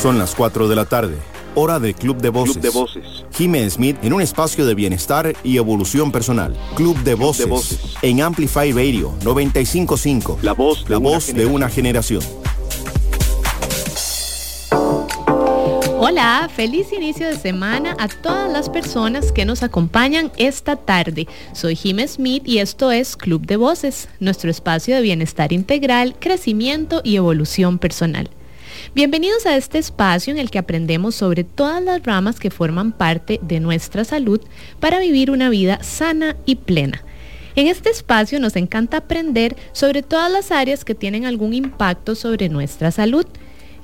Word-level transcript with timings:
Son 0.00 0.16
las 0.16 0.36
4 0.36 0.68
de 0.68 0.76
la 0.76 0.84
tarde, 0.84 1.16
hora 1.56 1.80
de 1.80 1.92
Club 1.92 2.18
de 2.18 2.28
Voces. 2.28 2.58
Club 2.58 2.62
de 2.62 2.70
Voces. 2.70 3.24
Jimmy 3.32 3.68
Smith 3.68 3.96
en 4.00 4.12
un 4.12 4.22
espacio 4.22 4.64
de 4.64 4.76
bienestar 4.76 5.34
y 5.42 5.56
evolución 5.56 6.12
personal. 6.12 6.56
Club 6.76 6.96
de 7.02 7.14
Voces. 7.14 7.46
de 7.46 7.50
Voces. 7.50 7.80
En 8.02 8.22
Amplify 8.22 8.70
Radio 8.70 9.12
955. 9.24 10.38
La 10.42 10.52
voz 10.52 10.84
de 10.84 10.90
La 10.90 10.98
una 10.98 11.08
voz 11.08 11.34
de 11.34 11.46
una 11.46 11.68
generación. 11.68 12.22
Hola, 15.98 16.48
feliz 16.54 16.92
inicio 16.92 17.26
de 17.26 17.36
semana 17.36 17.96
a 17.98 18.06
todas 18.06 18.52
las 18.52 18.70
personas 18.70 19.32
que 19.32 19.44
nos 19.44 19.64
acompañan 19.64 20.30
esta 20.36 20.76
tarde. 20.76 21.26
Soy 21.52 21.74
Jim 21.74 21.98
Smith 22.06 22.44
y 22.46 22.58
esto 22.58 22.92
es 22.92 23.16
Club 23.16 23.46
de 23.46 23.56
Voces, 23.56 24.08
nuestro 24.20 24.48
espacio 24.48 24.94
de 24.94 25.02
bienestar 25.02 25.52
integral, 25.52 26.14
crecimiento 26.20 27.00
y 27.02 27.16
evolución 27.16 27.80
personal. 27.80 28.30
Bienvenidos 28.94 29.46
a 29.46 29.56
este 29.56 29.78
espacio 29.78 30.32
en 30.32 30.38
el 30.38 30.50
que 30.50 30.58
aprendemos 30.58 31.14
sobre 31.14 31.44
todas 31.44 31.82
las 31.82 32.02
ramas 32.02 32.40
que 32.40 32.50
forman 32.50 32.92
parte 32.92 33.38
de 33.42 33.60
nuestra 33.60 34.04
salud 34.04 34.40
para 34.80 34.98
vivir 34.98 35.30
una 35.30 35.50
vida 35.50 35.82
sana 35.82 36.36
y 36.46 36.56
plena. 36.56 37.04
En 37.54 37.66
este 37.66 37.90
espacio 37.90 38.40
nos 38.40 38.56
encanta 38.56 38.98
aprender 38.98 39.56
sobre 39.72 40.02
todas 40.02 40.30
las 40.30 40.52
áreas 40.52 40.84
que 40.84 40.94
tienen 40.94 41.26
algún 41.26 41.54
impacto 41.54 42.14
sobre 42.14 42.48
nuestra 42.48 42.90
salud. 42.90 43.26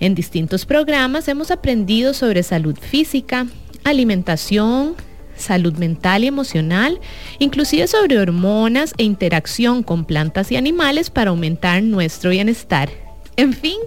En 0.00 0.14
distintos 0.14 0.64
programas 0.64 1.28
hemos 1.28 1.50
aprendido 1.50 2.14
sobre 2.14 2.42
salud 2.42 2.78
física, 2.78 3.46
alimentación, 3.84 4.94
salud 5.36 5.74
mental 5.74 6.24
y 6.24 6.28
emocional, 6.28 7.00
inclusive 7.38 7.86
sobre 7.86 8.18
hormonas 8.18 8.94
e 8.96 9.04
interacción 9.04 9.82
con 9.82 10.04
plantas 10.04 10.52
y 10.52 10.56
animales 10.56 11.10
para 11.10 11.30
aumentar 11.30 11.82
nuestro 11.82 12.30
bienestar. 12.30 12.90
En 13.36 13.52
fin, 13.52 13.78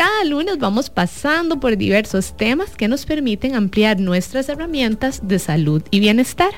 cada 0.00 0.24
lunes 0.24 0.56
vamos 0.56 0.88
pasando 0.88 1.60
por 1.60 1.76
diversos 1.76 2.34
temas 2.34 2.74
que 2.74 2.88
nos 2.88 3.04
permiten 3.04 3.54
ampliar 3.54 4.00
nuestras 4.00 4.48
herramientas 4.48 5.20
de 5.28 5.38
salud 5.38 5.82
y 5.90 6.00
bienestar. 6.00 6.52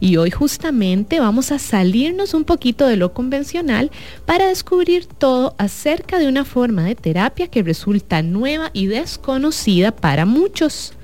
Y 0.00 0.16
hoy 0.16 0.32
justamente 0.32 1.20
vamos 1.20 1.52
a 1.52 1.60
salirnos 1.60 2.34
un 2.34 2.42
poquito 2.42 2.88
de 2.88 2.96
lo 2.96 3.14
convencional 3.14 3.92
para 4.26 4.48
descubrir 4.48 5.06
todo 5.06 5.54
acerca 5.58 6.18
de 6.18 6.26
una 6.26 6.44
forma 6.44 6.82
de 6.82 6.96
terapia 6.96 7.46
que 7.46 7.62
resulta 7.62 8.20
nueva 8.20 8.70
y 8.72 8.88
desconocida 8.88 9.94
para 9.94 10.26
muchos. 10.26 10.94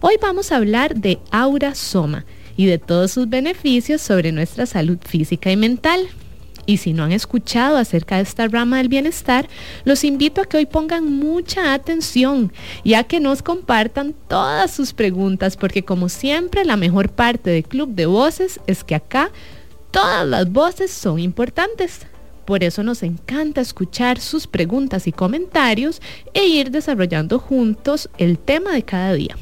Hoy 0.00 0.14
vamos 0.22 0.52
a 0.52 0.56
hablar 0.56 0.94
de 0.94 1.18
Aura 1.30 1.74
Soma 1.74 2.24
y 2.56 2.64
de 2.64 2.78
todos 2.78 3.10
sus 3.10 3.28
beneficios 3.28 4.00
sobre 4.00 4.32
nuestra 4.32 4.64
salud 4.64 4.96
física 5.06 5.52
y 5.52 5.58
mental. 5.58 6.08
Y 6.66 6.78
si 6.78 6.92
no 6.92 7.04
han 7.04 7.12
escuchado 7.12 7.76
acerca 7.76 8.16
de 8.16 8.22
esta 8.22 8.48
rama 8.48 8.78
del 8.78 8.88
bienestar, 8.88 9.48
los 9.84 10.04
invito 10.04 10.40
a 10.40 10.46
que 10.46 10.56
hoy 10.56 10.66
pongan 10.66 11.12
mucha 11.12 11.74
atención 11.74 12.52
y 12.82 12.94
a 12.94 13.04
que 13.04 13.20
nos 13.20 13.42
compartan 13.42 14.14
todas 14.28 14.70
sus 14.70 14.92
preguntas, 14.92 15.56
porque 15.56 15.84
como 15.84 16.08
siempre 16.08 16.64
la 16.64 16.76
mejor 16.76 17.10
parte 17.10 17.50
del 17.50 17.64
Club 17.64 17.90
de 17.90 18.06
Voces 18.06 18.60
es 18.66 18.82
que 18.84 18.94
acá 18.94 19.30
todas 19.90 20.26
las 20.26 20.50
voces 20.50 20.90
son 20.90 21.18
importantes. 21.18 22.06
Por 22.44 22.62
eso 22.62 22.82
nos 22.82 23.02
encanta 23.02 23.60
escuchar 23.60 24.20
sus 24.20 24.46
preguntas 24.46 25.06
y 25.06 25.12
comentarios 25.12 26.02
e 26.34 26.46
ir 26.46 26.70
desarrollando 26.70 27.38
juntos 27.38 28.10
el 28.18 28.38
tema 28.38 28.72
de 28.72 28.82
cada 28.82 29.14
día. 29.14 29.36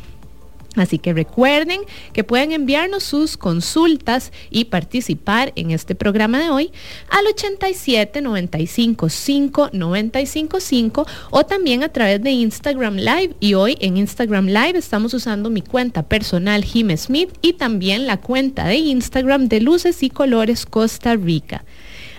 Así 0.76 0.98
que 0.98 1.12
recuerden 1.12 1.80
que 2.12 2.24
pueden 2.24 2.52
enviarnos 2.52 3.04
sus 3.04 3.36
consultas 3.36 4.32
y 4.50 4.66
participar 4.66 5.52
en 5.56 5.70
este 5.70 5.94
programa 5.94 6.38
de 6.40 6.50
hoy 6.50 6.72
al 7.10 7.26
87 7.26 8.22
95 8.22 9.08
5 9.08 9.70
95 9.72 10.60
5 10.60 11.06
o 11.30 11.44
también 11.44 11.82
a 11.82 11.90
través 11.90 12.22
de 12.22 12.30
Instagram 12.30 12.96
Live. 12.96 13.34
Y 13.40 13.54
hoy 13.54 13.76
en 13.80 13.96
Instagram 13.96 14.46
Live 14.46 14.78
estamos 14.78 15.12
usando 15.14 15.50
mi 15.50 15.62
cuenta 15.62 16.02
personal 16.02 16.64
Jim 16.64 16.96
Smith 16.96 17.30
y 17.42 17.54
también 17.54 18.06
la 18.06 18.18
cuenta 18.18 18.66
de 18.66 18.76
Instagram 18.76 19.48
de 19.48 19.60
Luces 19.60 20.02
y 20.02 20.10
Colores 20.10 20.64
Costa 20.64 21.16
Rica. 21.16 21.64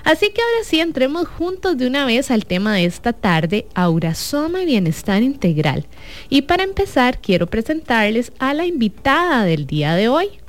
Así 0.04 0.32
que 0.32 0.42
ahora 0.42 0.66
sí 0.66 0.80
entremos 0.82 1.28
juntos 1.28 1.78
de 1.78 1.88
una 1.88 2.06
vez 2.06 2.30
al 2.30 2.46
tema 2.46 2.76
de 2.76 2.86
esta 2.86 3.14
tarde, 3.14 3.68
Aurasoma 3.74 4.62
y 4.62 4.66
Bienestar 4.66 5.24
Integral. 5.24 5.86
Y 6.30 6.44
para 6.44 6.64
empezar 6.64 7.20
quiero 7.22 7.48
presentarles 7.48 8.34
a 8.38 8.54
la 8.54 8.66
invitada 8.66 9.46
del 9.46 9.66
día 9.66 9.96
de 9.96 10.10
hoy. 10.10 10.43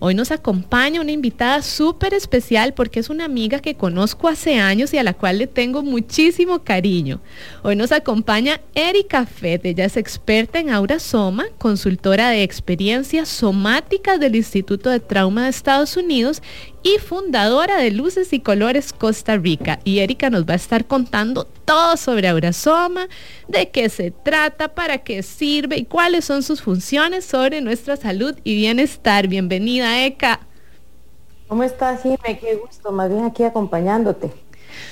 Hoy 0.00 0.14
nos 0.14 0.30
acompaña 0.30 1.00
una 1.00 1.10
invitada 1.10 1.60
súper 1.60 2.14
especial 2.14 2.72
porque 2.72 3.00
es 3.00 3.10
una 3.10 3.24
amiga 3.24 3.58
que 3.58 3.74
conozco 3.74 4.28
hace 4.28 4.60
años 4.60 4.94
y 4.94 4.98
a 4.98 5.02
la 5.02 5.12
cual 5.12 5.38
le 5.38 5.48
tengo 5.48 5.82
muchísimo 5.82 6.62
cariño. 6.62 7.20
Hoy 7.64 7.74
nos 7.74 7.90
acompaña 7.90 8.60
Erika 8.76 9.26
Fed, 9.26 9.66
ella 9.66 9.86
es 9.86 9.96
experta 9.96 10.60
en 10.60 10.70
Aura 10.70 11.00
Soma, 11.00 11.46
consultora 11.58 12.30
de 12.30 12.44
experiencias 12.44 13.28
somáticas 13.28 14.20
del 14.20 14.36
Instituto 14.36 14.88
de 14.88 15.00
Trauma 15.00 15.44
de 15.44 15.50
Estados 15.50 15.96
Unidos 15.96 16.42
y 16.82 16.98
fundadora 16.98 17.78
de 17.78 17.90
Luces 17.90 18.32
y 18.32 18.40
Colores 18.40 18.92
Costa 18.92 19.36
Rica. 19.36 19.80
Y 19.84 19.98
Erika 19.98 20.30
nos 20.30 20.44
va 20.44 20.52
a 20.52 20.56
estar 20.56 20.86
contando 20.86 21.44
todo 21.64 21.96
sobre 21.96 22.28
Aurasoma, 22.28 23.08
de 23.48 23.70
qué 23.70 23.88
se 23.88 24.10
trata, 24.10 24.74
para 24.74 24.98
qué 24.98 25.22
sirve 25.22 25.76
y 25.76 25.84
cuáles 25.84 26.24
son 26.24 26.42
sus 26.42 26.62
funciones 26.62 27.24
sobre 27.24 27.60
nuestra 27.60 27.96
salud 27.96 28.34
y 28.44 28.54
bienestar. 28.54 29.28
Bienvenida, 29.28 29.87
Eka. 29.96 30.40
¿Cómo 31.48 31.62
estás, 31.62 32.02
Jime? 32.02 32.38
Qué 32.38 32.56
gusto, 32.56 32.92
más 32.92 33.08
bien 33.10 33.24
aquí 33.24 33.42
acompañándote. 33.44 34.30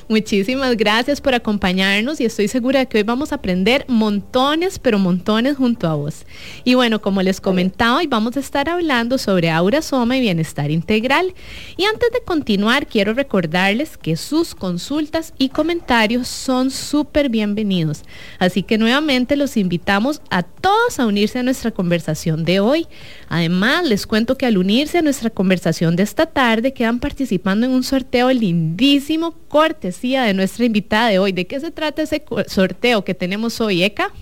Muchísimas 0.09 0.77
gracias 0.77 1.21
por 1.21 1.35
acompañarnos 1.35 2.21
y 2.21 2.25
estoy 2.25 2.49
segura 2.49 2.81
de 2.81 2.87
que 2.87 2.99
hoy 2.99 3.05
vamos 3.05 3.33
a 3.33 3.37
aprender 3.37 3.85
montones, 3.89 4.79
pero 4.79 4.99
montones 4.99 5.57
junto 5.57 5.89
a 5.89 5.95
vos. 5.95 6.25
Y 6.65 6.75
bueno, 6.75 7.01
como 7.01 7.23
les 7.23 7.41
comentaba, 7.41 7.99
hoy 7.99 8.07
vamos 8.07 8.37
a 8.37 8.41
estar 8.41 8.69
hablando 8.69 9.19
sobre 9.19 9.51
aura 9.51 9.83
soma 9.83 10.17
y 10.17 10.21
bienestar 10.21 10.71
integral. 10.71 11.35
Y 11.77 11.85
antes 11.85 12.11
de 12.13 12.23
continuar, 12.25 12.87
quiero 12.87 13.15
recordarles 13.15 13.97
que 13.97 14.17
sus 14.17 14.55
consultas 14.55 15.35
y 15.39 15.49
comentarios 15.49 16.29
son 16.29 16.71
súper 16.71 17.29
bienvenidos. 17.29 18.03
Así 18.39 18.63
que 18.63 18.79
nuevamente 18.79 19.37
los 19.37 19.57
invitamos 19.57 20.21
a 20.31 20.43
todos 20.43 20.99
a 20.99 21.07
unirse 21.07 21.39
a 21.39 21.43
nuestra 21.43 21.71
conversación 21.71 22.45
de 22.45 22.61
hoy. 22.61 22.87
Además, 23.29 23.85
les 23.87 24.07
cuento 24.07 24.37
que 24.37 24.47
al 24.47 24.59
unirse 24.59 24.99
a 24.99 25.03
nuestra 25.03 25.31
conversación 25.31 25.97
de 25.97 26.03
esta 26.03 26.27
tarde, 26.27 26.73
quedan 26.73 27.01
participando 27.01 27.67
en 27.67 27.73
un 27.73 27.83
sorteo 27.83 28.33
lindísimo, 28.33 29.33
cortesía 29.67 30.23
de 30.23 30.35
nuestra 30.35 30.65
invitada 30.65 31.09
de 31.09 31.19
hoy. 31.19 31.33
¿De 31.33 31.47
qué 31.47 31.59
se 31.59 31.71
trata 31.71 32.03
ese 32.03 32.25
sorteo 32.47 33.05
que 33.05 33.15
tenemos 33.15 33.61
hoy, 33.61 33.83
Eka? 33.83 34.13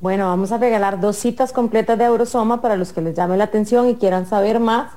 Bueno, 0.00 0.26
vamos 0.26 0.50
a 0.50 0.58
regalar 0.58 1.00
dos 1.00 1.16
citas 1.16 1.52
completas 1.52 1.96
de 1.96 2.04
Eurosoma 2.04 2.60
para 2.60 2.76
los 2.76 2.92
que 2.92 3.00
les 3.00 3.14
llame 3.14 3.36
la 3.36 3.44
atención 3.44 3.88
y 3.88 3.94
quieran 3.94 4.26
saber 4.26 4.58
más 4.58 4.90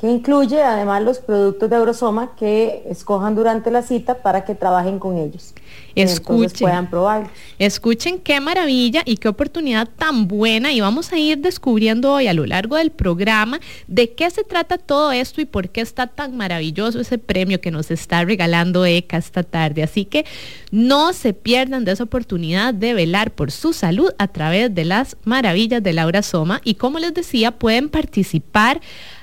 que 0.00 0.10
incluye 0.10 0.62
además 0.62 1.02
los 1.02 1.18
productos 1.18 1.68
de 1.68 1.76
Eurosoma 1.76 2.34
que 2.34 2.84
escojan 2.88 3.34
durante 3.34 3.70
la 3.70 3.82
cita 3.82 4.22
para 4.22 4.46
que 4.46 4.54
trabajen 4.54 4.98
con 4.98 5.18
ellos. 5.18 5.52
Escuchen, 5.94 6.58
puedan 6.58 6.88
probar. 6.88 7.28
Escuchen 7.58 8.18
qué 8.18 8.40
maravilla 8.40 9.02
y 9.04 9.18
qué 9.18 9.28
oportunidad 9.28 9.86
tan 9.98 10.26
buena 10.26 10.72
y 10.72 10.80
vamos 10.80 11.12
a 11.12 11.18
ir 11.18 11.38
descubriendo 11.38 12.14
hoy 12.14 12.28
a 12.28 12.32
lo 12.32 12.46
largo 12.46 12.76
del 12.76 12.92
programa 12.92 13.60
de 13.88 14.14
qué 14.14 14.30
se 14.30 14.42
trata 14.42 14.78
todo 14.78 15.12
esto 15.12 15.42
y 15.42 15.44
por 15.44 15.68
qué 15.68 15.82
está 15.82 16.06
tan 16.06 16.34
maravilloso 16.34 16.98
ese 16.98 17.18
premio 17.18 17.60
que 17.60 17.70
nos 17.70 17.90
está 17.90 18.24
regalando 18.24 18.86
ECA 18.86 19.18
esta 19.18 19.42
tarde. 19.42 19.82
Así 19.82 20.06
que 20.06 20.24
no 20.70 21.12
se 21.12 21.34
pierdan 21.34 21.84
de 21.84 21.92
esa 21.92 22.04
oportunidad 22.04 22.72
de 22.72 22.94
velar 22.94 23.32
por 23.32 23.50
su 23.50 23.74
salud 23.74 24.10
a 24.16 24.28
través 24.28 24.74
de 24.74 24.86
las 24.86 25.18
maravillas 25.24 25.82
de 25.82 25.92
Laura 25.92 26.22
Soma 26.22 26.62
y 26.64 26.76
como 26.76 26.98
les 26.98 27.12
decía 27.12 27.50
pueden 27.50 27.90
participar 27.90 28.80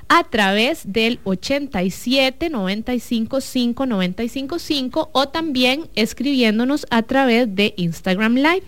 a 0.09 0.23
través 0.23 0.81
del 0.91 1.19
87 1.23 2.49
95 2.49 3.41
5 3.41 3.85
95 3.85 4.59
5 4.59 5.09
o 5.11 5.27
también 5.27 5.89
escribiéndonos 5.95 6.85
a 6.89 7.03
través 7.03 7.53
de 7.55 7.73
Instagram 7.77 8.35
Live. 8.35 8.63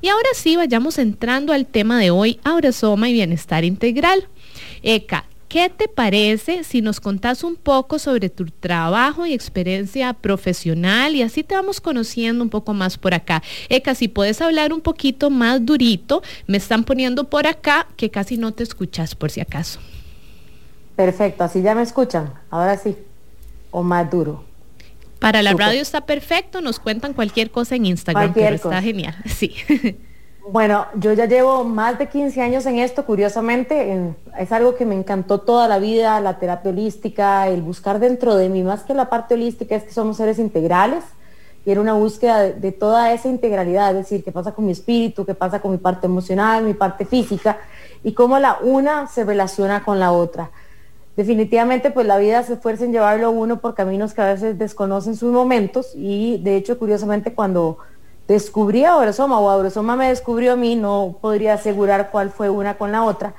Y 0.00 0.08
ahora 0.08 0.28
sí, 0.34 0.56
vayamos 0.56 0.98
entrando 0.98 1.52
al 1.52 1.66
tema 1.66 1.98
de 1.98 2.10
hoy, 2.10 2.40
Soma 2.72 3.08
y 3.08 3.12
bienestar 3.12 3.64
integral. 3.64 4.28
Eka, 4.82 5.26
¿Qué 5.52 5.68
te 5.68 5.86
parece 5.86 6.64
si 6.64 6.80
nos 6.80 6.98
contás 6.98 7.44
un 7.44 7.56
poco 7.56 7.98
sobre 7.98 8.30
tu 8.30 8.46
trabajo 8.46 9.26
y 9.26 9.34
experiencia 9.34 10.14
profesional 10.14 11.14
y 11.14 11.20
así 11.20 11.44
te 11.44 11.54
vamos 11.54 11.78
conociendo 11.78 12.42
un 12.42 12.48
poco 12.48 12.72
más 12.72 12.96
por 12.96 13.12
acá? 13.12 13.42
Eka, 13.68 13.94
si 13.94 14.08
puedes 14.08 14.40
hablar 14.40 14.72
un 14.72 14.80
poquito 14.80 15.28
más 15.28 15.66
durito, 15.66 16.22
me 16.46 16.56
están 16.56 16.84
poniendo 16.84 17.28
por 17.28 17.46
acá 17.46 17.86
que 17.98 18.08
casi 18.10 18.38
no 18.38 18.52
te 18.52 18.62
escuchas 18.62 19.14
por 19.14 19.30
si 19.30 19.42
acaso. 19.42 19.78
Perfecto, 20.96 21.44
así 21.44 21.62
ya 21.62 21.74
me 21.74 21.82
escuchan, 21.82 22.32
ahora 22.50 22.76
sí, 22.76 22.96
o 23.70 23.82
más 23.82 24.10
duro. 24.10 24.44
Para 25.18 25.42
la 25.42 25.52
radio 25.52 25.80
está 25.80 26.02
perfecto, 26.02 26.60
nos 26.60 26.80
cuentan 26.80 27.12
cualquier 27.14 27.50
cosa 27.50 27.76
en 27.76 27.86
Instagram, 27.86 28.34
pero 28.34 28.54
está 28.56 28.82
genial, 28.82 29.14
sí. 29.26 29.54
Bueno, 30.50 30.86
yo 30.96 31.12
ya 31.12 31.26
llevo 31.26 31.62
más 31.62 31.98
de 31.98 32.08
15 32.08 32.42
años 32.42 32.66
en 32.66 32.78
esto, 32.78 33.06
curiosamente, 33.06 34.14
es 34.38 34.50
algo 34.50 34.74
que 34.74 34.84
me 34.84 34.96
encantó 34.96 35.38
toda 35.38 35.68
la 35.68 35.78
vida, 35.78 36.20
la 36.20 36.38
terapia 36.38 36.72
holística, 36.72 37.46
el 37.48 37.62
buscar 37.62 38.00
dentro 38.00 38.34
de 38.34 38.48
mí, 38.48 38.64
más 38.64 38.82
que 38.82 38.92
la 38.92 39.08
parte 39.08 39.34
holística, 39.34 39.76
es 39.76 39.84
que 39.84 39.92
somos 39.92 40.16
seres 40.16 40.40
integrales, 40.40 41.04
y 41.64 41.70
era 41.70 41.80
una 41.80 41.92
búsqueda 41.94 42.42
de, 42.42 42.72
toda 42.72 43.12
esa 43.12 43.28
integralidad, 43.28 43.90
es 43.90 43.98
decir, 43.98 44.24
qué 44.24 44.32
pasa 44.32 44.52
con 44.52 44.66
mi 44.66 44.72
espíritu, 44.72 45.24
qué 45.24 45.34
pasa 45.34 45.60
con 45.60 45.70
mi 45.70 45.78
parte 45.78 46.06
emocional, 46.06 46.64
mi 46.64 46.74
parte 46.74 47.04
física 47.04 47.58
y 48.02 48.12
cómo 48.14 48.38
la 48.38 48.58
una 48.60 49.06
se 49.06 49.24
relaciona 49.24 49.84
con 49.84 50.00
la 50.00 50.10
otra. 50.10 50.50
Definitivamente, 51.16 51.90
pues 51.90 52.06
la 52.06 52.16
vida 52.18 52.42
se 52.42 52.54
esfuerza 52.54 52.84
en 52.84 52.92
llevarlo 52.92 53.26
a 53.26 53.30
uno 53.30 53.60
por 53.60 53.74
caminos 53.74 54.14
que 54.14 54.22
a 54.22 54.32
veces 54.32 54.58
desconocen 54.58 55.14
sus 55.14 55.32
momentos 55.32 55.92
y 55.94 56.38
de 56.42 56.56
hecho, 56.56 56.78
curiosamente, 56.78 57.34
cuando 57.34 57.78
descubrí 58.26 58.84
a 58.84 58.92
Aurosoma 58.92 59.38
o 59.38 59.50
Aurosoma 59.50 59.96
me 59.96 60.08
descubrió 60.08 60.54
a 60.54 60.56
mí, 60.56 60.74
no 60.74 61.18
podría 61.20 61.54
asegurar 61.54 62.10
cuál 62.10 62.30
fue 62.30 62.48
una 62.48 62.78
con 62.78 62.92
la 62.92 63.04
otra. 63.04 63.34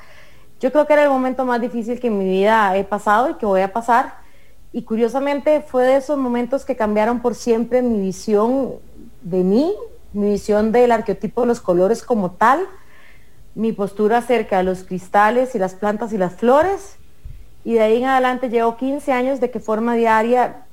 Yo 0.59 0.71
creo 0.71 0.85
que 0.85 0.93
era 0.93 1.03
el 1.03 1.09
momento 1.09 1.45
más 1.45 1.59
difícil 1.59 1.99
que 1.99 2.07
en 2.07 2.17
mi 2.17 2.25
vida 2.25 2.77
he 2.77 2.83
pasado 2.83 3.31
y 3.31 3.33
que 3.35 3.45
voy 3.45 3.61
a 3.61 3.73
pasar 3.73 4.23
y 4.71 4.83
curiosamente 4.83 5.61
fue 5.61 5.83
de 5.83 5.97
esos 5.97 6.17
momentos 6.17 6.65
que 6.65 6.75
cambiaron 6.75 7.21
por 7.21 7.35
siempre 7.35 7.81
mi 7.81 7.99
visión 7.99 8.73
de 9.21 9.43
mí, 9.43 9.73
mi 10.13 10.31
visión 10.31 10.71
del 10.71 10.91
arquetipo 10.91 11.41
de 11.41 11.47
los 11.47 11.61
colores 11.61 12.03
como 12.03 12.31
tal, 12.31 12.67
mi 13.55 13.71
postura 13.71 14.17
acerca 14.17 14.57
de 14.57 14.63
los 14.63 14.83
cristales 14.83 15.53
y 15.53 15.59
las 15.59 15.75
plantas 15.75 16.11
y 16.11 16.17
las 16.17 16.33
flores. 16.33 16.97
Y 17.63 17.73
de 17.73 17.81
ahí 17.81 17.97
en 17.97 18.05
adelante 18.05 18.49
llevo 18.49 18.75
15 18.75 19.11
años 19.11 19.39
de 19.39 19.51
que 19.51 19.59
forma 19.59 19.95
diaria 19.95 20.65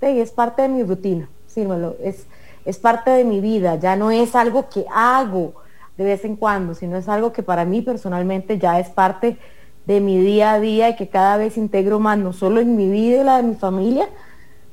es 0.00 0.30
parte 0.30 0.62
de 0.62 0.68
mi 0.68 0.82
rutina, 0.84 1.28
sí, 1.46 1.66
es, 2.02 2.26
es 2.64 2.78
parte 2.78 3.10
de 3.10 3.24
mi 3.24 3.40
vida, 3.40 3.76
ya 3.76 3.96
no 3.96 4.10
es 4.10 4.36
algo 4.36 4.68
que 4.68 4.86
hago 4.92 5.54
de 5.96 6.04
vez 6.04 6.24
en 6.24 6.36
cuando, 6.36 6.74
sino 6.74 6.96
es 6.96 7.08
algo 7.08 7.32
que 7.32 7.42
para 7.42 7.64
mí 7.64 7.82
personalmente 7.82 8.58
ya 8.58 8.78
es 8.78 8.88
parte 8.88 9.36
de 9.86 10.00
mi 10.00 10.18
día 10.18 10.52
a 10.52 10.60
día 10.60 10.90
y 10.90 10.96
que 10.96 11.08
cada 11.08 11.36
vez 11.36 11.56
integro 11.56 11.98
más, 11.98 12.18
no 12.18 12.32
solo 12.32 12.60
en 12.60 12.76
mi 12.76 12.88
vida 12.88 13.20
y 13.20 13.24
la 13.24 13.38
de 13.38 13.42
mi 13.42 13.54
familia, 13.56 14.08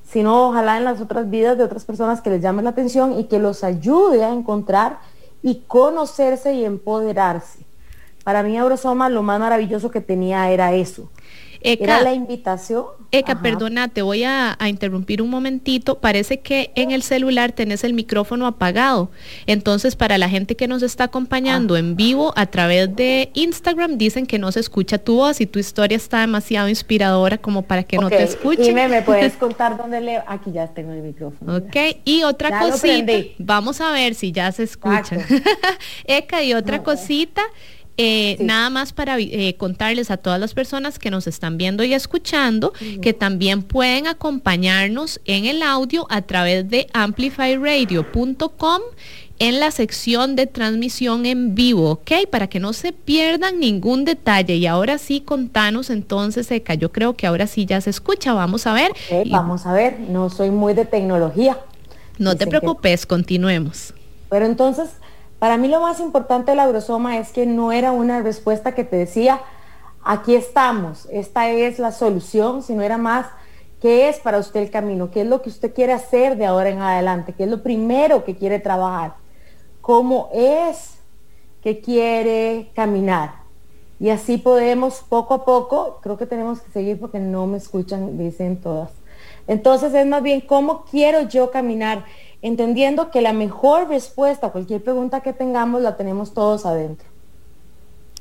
sino 0.03 0.49
ojalá 0.49 0.77
en 0.77 0.83
las 0.83 1.01
otras 1.01 1.29
vidas 1.29 1.57
de 1.57 1.63
otras 1.63 1.85
personas 1.85 2.21
que 2.21 2.29
les 2.29 2.41
llame 2.41 2.61
la 2.61 2.69
atención 2.69 3.17
y 3.17 3.23
que 3.23 3.39
los 3.39 3.63
ayude 3.63 4.23
a 4.23 4.31
encontrar 4.31 4.99
y 5.41 5.63
conocerse 5.67 6.53
y 6.53 6.63
empoderarse. 6.63 7.64
Para 8.25 8.41
mí 8.41 8.57
Aurosoma 8.57 9.07
lo 9.07 9.21
más 9.21 9.39
maravilloso 9.39 9.91
que 9.91 10.01
tenía 10.01 10.49
era 10.49 10.73
eso, 10.73 11.11
era 11.61 12.01
la 12.01 12.13
invitación. 12.13 12.85
Eka, 13.11 13.41
perdona, 13.41 13.87
te 13.87 14.01
voy 14.01 14.23
a, 14.23 14.57
interrumpir 14.67 15.21
un 15.21 15.29
momentito. 15.29 15.99
Parece 15.99 16.39
que 16.39 16.71
en 16.75 16.91
el 16.91 17.01
celular 17.01 17.51
tenés 17.53 17.83
el 17.83 17.93
micrófono 17.93 18.45
apagado. 18.45 19.09
Entonces, 19.45 19.95
para 19.95 20.17
la 20.17 20.27
gente 20.27 20.55
que 20.55 20.67
nos 20.67 20.83
está 20.83 21.05
acompañando 21.05 21.75
ah. 21.75 21.79
en 21.79 21.95
vivo 21.95 22.33
a 22.35 22.47
través 22.47 22.93
de 22.95 23.29
Instagram, 23.33 23.97
dicen 23.97 24.25
que 24.25 24.37
no 24.37 24.51
se 24.51 24.59
escucha 24.59 24.97
tu 24.97 25.15
voz 25.15 25.39
y 25.39 25.45
tu 25.45 25.59
historia 25.59 25.95
está 25.95 26.21
demasiado 26.21 26.67
inspiradora 26.67 27.37
como 27.37 27.61
para 27.61 27.83
que 27.83 27.97
no 27.97 28.09
te 28.09 28.23
escuchen. 28.23 28.65
Dime, 28.65 28.87
¿me 28.87 29.01
puedes 29.03 29.33
contar 29.33 29.77
dónde 29.77 30.01
le...? 30.01 30.21
Aquí 30.27 30.51
ya 30.51 30.67
tengo 30.67 30.91
el 30.91 31.01
micrófono. 31.01 31.57
Ok, 31.57 31.75
y 32.03 32.23
otra 32.23 32.59
cosita. 32.59 33.13
Vamos 33.37 33.81
a 33.81 33.91
ver 33.91 34.15
si 34.15 34.31
ya 34.31 34.51
se 34.51 34.63
escucha. 34.63 35.17
Eka, 36.05 36.43
y 36.43 36.53
otra 36.53 36.83
cosita. 36.83 37.43
Eh, 37.97 38.35
nada 38.41 38.69
más 38.69 38.91
para 38.91 39.17
eh, 39.19 39.55
contarles 39.57 40.11
a 40.11 40.17
todas 40.17 40.37
las 40.39 40.53
personas 40.53 40.99
que 40.99 41.09
nos 41.09 41.27
están 41.27 41.57
viendo 41.57 41.83
y 41.83 41.93
escuchando 41.93 42.73
que 43.01 43.13
también 43.13 43.63
pueden 43.63 44.07
acompañarnos 44.07 45.21
en 45.23 45.45
el 45.45 45.61
audio 45.61 46.05
a 46.09 46.21
través 46.21 46.69
de 46.69 46.87
amplifyradio.com 46.93 48.81
en 49.39 49.59
la 49.59 49.71
sección 49.71 50.35
de 50.35 50.47
transmisión 50.47 51.25
en 51.25 51.55
vivo, 51.55 51.91
¿ok? 51.91 52.11
Para 52.29 52.47
que 52.47 52.59
no 52.59 52.73
se 52.73 52.93
pierdan 52.93 53.59
ningún 53.59 54.05
detalle. 54.05 54.55
Y 54.55 54.65
ahora 54.65 54.97
sí, 54.97 55.21
contanos 55.21 55.89
entonces, 55.89 56.49
Eka, 56.51 56.73
yo 56.75 56.91
creo 56.91 57.15
que 57.15 57.27
ahora 57.27 57.47
sí 57.47 57.65
ya 57.65 57.81
se 57.81 57.89
escucha, 57.89 58.33
vamos 58.33 58.65
a 58.67 58.73
ver. 58.73 58.91
Vamos 59.29 59.65
a 59.65 59.73
ver, 59.73 59.99
no 59.99 60.29
soy 60.29 60.51
muy 60.51 60.73
de 60.73 60.85
tecnología. 60.85 61.57
No 62.17 62.35
te 62.35 62.47
preocupes, 62.47 63.05
continuemos. 63.05 63.93
Pero 64.29 64.45
entonces, 64.45 64.89
para 65.45 65.57
mí 65.57 65.67
lo 65.67 65.79
más 65.79 65.99
importante 65.99 66.49
del 66.49 66.59
aurosoma 66.59 67.19
es 67.19 67.29
que 67.29 67.45
no 67.45 67.71
era 67.71 67.91
una 67.91 68.19
respuesta 68.23 68.73
que 68.73 68.83
te 68.83 68.95
decía, 68.95 69.41
aquí 70.03 70.33
estamos, 70.33 71.07
esta 71.11 71.51
es 71.51 71.77
la 71.77 71.91
solución, 71.91 72.63
sino 72.63 72.81
era 72.81 72.97
más, 72.97 73.27
¿qué 73.79 74.09
es 74.09 74.17
para 74.17 74.39
usted 74.39 74.61
el 74.61 74.71
camino? 74.71 75.11
¿Qué 75.11 75.21
es 75.21 75.27
lo 75.27 75.43
que 75.43 75.49
usted 75.49 75.71
quiere 75.71 75.93
hacer 75.93 76.35
de 76.37 76.47
ahora 76.47 76.69
en 76.69 76.81
adelante? 76.81 77.33
¿Qué 77.33 77.43
es 77.43 77.49
lo 77.51 77.61
primero 77.61 78.25
que 78.25 78.35
quiere 78.35 78.57
trabajar? 78.57 79.17
¿Cómo 79.81 80.29
es 80.33 80.95
que 81.61 81.79
quiere 81.79 82.71
caminar? 82.73 83.35
Y 83.99 84.09
así 84.09 84.39
podemos 84.39 85.03
poco 85.07 85.35
a 85.35 85.45
poco, 85.45 85.99
creo 86.01 86.17
que 86.17 86.25
tenemos 86.25 86.59
que 86.59 86.71
seguir 86.71 86.99
porque 86.99 87.19
no 87.19 87.45
me 87.45 87.57
escuchan, 87.57 88.17
dicen 88.17 88.59
todas. 88.59 88.89
Entonces 89.45 89.93
es 89.93 90.07
más 90.07 90.23
bien, 90.23 90.41
¿cómo 90.41 90.85
quiero 90.85 91.21
yo 91.21 91.51
caminar? 91.51 92.03
Entendiendo 92.45 93.09
que 93.09 93.21
la 93.21 93.33
mejor 93.33 93.89
respuesta 93.89 94.47
a 94.47 94.51
cualquier 94.51 94.83
pregunta 94.83 95.21
que 95.21 95.33
tengamos 95.33 95.81
la 95.81 95.97
tenemos 95.97 96.35
todos 96.35 96.67
adentro. 96.67 97.07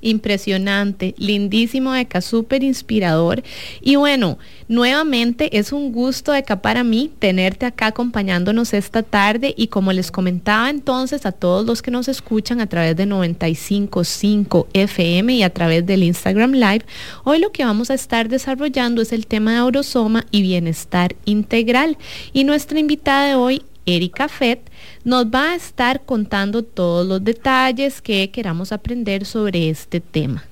Impresionante, 0.00 1.14
lindísimo 1.18 1.94
Eka, 1.94 2.22
súper 2.22 2.62
inspirador. 2.62 3.42
Y 3.82 3.96
bueno, 3.96 4.38
nuevamente 4.66 5.58
es 5.58 5.72
un 5.72 5.92
gusto 5.92 6.34
Eka 6.34 6.62
para 6.62 6.84
mí 6.84 7.10
tenerte 7.18 7.66
acá 7.66 7.88
acompañándonos 7.88 8.72
esta 8.72 9.02
tarde 9.02 9.52
y 9.58 9.66
como 9.66 9.92
les 9.92 10.10
comentaba 10.10 10.70
entonces 10.70 11.26
a 11.26 11.32
todos 11.32 11.66
los 11.66 11.82
que 11.82 11.90
nos 11.90 12.08
escuchan 12.08 12.62
a 12.62 12.66
través 12.66 12.96
de 12.96 13.06
95.5 13.06 14.68
FM 14.72 15.34
y 15.34 15.42
a 15.42 15.50
través 15.50 15.84
del 15.84 16.02
Instagram 16.02 16.52
Live, 16.52 16.86
hoy 17.24 17.40
lo 17.40 17.52
que 17.52 17.66
vamos 17.66 17.90
a 17.90 17.94
estar 17.94 18.30
desarrollando 18.30 19.02
es 19.02 19.12
el 19.12 19.26
tema 19.26 19.52
de 19.52 19.58
Aurosoma 19.58 20.24
y 20.30 20.40
bienestar 20.40 21.14
integral. 21.26 21.98
Y 22.32 22.44
nuestra 22.44 22.78
invitada 22.78 23.28
de 23.28 23.34
hoy 23.34 23.62
Erika 23.86 24.28
Fett, 24.28 24.70
nos 25.04 25.26
va 25.26 25.52
a 25.52 25.54
estar 25.54 26.04
contando 26.04 26.62
todos 26.62 27.06
los 27.06 27.22
detalles 27.22 28.00
que 28.00 28.30
queramos 28.30 28.72
aprender 28.72 29.26
sobre 29.26 29.68
este 29.68 30.00
tema. 30.00 30.44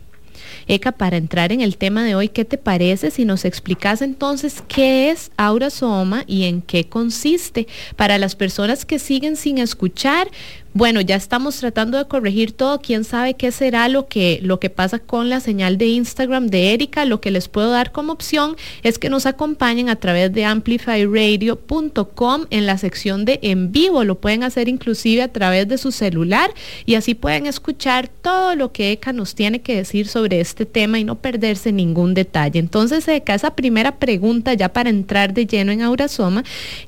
Eka, 0.68 0.92
para 0.92 1.16
entrar 1.16 1.52
en 1.52 1.60
el 1.60 1.76
tema 1.76 2.04
de 2.04 2.14
hoy, 2.14 2.28
¿qué 2.28 2.44
te 2.44 2.58
parece 2.58 3.10
si 3.10 3.24
nos 3.24 3.44
explicas 3.44 4.02
entonces 4.02 4.62
qué 4.68 5.10
es 5.10 5.30
Aurasoma 5.36 6.24
y 6.26 6.44
en 6.44 6.62
qué 6.62 6.84
consiste? 6.84 7.66
Para 7.96 8.18
las 8.18 8.36
personas 8.36 8.84
que 8.84 8.98
siguen 8.98 9.36
sin 9.36 9.58
escuchar, 9.58 10.28
bueno, 10.74 11.02
ya 11.02 11.16
estamos 11.16 11.58
tratando 11.58 11.98
de 11.98 12.06
corregir 12.06 12.52
todo. 12.52 12.80
Quién 12.80 13.04
sabe 13.04 13.34
qué 13.34 13.52
será 13.52 13.90
lo 13.90 14.08
que, 14.08 14.40
lo 14.42 14.58
que 14.58 14.70
pasa 14.70 14.98
con 14.98 15.28
la 15.28 15.40
señal 15.40 15.76
de 15.76 15.88
Instagram 15.88 16.46
de 16.46 16.72
Erika. 16.72 17.04
Lo 17.04 17.20
que 17.20 17.30
les 17.30 17.48
puedo 17.48 17.70
dar 17.70 17.92
como 17.92 18.14
opción 18.14 18.56
es 18.82 18.98
que 18.98 19.10
nos 19.10 19.26
acompañen 19.26 19.90
a 19.90 19.96
través 19.96 20.32
de 20.32 20.46
amplifyradio.com 20.46 22.46
en 22.48 22.64
la 22.64 22.78
sección 22.78 23.26
de 23.26 23.38
en 23.42 23.70
vivo. 23.70 24.02
Lo 24.04 24.18
pueden 24.18 24.44
hacer 24.44 24.68
inclusive 24.68 25.20
a 25.20 25.28
través 25.28 25.68
de 25.68 25.76
su 25.76 25.92
celular 25.92 26.54
y 26.86 26.94
así 26.94 27.14
pueden 27.14 27.44
escuchar 27.44 28.08
todo 28.08 28.56
lo 28.56 28.72
que 28.72 28.92
Eka 28.92 29.12
nos 29.12 29.34
tiene 29.34 29.60
que 29.60 29.76
decir 29.76 30.08
sobre 30.08 30.40
este 30.40 30.64
tema 30.64 30.98
y 30.98 31.04
no 31.04 31.16
perderse 31.16 31.72
ningún 31.72 32.14
detalle. 32.14 32.58
Entonces, 32.58 33.06
Eka, 33.08 33.34
esa 33.34 33.54
primera 33.54 33.96
pregunta 33.96 34.54
ya 34.54 34.70
para 34.70 34.88
entrar 34.88 35.34
de 35.34 35.46
lleno 35.46 35.70
en 35.70 35.82
Aurasoma 35.82 36.44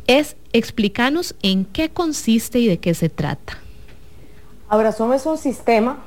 es 0.07 0.37
explícanos 0.55 1.35
en 1.43 1.67
qué 1.67 1.91
consiste 1.91 2.61
y 2.61 2.67
de 2.67 2.79
qué 2.79 2.95
se 2.95 3.11
trata. 3.11 3.59
Abrazoma 4.75 5.15
es 5.15 5.25
un 5.25 5.39
sistema 5.39 5.99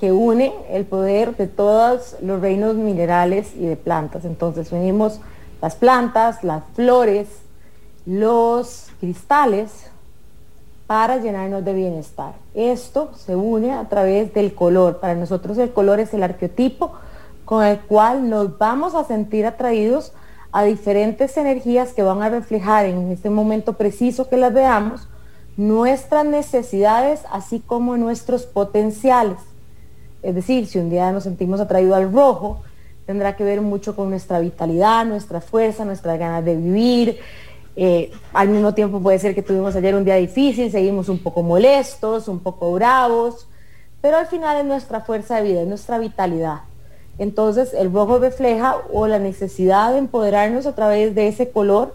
que 0.00 0.10
une 0.10 0.50
el 0.70 0.86
poder 0.86 1.36
de 1.36 1.46
todos 1.46 2.16
los 2.22 2.40
reinos 2.40 2.74
minerales 2.74 3.54
y 3.54 3.66
de 3.66 3.76
plantas. 3.76 4.24
Entonces 4.24 4.72
unimos 4.72 5.20
las 5.60 5.76
plantas, 5.76 6.42
las 6.42 6.62
flores, 6.74 7.28
los 8.06 8.86
cristales 8.98 9.90
para 10.86 11.18
llenarnos 11.18 11.66
de 11.66 11.74
bienestar. 11.74 12.32
Esto 12.54 13.10
se 13.14 13.36
une 13.36 13.74
a 13.74 13.86
través 13.90 14.32
del 14.32 14.54
color. 14.54 14.98
Para 14.98 15.14
nosotros 15.14 15.58
el 15.58 15.70
color 15.74 16.00
es 16.00 16.14
el 16.14 16.22
arquetipo 16.22 16.92
con 17.44 17.62
el 17.62 17.78
cual 17.80 18.30
nos 18.30 18.56
vamos 18.56 18.94
a 18.94 19.04
sentir 19.04 19.44
atraídos 19.44 20.14
a 20.50 20.64
diferentes 20.64 21.36
energías 21.36 21.92
que 21.92 22.02
van 22.02 22.22
a 22.22 22.30
reflejar 22.30 22.86
en 22.86 23.12
este 23.12 23.28
momento 23.28 23.74
preciso 23.74 24.30
que 24.30 24.38
las 24.38 24.54
veamos 24.54 25.08
nuestras 25.56 26.24
necesidades, 26.26 27.22
así 27.30 27.60
como 27.60 27.96
nuestros 27.96 28.44
potenciales. 28.44 29.38
Es 30.22 30.34
decir, 30.34 30.66
si 30.66 30.78
un 30.78 30.90
día 30.90 31.12
nos 31.12 31.24
sentimos 31.24 31.60
atraídos 31.60 31.96
al 31.96 32.12
rojo, 32.12 32.62
tendrá 33.06 33.36
que 33.36 33.44
ver 33.44 33.62
mucho 33.62 33.96
con 33.96 34.10
nuestra 34.10 34.40
vitalidad, 34.40 35.06
nuestra 35.06 35.40
fuerza, 35.40 35.84
nuestras 35.84 36.18
ganas 36.18 36.44
de 36.44 36.56
vivir. 36.56 37.18
Eh, 37.76 38.10
al 38.32 38.48
mismo 38.48 38.74
tiempo 38.74 39.00
puede 39.00 39.18
ser 39.18 39.34
que 39.34 39.42
tuvimos 39.42 39.76
ayer 39.76 39.94
un 39.94 40.04
día 40.04 40.16
difícil, 40.16 40.70
seguimos 40.70 41.08
un 41.08 41.18
poco 41.18 41.42
molestos, 41.42 42.26
un 42.26 42.40
poco 42.40 42.72
bravos, 42.72 43.46
pero 44.00 44.16
al 44.16 44.26
final 44.26 44.58
es 44.58 44.64
nuestra 44.64 45.02
fuerza 45.02 45.36
de 45.36 45.42
vida, 45.42 45.62
es 45.62 45.68
nuestra 45.68 45.98
vitalidad. 45.98 46.60
Entonces 47.18 47.72
el 47.72 47.92
rojo 47.92 48.18
refleja 48.18 48.76
o 48.92 49.06
la 49.06 49.18
necesidad 49.18 49.92
de 49.92 49.98
empoderarnos 49.98 50.66
a 50.66 50.74
través 50.74 51.14
de 51.14 51.28
ese 51.28 51.50
color 51.50 51.94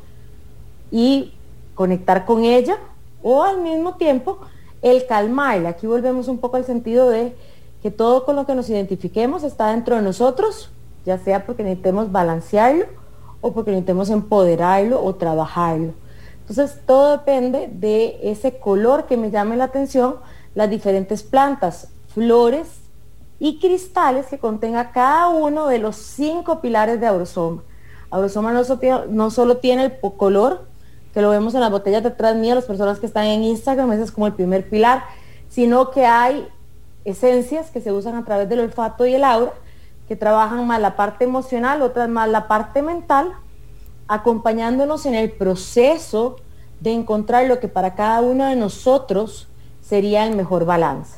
y 0.91 1.33
conectar 1.75 2.25
con 2.25 2.43
ella 2.43 2.77
o 3.23 3.43
al 3.43 3.61
mismo 3.61 3.95
tiempo 3.95 4.39
el 4.81 5.05
calmar. 5.05 5.65
Aquí 5.65 5.87
volvemos 5.87 6.27
un 6.27 6.39
poco 6.39 6.57
al 6.57 6.65
sentido 6.65 7.09
de 7.09 7.35
que 7.81 7.91
todo 7.91 8.25
con 8.25 8.35
lo 8.35 8.45
que 8.45 8.55
nos 8.55 8.69
identifiquemos 8.69 9.43
está 9.43 9.69
dentro 9.69 9.95
de 9.95 10.01
nosotros, 10.01 10.69
ya 11.05 11.17
sea 11.17 11.45
porque 11.45 11.63
necesitemos 11.63 12.11
balancearlo 12.11 12.85
o 13.41 13.53
porque 13.53 13.71
necesitemos 13.71 14.09
empoderarlo 14.09 15.03
o 15.03 15.15
trabajarlo. 15.15 15.93
Entonces, 16.41 16.79
todo 16.85 17.11
depende 17.11 17.69
de 17.71 18.19
ese 18.23 18.57
color 18.59 19.05
que 19.05 19.17
me 19.17 19.31
llame 19.31 19.55
la 19.55 19.65
atención, 19.65 20.15
las 20.53 20.69
diferentes 20.69 21.23
plantas, 21.23 21.89
flores 22.13 22.67
y 23.39 23.59
cristales 23.59 24.27
que 24.27 24.37
contenga 24.37 24.91
cada 24.91 25.29
uno 25.29 25.67
de 25.67 25.79
los 25.79 25.95
cinco 25.95 26.61
pilares 26.61 26.99
de 26.99 27.07
Aurosoma. 27.07 27.63
Aurosoma 28.09 28.51
no 29.09 29.31
solo 29.31 29.57
tiene 29.57 29.85
el 29.85 29.93
color, 30.17 30.65
que 31.13 31.21
lo 31.21 31.29
vemos 31.29 31.53
en 31.53 31.61
las 31.61 31.71
botellas 31.71 32.03
detrás 32.03 32.35
mías, 32.35 32.55
las 32.55 32.65
personas 32.65 32.99
que 32.99 33.05
están 33.05 33.25
en 33.25 33.43
Instagram, 33.43 33.91
ese 33.91 34.03
es 34.03 34.11
como 34.11 34.27
el 34.27 34.33
primer 34.33 34.69
pilar, 34.69 35.03
sino 35.49 35.91
que 35.91 36.05
hay 36.05 36.47
esencias 37.03 37.69
que 37.69 37.81
se 37.81 37.91
usan 37.91 38.15
a 38.15 38.25
través 38.25 38.47
del 38.47 38.59
olfato 38.59 39.05
y 39.05 39.13
el 39.13 39.23
aura, 39.23 39.53
que 40.07 40.15
trabajan 40.15 40.65
más 40.67 40.79
la 40.81 40.95
parte 40.95 41.23
emocional, 41.23 41.81
otras 41.81 42.09
más 42.09 42.29
la 42.29 42.47
parte 42.47 42.81
mental, 42.81 43.31
acompañándonos 44.07 45.05
en 45.05 45.15
el 45.15 45.31
proceso 45.31 46.37
de 46.79 46.91
encontrar 46.91 47.47
lo 47.47 47.59
que 47.59 47.67
para 47.67 47.95
cada 47.95 48.21
uno 48.21 48.45
de 48.45 48.55
nosotros 48.55 49.47
sería 49.81 50.25
el 50.25 50.35
mejor 50.35 50.65
balance. 50.65 51.17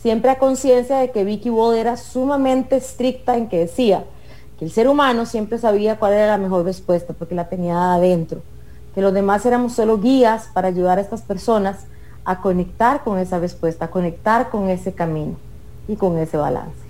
Siempre 0.00 0.30
a 0.30 0.38
conciencia 0.38 0.98
de 0.98 1.10
que 1.10 1.24
Vicky 1.24 1.50
Ward 1.50 1.76
era 1.76 1.96
sumamente 1.96 2.76
estricta 2.76 3.36
en 3.36 3.48
que 3.48 3.60
decía 3.60 4.04
que 4.58 4.64
el 4.64 4.72
ser 4.72 4.88
humano 4.88 5.26
siempre 5.26 5.58
sabía 5.58 5.98
cuál 5.98 6.14
era 6.14 6.26
la 6.26 6.38
mejor 6.38 6.64
respuesta 6.64 7.12
porque 7.12 7.34
la 7.34 7.48
tenía 7.48 7.94
adentro, 7.94 8.42
que 8.94 9.00
los 9.00 9.14
demás 9.14 9.44
éramos 9.46 9.72
solo 9.72 9.98
guías 9.98 10.48
para 10.52 10.68
ayudar 10.68 10.98
a 10.98 11.00
estas 11.00 11.22
personas 11.22 11.86
a 12.24 12.40
conectar 12.40 13.02
con 13.02 13.18
esa 13.18 13.38
respuesta, 13.38 13.86
a 13.86 13.90
conectar 13.90 14.50
con 14.50 14.68
ese 14.68 14.92
camino 14.92 15.36
y 15.88 15.96
con 15.96 16.18
ese 16.18 16.36
balance. 16.36 16.82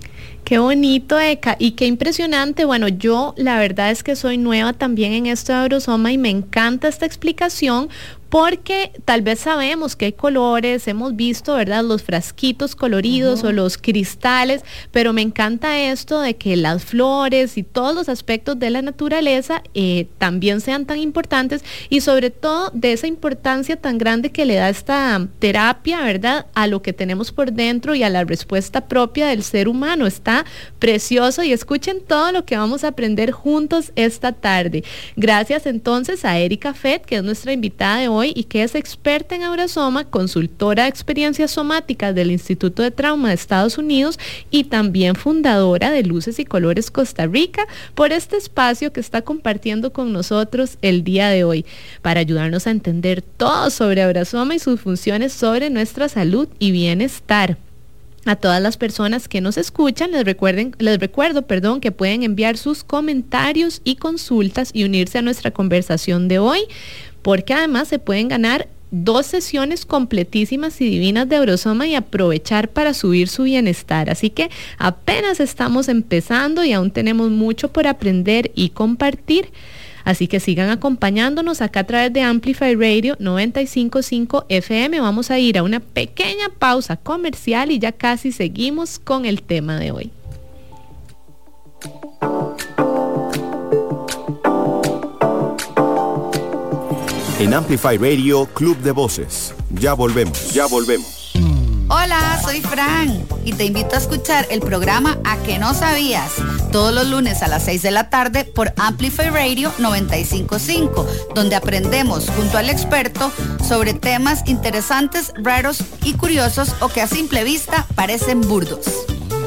Qué 0.43 0.59
bonito, 0.59 1.17
Eka, 1.17 1.55
y 1.57 1.71
qué 1.71 1.85
impresionante. 1.85 2.65
Bueno, 2.65 2.89
yo 2.89 3.33
la 3.37 3.57
verdad 3.57 3.91
es 3.91 4.03
que 4.03 4.17
soy 4.17 4.37
nueva 4.37 4.73
también 4.73 5.13
en 5.13 5.25
esto 5.25 5.53
de 5.53 5.59
Aurosoma 5.59 6.11
y 6.11 6.17
me 6.17 6.29
encanta 6.29 6.89
esta 6.89 7.05
explicación 7.05 7.87
porque 8.33 8.91
tal 9.05 9.21
vez 9.21 9.41
sabemos 9.41 9.95
que 9.95 10.05
hay 10.05 10.13
colores, 10.13 10.87
hemos 10.87 11.15
visto, 11.15 11.53
¿verdad? 11.53 11.83
Los 11.83 12.01
frasquitos 12.01 12.75
coloridos 12.75 13.43
o 13.43 13.51
los 13.51 13.77
cristales, 13.77 14.63
pero 14.89 15.13
me 15.13 15.21
encanta 15.21 15.79
esto 15.79 16.19
de 16.19 16.35
que 16.35 16.55
las 16.55 16.83
flores 16.83 17.59
y 17.59 17.61
todos 17.61 17.93
los 17.93 18.09
aspectos 18.09 18.57
de 18.57 18.71
la 18.71 18.81
naturaleza 18.81 19.61
eh, 19.75 20.07
también 20.17 20.61
sean 20.61 20.87
tan 20.87 20.97
importantes 20.97 21.63
y 21.89 22.01
sobre 22.01 22.31
todo 22.31 22.71
de 22.73 22.93
esa 22.93 23.05
importancia 23.05 23.75
tan 23.75 23.99
grande 23.99 24.31
que 24.31 24.45
le 24.45 24.55
da 24.55 24.67
esta 24.67 25.27
terapia, 25.37 26.01
¿verdad? 26.01 26.47
A 26.55 26.65
lo 26.65 26.81
que 26.81 26.91
tenemos 26.91 27.31
por 27.31 27.51
dentro 27.51 27.93
y 27.93 28.01
a 28.01 28.09
la 28.09 28.23
respuesta 28.23 28.87
propia 28.87 29.27
del 29.27 29.43
ser 29.43 29.67
humano. 29.67 30.07
Está 30.07 30.43
precioso 30.79 31.43
y 31.43 31.53
escuchen 31.53 32.01
todo 32.01 32.31
lo 32.31 32.45
que 32.45 32.57
vamos 32.57 32.83
a 32.83 32.87
aprender 32.87 33.29
juntos 33.29 33.91
esta 33.95 34.31
tarde. 34.31 34.83
Gracias 35.15 35.67
entonces 35.67 36.25
a 36.25 36.39
Erika 36.39 36.73
Fett, 36.73 37.05
que 37.05 37.17
es 37.17 37.23
nuestra 37.23 37.53
invitada 37.53 37.99
de 37.99 38.07
hoy 38.07 38.22
y 38.33 38.45
que 38.45 38.63
es 38.63 38.75
experta 38.75 39.35
en 39.35 39.43
Aurasoma, 39.43 40.05
consultora 40.05 40.83
de 40.83 40.89
experiencias 40.89 41.51
somáticas 41.51 42.15
del 42.15 42.31
Instituto 42.31 42.83
de 42.83 42.91
Trauma 42.91 43.29
de 43.29 43.35
Estados 43.35 43.77
Unidos 43.77 44.19
y 44.51 44.65
también 44.65 45.15
fundadora 45.15 45.91
de 45.91 46.03
Luces 46.03 46.39
y 46.39 46.45
Colores 46.45 46.91
Costa 46.91 47.25
Rica, 47.25 47.67
por 47.95 48.11
este 48.11 48.37
espacio 48.37 48.93
que 48.93 48.99
está 48.99 49.21
compartiendo 49.21 49.93
con 49.93 50.13
nosotros 50.13 50.77
el 50.81 51.03
día 51.03 51.29
de 51.29 51.43
hoy 51.43 51.65
para 52.01 52.19
ayudarnos 52.19 52.67
a 52.67 52.71
entender 52.71 53.21
todo 53.21 53.69
sobre 53.69 54.03
Aurasoma 54.03 54.55
y 54.55 54.59
sus 54.59 54.79
funciones 54.79 55.33
sobre 55.33 55.69
nuestra 55.69 56.09
salud 56.09 56.47
y 56.59 56.71
bienestar. 56.71 57.57
A 58.25 58.37
todas 58.37 58.61
las 58.61 58.77
personas 58.77 59.27
que 59.27 59.41
nos 59.41 59.57
escuchan, 59.57 60.11
les, 60.11 60.23
recuerden, 60.23 60.73
les 60.79 60.97
recuerdo 60.97 61.41
perdón, 61.41 61.81
que 61.81 61.91
pueden 61.91 62.23
enviar 62.23 62.55
sus 62.55 62.85
comentarios 62.85 63.81
y 63.83 63.97
consultas 63.97 64.69
y 64.71 64.85
unirse 64.85 65.17
a 65.17 65.21
nuestra 65.21 65.51
conversación 65.51 66.29
de 66.29 66.39
hoy 66.39 66.61
porque 67.23 67.53
además 67.53 67.87
se 67.87 67.97
pueden 67.97 68.27
ganar 68.27 68.67
dos 68.91 69.25
sesiones 69.25 69.87
completísimas 69.87 70.79
y 70.79 70.87
divinas 70.87 71.27
de 71.27 71.37
Eurosoma 71.37 71.87
y 71.87 71.95
aprovechar 71.95 72.69
para 72.69 72.93
subir 72.93 73.27
su 73.27 73.43
bienestar. 73.43 74.11
Así 74.11 74.29
que 74.29 74.51
apenas 74.77 75.39
estamos 75.39 75.89
empezando 75.89 76.63
y 76.63 76.73
aún 76.73 76.91
tenemos 76.91 77.31
mucho 77.31 77.69
por 77.69 77.87
aprender 77.87 78.51
y 78.53 78.69
compartir. 78.69 79.49
Así 80.03 80.27
que 80.27 80.39
sigan 80.39 80.69
acompañándonos 80.69 81.61
acá 81.61 81.79
a 81.79 81.83
través 81.85 82.13
de 82.13 82.21
Amplify 82.21 82.75
Radio 82.75 83.15
955 83.17 84.45
FM. 84.49 84.99
Vamos 84.99 85.31
a 85.31 85.39
ir 85.39 85.57
a 85.57 85.63
una 85.63 85.79
pequeña 85.79 86.49
pausa 86.59 86.97
comercial 86.97 87.71
y 87.71 87.79
ya 87.79 87.93
casi 87.93 88.31
seguimos 88.31 88.99
con 88.99 89.25
el 89.25 89.41
tema 89.41 89.79
de 89.79 89.91
hoy. 89.91 90.11
En 97.43 97.53
Amplify 97.53 97.97
Radio, 97.97 98.45
Club 98.45 98.77
de 98.77 98.91
Voces. 98.91 99.53
Ya 99.69 99.93
volvemos. 99.93 100.53
Ya 100.53 100.65
volvemos. 100.65 101.33
Hola, 101.89 102.39
soy 102.41 102.61
Fran 102.61 103.21
y 103.43 103.51
te 103.51 103.65
invito 103.65 103.95
a 103.95 103.97
escuchar 103.97 104.47
el 104.49 104.61
programa 104.61 105.19
A 105.25 105.35
que 105.43 105.59
no 105.59 105.73
sabías 105.73 106.31
todos 106.71 106.93
los 106.93 107.09
lunes 107.09 107.43
a 107.43 107.49
las 107.49 107.63
6 107.63 107.81
de 107.81 107.91
la 107.91 108.09
tarde 108.09 108.45
por 108.45 108.71
Amplify 108.77 109.29
Radio 109.29 109.73
955, 109.79 111.05
donde 111.35 111.57
aprendemos 111.57 112.29
junto 112.29 112.57
al 112.57 112.69
experto 112.69 113.29
sobre 113.67 113.93
temas 113.93 114.47
interesantes, 114.47 115.33
raros 115.35 115.83
y 116.01 116.13
curiosos 116.13 116.73
o 116.79 116.87
que 116.87 117.01
a 117.01 117.07
simple 117.07 117.43
vista 117.43 117.85
parecen 117.93 118.39
burdos. 118.39 118.85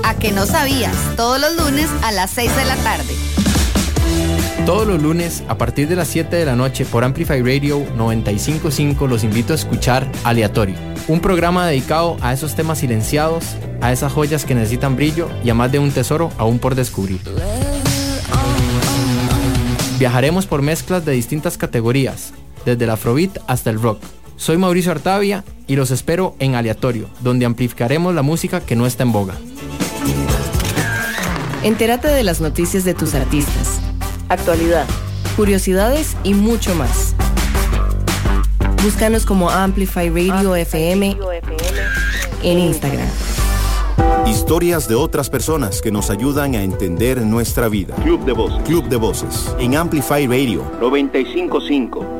A 0.05 0.17
que 0.17 0.33
no 0.33 0.45
sabías 0.45 0.95
todos 1.17 1.41
los 1.41 1.57
lunes 1.57 1.89
a 2.03 2.13
las 2.13 2.31
6 2.33 2.57
de 2.57 2.65
la 2.67 2.77
tarde. 2.77 3.15
Todos 4.67 4.85
los 4.85 5.01
lunes 5.01 5.45
a 5.47 5.57
partir 5.57 5.87
de 5.87 5.95
las 5.95 6.09
7 6.09 6.35
de 6.35 6.45
la 6.45 6.57
noche 6.57 6.85
por 6.85 7.05
Amplify 7.05 7.41
Radio 7.41 7.87
955 7.95 9.07
los 9.07 9.23
invito 9.23 9.53
a 9.53 9.57
escuchar 9.57 10.11
Aleatorio, 10.25 10.75
un 11.07 11.21
programa 11.21 11.69
dedicado 11.69 12.17
a 12.21 12.33
esos 12.33 12.57
temas 12.57 12.79
silenciados, 12.79 13.45
a 13.81 13.93
esas 13.93 14.13
joyas 14.13 14.45
que 14.45 14.57
necesitan 14.57 14.97
brillo 14.97 15.29
y 15.45 15.51
a 15.51 15.55
más 15.55 15.71
de 15.71 15.79
un 15.79 15.93
tesoro 15.93 16.33
aún 16.37 16.59
por 16.59 16.75
descubrir. 16.75 17.21
Viajaremos 20.01 20.47
por 20.47 20.63
mezclas 20.63 21.05
de 21.05 21.13
distintas 21.13 21.57
categorías, 21.57 22.33
desde 22.65 22.83
el 22.83 22.91
afrobeat 22.91 23.39
hasta 23.47 23.71
el 23.71 23.81
rock. 23.81 24.03
Soy 24.35 24.57
Mauricio 24.57 24.91
Artavia 24.91 25.45
y 25.69 25.77
los 25.77 25.93
espero 25.93 26.35
en 26.41 26.57
Aleatorio, 26.57 27.09
donde 27.21 27.47
amplificaremos 27.47 28.17
la 28.17 28.23
música 28.23 28.59
que 28.59 28.75
no 28.75 28.87
está 28.87 29.05
en 29.05 29.13
boga. 29.13 29.37
Entérate 31.63 32.09
de 32.09 32.25
las 32.25 32.41
noticias 32.41 32.85
de 32.85 32.95
tus 32.95 33.15
artistas 33.15 33.86
actualidad, 34.29 34.87
curiosidades 35.37 36.17
y 36.25 36.35
mucho 36.35 36.75
más. 36.75 37.15
Búscanos 38.83 39.27
como 39.27 39.51
Amplify 39.51 40.09
Radio, 40.09 40.55
FM, 40.55 41.17
en 42.43 42.59
Instagram. 42.59 43.09
Historias 44.27 44.89
de 44.89 44.95
otras 44.95 45.31
personas 45.31 45.81
que 45.81 45.91
nos 45.91 46.11
ayudan 46.11 46.55
a 46.55 46.63
entender 46.63 47.21
nuestra 47.23 47.69
vida. 47.69 47.95
Club 47.97 48.25
de 48.25 48.33
Voces. 48.33 48.63
Club 48.65 48.89
de 48.89 48.97
Voces. 48.97 49.55
En 49.59 49.77
Amplify 49.77 50.27
Radio 50.27 50.63
955. 50.81 52.16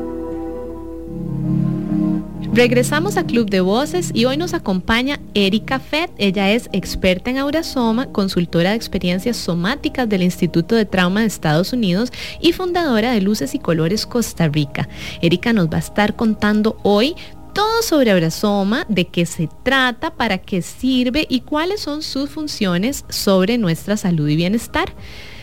Regresamos 2.57 3.17
a 3.17 3.27
Club 3.27 3.51
de 3.51 3.61
Voces 3.61 4.09
y 4.15 4.25
hoy 4.25 4.35
nos 4.35 4.55
acompaña 4.55 5.19
Erika 5.35 5.77
Fett. 5.79 6.09
Ella 6.17 6.49
es 6.49 6.69
experta 6.71 7.29
en 7.29 7.37
Aurasoma, 7.37 8.11
consultora 8.11 8.71
de 8.71 8.75
experiencias 8.75 9.37
somáticas 9.37 10.09
del 10.09 10.23
Instituto 10.23 10.73
de 10.73 10.85
Trauma 10.85 11.19
de 11.19 11.27
Estados 11.27 11.71
Unidos 11.71 12.11
y 12.41 12.53
fundadora 12.53 13.11
de 13.11 13.21
Luces 13.21 13.53
y 13.53 13.59
Colores 13.59 14.07
Costa 14.07 14.47
Rica. 14.47 14.89
Erika 15.21 15.53
nos 15.53 15.67
va 15.67 15.75
a 15.75 15.81
estar 15.81 16.15
contando 16.15 16.79
hoy 16.81 17.15
todo 17.53 17.83
sobre 17.83 18.09
Aurasoma, 18.09 18.87
de 18.89 19.05
qué 19.05 19.27
se 19.27 19.47
trata, 19.61 20.15
para 20.15 20.39
qué 20.39 20.63
sirve 20.63 21.27
y 21.29 21.41
cuáles 21.41 21.81
son 21.81 22.01
sus 22.01 22.31
funciones 22.31 23.05
sobre 23.07 23.59
nuestra 23.59 23.97
salud 23.97 24.27
y 24.29 24.35
bienestar. 24.35 24.95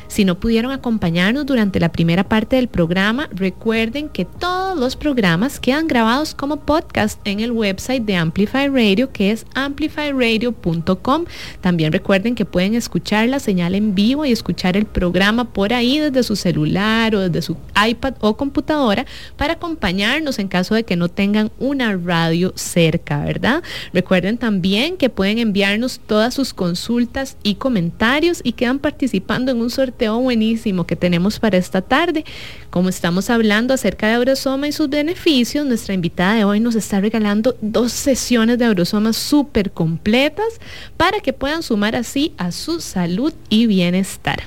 Si 0.09 0.25
no 0.25 0.39
pudieron 0.39 0.71
acompañarnos 0.71 1.47
durante 1.47 1.81
la 1.81 1.91
primera 1.91 2.25
parte 2.25 2.57
del 2.57 2.69
programa, 2.69 3.29
recuerden 3.33 4.09
que 4.09 4.25
todos 4.25 4.79
los 4.79 4.97
programas 4.97 5.59
quedan 5.59 5.89
grabados 5.89 6.35
como 6.35 6.61
podcast 6.61 7.21
en 7.25 7.41
el 7.41 7.53
website 7.53 8.05
de 8.05 8.17
Amplify 8.17 8.69
Radio, 8.69 9.11
que 9.11 9.31
es 9.31 9.47
amplifyradio.com. 9.55 11.25
También 11.61 11.93
recuerden 11.93 12.35
que 12.35 12.45
pueden 12.45 12.75
escuchar 12.75 13.29
la 13.29 13.41
señal 13.41 13.75
en 13.75 13.95
vivo 13.95 14.25
y 14.25 14.33
escuchar 14.33 14.77
el 14.77 14.85
programa 14.85 15.53
por 15.53 15.73
ahí 15.73 15.99
desde 15.99 16.23
su 16.23 16.37
celular 16.37 17.15
o 17.15 17.21
desde 17.21 17.43
su 17.43 17.57
iPad 17.89 18.15
o 18.21 18.37
computadora 18.37 19.07
para 19.37 19.55
acompañarnos 19.55 20.39
en 20.39 20.49
caso 20.49 20.75
de 20.75 20.85
que 20.85 20.97
no 20.97 21.09
tengan 21.09 21.51
una 21.59 21.97
radio 21.97 22.53
cerca, 22.57 23.25
¿verdad? 23.25 23.63
Recuerden 23.93 24.39
también 24.39 24.97
que 24.97 25.11
pueden 25.11 25.39
enviarnos 25.39 26.01
todas 26.07 26.35
sus 26.35 26.53
consultas 26.53 27.37
y 27.43 27.57
comentarios 27.57 28.41
y 28.45 28.53
quedan 28.53 28.79
participando 28.79 29.51
en 29.51 29.61
un 29.61 29.71
sorteo 29.71 29.94
buenísimo 29.99 30.87
que 30.87 30.97
tenemos 30.97 31.39
para 31.39 31.57
esta 31.57 31.81
tarde. 31.81 32.25
Como 32.71 32.89
estamos 32.89 33.31
hablando 33.31 33.73
acerca 33.73 34.09
de 34.09 34.15
Aurosoma 34.15 34.69
y 34.69 34.73
sus 34.73 34.89
beneficios, 34.89 35.65
nuestra 35.67 35.95
invitada 35.95 36.35
de 36.35 36.45
hoy 36.45 36.61
nos 36.61 36.75
está 36.75 37.01
regalando 37.01 37.57
dos 37.61 37.93
sesiones 37.93 38.59
de 38.59 38.67
Aurosoma 38.67 39.13
súper 39.13 39.71
completas 39.71 40.61
para 40.97 41.21
que 41.21 41.33
puedan 41.33 41.63
sumar 41.63 41.97
así 41.97 42.35
a 42.37 42.53
su 42.53 42.81
salud 42.81 43.33
y 43.49 43.67
bienestar. 43.67 44.43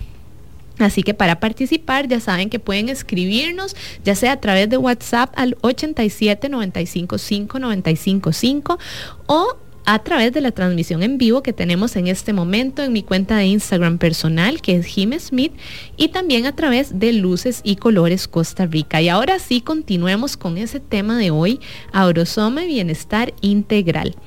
Así 0.79 1.01
que 1.01 1.13
para 1.13 1.39
participar 1.39 2.07
ya 2.07 2.19
saben 2.19 2.49
que 2.49 2.59
pueden 2.59 2.89
escribirnos, 2.89 3.75
ya 4.03 4.13
sea 4.15 4.33
a 4.33 4.39
través 4.39 4.69
de 4.69 4.77
WhatsApp 4.77 5.33
al 5.35 5.57
87 5.61 6.49
95 6.49 7.17
5 7.17 7.59
95 7.59 8.31
5 8.31 8.79
o 9.25 9.57
a 9.87 9.99
través 9.99 10.33
de 10.33 10.41
la 10.41 10.51
transmisión 10.51 11.01
en 11.01 11.17
vivo 11.17 11.41
que 11.41 11.53
tenemos 11.53 11.95
en 11.95 12.07
este 12.07 12.33
momento 12.33 12.83
en 12.83 12.91
mi 12.91 13.03
cuenta 13.03 13.37
de 13.37 13.45
Instagram 13.45 13.99
personal, 13.99 14.61
que 14.61 14.75
es 14.75 14.85
Jim 14.85 15.17
Smith, 15.17 15.53
y 15.95 16.09
también 16.09 16.45
a 16.45 16.53
través 16.53 16.99
de 16.99 17.13
Luces 17.13 17.61
y 17.63 17.77
Colores 17.77 18.27
Costa 18.27 18.65
Rica. 18.65 19.01
Y 19.01 19.07
ahora 19.07 19.39
sí, 19.39 19.61
continuemos 19.61 20.35
con 20.35 20.57
ese 20.57 20.81
tema 20.81 21.17
de 21.17 21.31
hoy, 21.31 21.61
Aurosoma 21.93 22.65
y 22.65 22.67
Bienestar 22.67 23.33
Integral. 23.39 24.17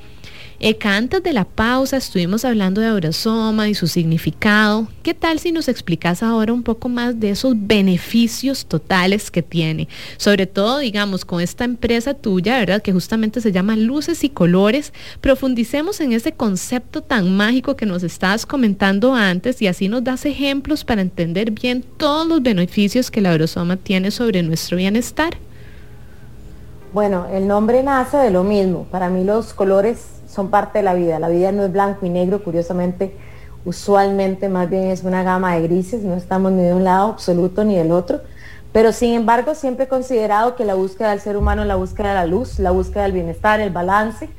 Eka, 0.63 0.95
antes 0.95 1.23
de 1.23 1.33
la 1.33 1.45
pausa 1.45 1.97
estuvimos 1.97 2.45
hablando 2.45 2.81
de 2.81 2.87
Aurosoma 2.87 3.67
y 3.67 3.73
su 3.73 3.87
significado. 3.87 4.87
¿Qué 5.01 5.15
tal 5.15 5.39
si 5.39 5.51
nos 5.51 5.67
explicas 5.67 6.21
ahora 6.21 6.53
un 6.53 6.61
poco 6.61 6.87
más 6.87 7.19
de 7.19 7.31
esos 7.31 7.55
beneficios 7.57 8.67
totales 8.67 9.31
que 9.31 9.41
tiene? 9.41 9.87
Sobre 10.17 10.45
todo, 10.45 10.77
digamos, 10.77 11.25
con 11.25 11.41
esta 11.41 11.63
empresa 11.63 12.13
tuya, 12.13 12.59
¿verdad? 12.59 12.83
Que 12.83 12.93
justamente 12.93 13.41
se 13.41 13.51
llama 13.51 13.75
Luces 13.75 14.23
y 14.23 14.29
Colores. 14.29 14.93
Profundicemos 15.19 15.99
en 15.99 16.13
ese 16.13 16.33
concepto 16.33 17.01
tan 17.01 17.35
mágico 17.35 17.75
que 17.75 17.87
nos 17.87 18.03
estabas 18.03 18.45
comentando 18.45 19.15
antes 19.15 19.63
y 19.63 19.67
así 19.67 19.87
nos 19.87 20.03
das 20.03 20.25
ejemplos 20.25 20.83
para 20.83 21.01
entender 21.01 21.49
bien 21.49 21.83
todos 21.97 22.27
los 22.27 22.43
beneficios 22.43 23.09
que 23.09 23.21
la 23.21 23.31
Aurosoma 23.31 23.77
tiene 23.77 24.11
sobre 24.11 24.43
nuestro 24.43 24.77
bienestar. 24.77 25.37
Bueno, 26.93 27.25
el 27.33 27.47
nombre 27.47 27.81
nace 27.81 28.17
de 28.17 28.29
lo 28.29 28.43
mismo. 28.43 28.85
Para 28.91 29.09
mí 29.09 29.23
los 29.23 29.55
colores 29.55 30.20
son 30.31 30.49
parte 30.49 30.79
de 30.79 30.83
la 30.83 30.93
vida. 30.93 31.19
La 31.19 31.29
vida 31.29 31.51
no 31.51 31.63
es 31.63 31.71
blanco 31.71 32.05
y 32.05 32.09
negro, 32.09 32.43
curiosamente, 32.43 33.15
usualmente 33.65 34.49
más 34.49 34.69
bien 34.69 34.85
es 34.85 35.03
una 35.03 35.23
gama 35.23 35.55
de 35.55 35.61
grises, 35.63 36.01
no 36.01 36.15
estamos 36.15 36.51
ni 36.51 36.63
de 36.63 36.73
un 36.73 36.83
lado 36.83 37.09
absoluto 37.09 37.63
ni 37.63 37.75
del 37.75 37.91
otro. 37.91 38.21
Pero 38.71 38.93
sin 38.93 39.13
embargo, 39.13 39.53
siempre 39.53 39.85
he 39.85 39.87
considerado 39.87 40.55
que 40.55 40.63
la 40.63 40.75
búsqueda 40.75 41.09
del 41.09 41.19
ser 41.19 41.35
humano 41.35 41.63
es 41.63 41.67
la 41.67 41.75
búsqueda 41.75 42.09
de 42.09 42.15
la 42.15 42.25
luz, 42.25 42.57
la 42.57 42.71
búsqueda 42.71 43.03
del 43.03 43.11
bienestar, 43.11 43.59
el 43.59 43.69
balance. 43.69 44.29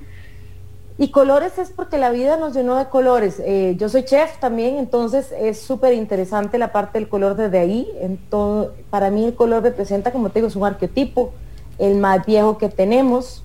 Y 0.97 1.11
colores 1.11 1.59
es 1.59 1.71
porque 1.71 1.99
la 1.99 2.11
vida 2.11 2.37
nos 2.37 2.55
llenó 2.55 2.77
de 2.77 2.87
colores. 2.87 3.43
Eh, 3.45 3.77
yo 3.79 3.89
soy 3.89 4.05
chef 4.05 4.39
también, 4.39 4.77
entonces 4.77 5.33
es 5.39 5.61
súper 5.61 5.93
interesante 5.93 6.59
la 6.59 6.73
parte 6.73 6.99
del 6.99 7.09
color 7.09 7.37
desde 7.37 7.59
ahí. 7.59 7.91
En 8.01 8.17
todo, 8.17 8.73
para 8.89 9.11
mí 9.11 9.25
el 9.25 9.35
color 9.35 9.63
representa, 9.63 10.13
como 10.13 10.31
te 10.31 10.39
digo, 10.39 10.49
es 10.49 10.57
un 10.57 10.65
arquetipo, 10.65 11.33
el 11.79 11.97
más 11.97 12.25
viejo 12.25 12.57
que 12.57 12.69
tenemos. 12.69 13.45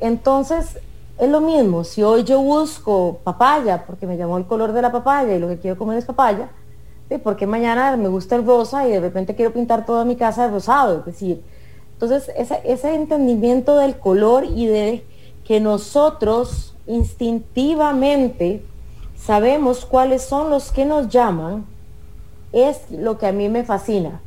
Entonces, 0.00 0.78
es 1.20 1.28
lo 1.28 1.42
mismo, 1.42 1.84
si 1.84 2.02
hoy 2.02 2.24
yo 2.24 2.40
busco 2.40 3.18
papaya, 3.22 3.84
porque 3.86 4.06
me 4.06 4.16
llamó 4.16 4.38
el 4.38 4.46
color 4.46 4.72
de 4.72 4.80
la 4.80 4.90
papaya 4.90 5.34
y 5.34 5.38
lo 5.38 5.48
que 5.48 5.58
quiero 5.58 5.76
comer 5.76 5.98
es 5.98 6.06
papaya, 6.06 6.48
porque 7.22 7.46
mañana 7.46 7.94
me 7.96 8.08
gusta 8.08 8.36
el 8.36 8.46
rosa 8.46 8.88
y 8.88 8.92
de 8.92 9.00
repente 9.00 9.34
quiero 9.34 9.52
pintar 9.52 9.84
toda 9.84 10.04
mi 10.06 10.16
casa 10.16 10.46
de 10.46 10.52
rosado? 10.52 11.00
Es 11.00 11.04
decir, 11.04 11.42
entonces 11.92 12.30
ese 12.64 12.94
entendimiento 12.94 13.76
del 13.76 13.98
color 13.98 14.44
y 14.44 14.66
de 14.66 15.04
que 15.44 15.60
nosotros 15.60 16.74
instintivamente 16.86 18.64
sabemos 19.16 19.84
cuáles 19.84 20.22
son 20.22 20.48
los 20.48 20.72
que 20.72 20.86
nos 20.86 21.08
llaman, 21.08 21.66
es 22.52 22.90
lo 22.90 23.18
que 23.18 23.26
a 23.26 23.32
mí 23.32 23.48
me 23.50 23.64
fascina. 23.64 24.22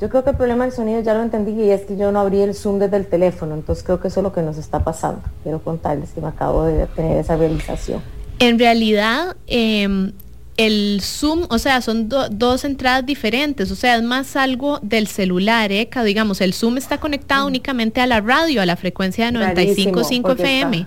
Yo 0.00 0.08
creo 0.08 0.22
que 0.22 0.30
el 0.30 0.36
problema 0.36 0.64
del 0.64 0.72
sonido 0.72 1.00
ya 1.00 1.12
lo 1.12 1.22
entendí 1.22 1.52
y 1.60 1.70
es 1.70 1.82
que 1.82 1.96
yo 1.96 2.12
no 2.12 2.20
abrí 2.20 2.40
el 2.40 2.54
Zoom 2.54 2.78
desde 2.78 2.96
el 2.96 3.06
teléfono, 3.06 3.54
entonces 3.54 3.84
creo 3.84 4.00
que 4.00 4.08
eso 4.08 4.20
es 4.20 4.24
lo 4.24 4.32
que 4.32 4.42
nos 4.42 4.56
está 4.56 4.84
pasando. 4.84 5.22
Quiero 5.42 5.60
contarles 5.60 6.10
que 6.10 6.20
me 6.20 6.28
acabo 6.28 6.64
de 6.64 6.86
tener 6.86 7.16
esa 7.16 7.36
realización. 7.36 8.00
En 8.38 8.60
realidad, 8.60 9.36
em, 9.48 10.12
el 10.56 11.00
Zoom, 11.02 11.46
o 11.50 11.58
sea, 11.58 11.80
son 11.80 12.08
dos 12.08 12.64
entradas 12.64 13.04
diferentes, 13.06 13.72
o 13.72 13.76
sea, 13.76 13.96
es 13.96 14.02
más 14.04 14.36
algo 14.36 14.78
del 14.82 15.08
celular, 15.08 15.72
¿eh? 15.72 15.88
Digamos, 16.04 16.40
el 16.40 16.54
Zoom 16.54 16.76
está 16.76 16.98
conectado 16.98 17.44
mm. 17.44 17.48
únicamente 17.48 18.00
a 18.00 18.06
la 18.06 18.20
radio, 18.20 18.62
a 18.62 18.66
la 18.66 18.76
frecuencia 18.76 19.30
de 19.30 19.38
95.5 19.38 20.32
FM 20.32 20.86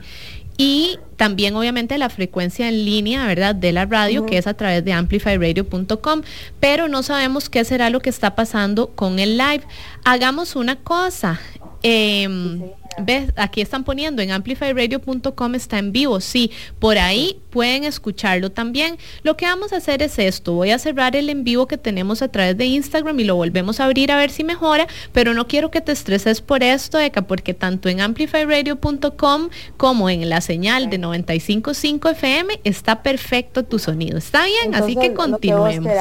y 0.58 1.00
también 1.18 1.56
obviamente 1.56 1.98
la 1.98 2.10
frecuencia 2.10 2.68
en 2.68 2.86
línea, 2.86 3.26
¿verdad? 3.26 3.56
De 3.56 3.72
la 3.72 3.86
radio, 3.86 4.26
que 4.26 4.38
es 4.38 4.48
a 4.48 4.54
través 4.54 4.84
de 4.84 4.94
amplifyradio.com, 4.94 6.22
pero 6.60 6.88
no 6.88 7.04
sabemos 7.04 7.50
qué 7.50 7.64
será 7.64 7.90
lo 7.90 8.00
que 8.00 8.10
está 8.10 8.36
pasando 8.36 8.88
con 8.90 9.20
el 9.20 9.38
live. 9.38 9.64
Hagamos 10.04 10.56
una 10.56 10.78
cosa. 10.78 11.40
Em, 11.84 12.62
¿Ves? 12.98 13.32
Aquí 13.36 13.62
están 13.62 13.84
poniendo 13.84 14.22
en 14.22 14.32
amplifyradio.com 14.32 15.56
está 15.56 15.80
en 15.80 15.92
vivo. 15.92 16.20
Sí, 16.20 16.52
por 16.80 16.98
ahí 16.98 17.40
pueden 17.50 17.84
escucharlo 17.84 18.52
también. 18.52 18.98
Lo 19.24 19.38
que 19.38 19.46
vamos 19.46 19.74
a 19.74 19.78
hacer 19.78 20.02
es 20.04 20.20
esto. 20.20 20.54
Voy 20.54 20.72
a 20.72 20.80
cerrar 20.80 21.16
el 21.16 21.30
en 21.30 21.44
vivo 21.44 21.68
que 21.68 21.78
tenemos 21.78 22.22
a 22.22 22.28
través 22.28 22.58
de 22.58 22.66
Instagram 22.66 23.20
y 23.20 23.24
lo 23.24 23.36
volvemos 23.36 23.80
a 23.80 23.86
abrir 23.86 24.12
a 24.12 24.18
ver 24.18 24.30
si 24.30 24.44
mejora, 24.44 24.88
pero 25.14 25.34
no 25.34 25.48
quiero 25.48 25.72
que 25.72 25.82
te 25.82 25.92
estreses 25.92 26.42
por 26.42 26.64
esto, 26.64 27.00
Eka, 27.00 27.24
porque 27.24 27.54
tanto 27.54 27.90
en 27.90 28.02
amplifyradio.com 28.02 29.50
como 29.78 30.10
en 30.10 30.30
la 30.30 30.42
señal 30.42 30.90
de 30.90 31.00
95.5 31.00 32.12
FM 32.12 32.60
está 32.64 33.04
perfecto 33.04 33.64
tu 33.64 33.80
sonido. 33.80 34.18
¿Está 34.18 34.46
bien? 34.46 34.76
Así 34.76 34.96
que 34.96 35.14
continuemos. 35.14 35.92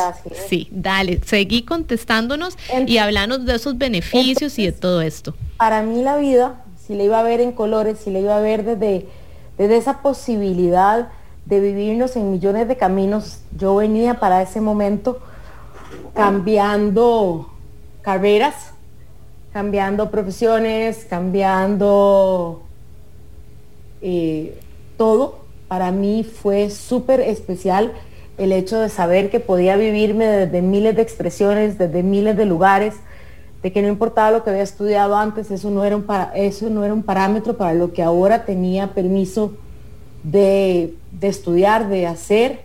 sí, 0.49 0.69
dale, 0.71 1.21
seguí 1.25 1.63
contestándonos 1.63 2.57
y 2.87 2.99
hablanos 2.99 3.45
de 3.45 3.55
esos 3.55 3.79
beneficios 3.79 4.59
y 4.59 4.67
de 4.67 4.73
todo 4.73 5.03
esto. 5.03 5.35
Para 5.57 5.83
mí 5.83 6.03
la 6.03 6.17
vida 6.17 6.65
si 6.91 6.97
le 6.97 7.05
iba 7.05 7.21
a 7.21 7.23
ver 7.23 7.41
en 7.41 7.53
colores, 7.53 8.01
si 8.01 8.11
le 8.11 8.19
iba 8.19 8.37
a 8.37 8.41
ver 8.41 8.65
desde, 8.65 9.07
desde 9.57 9.77
esa 9.77 10.03
posibilidad 10.03 11.11
de 11.47 11.61
vivirnos 11.61 12.17
en 12.17 12.33
millones 12.33 12.67
de 12.67 12.77
caminos, 12.77 13.43
yo 13.57 13.77
venía 13.77 14.15
para 14.15 14.43
ese 14.43 14.61
momento 14.61 15.21
cambiando 16.15 17.49
carreras, 18.03 18.73
cambiando 19.53 20.11
profesiones, 20.11 21.07
cambiando 21.09 22.63
eh, 24.03 24.59
todo. 24.97 25.45
Para 25.69 25.93
mí 25.93 26.25
fue 26.25 26.71
súper 26.71 27.21
especial 27.21 27.93
el 28.37 28.51
hecho 28.51 28.81
de 28.81 28.89
saber 28.89 29.31
que 29.31 29.39
podía 29.39 29.77
vivirme 29.77 30.27
desde 30.27 30.61
miles 30.61 30.97
de 30.97 31.03
expresiones, 31.03 31.79
desde 31.79 32.03
miles 32.03 32.37
de 32.37 32.47
lugares, 32.47 32.95
de 33.63 33.73
que 33.73 33.83
no 33.83 33.89
importaba 33.89 34.31
lo 34.31 34.43
que 34.43 34.51
había 34.51 34.63
estudiado 34.63 35.17
antes, 35.17 35.51
eso 35.51 35.71
no 35.71 35.85
era 35.85 35.97
un, 35.97 36.07
eso 36.35 36.71
no 36.71 36.85
era 36.85 36.95
un 36.95 37.03
parámetro 37.03 37.57
para 37.57 37.75
lo 37.75 37.93
que 37.93 38.03
ahora 38.03 38.45
tenía 38.45 38.95
permiso 38.95 39.53
de, 40.23 40.95
de 41.13 41.29
estudiar, 41.29 41.89
de 41.89 42.07
hacer. 42.07 42.63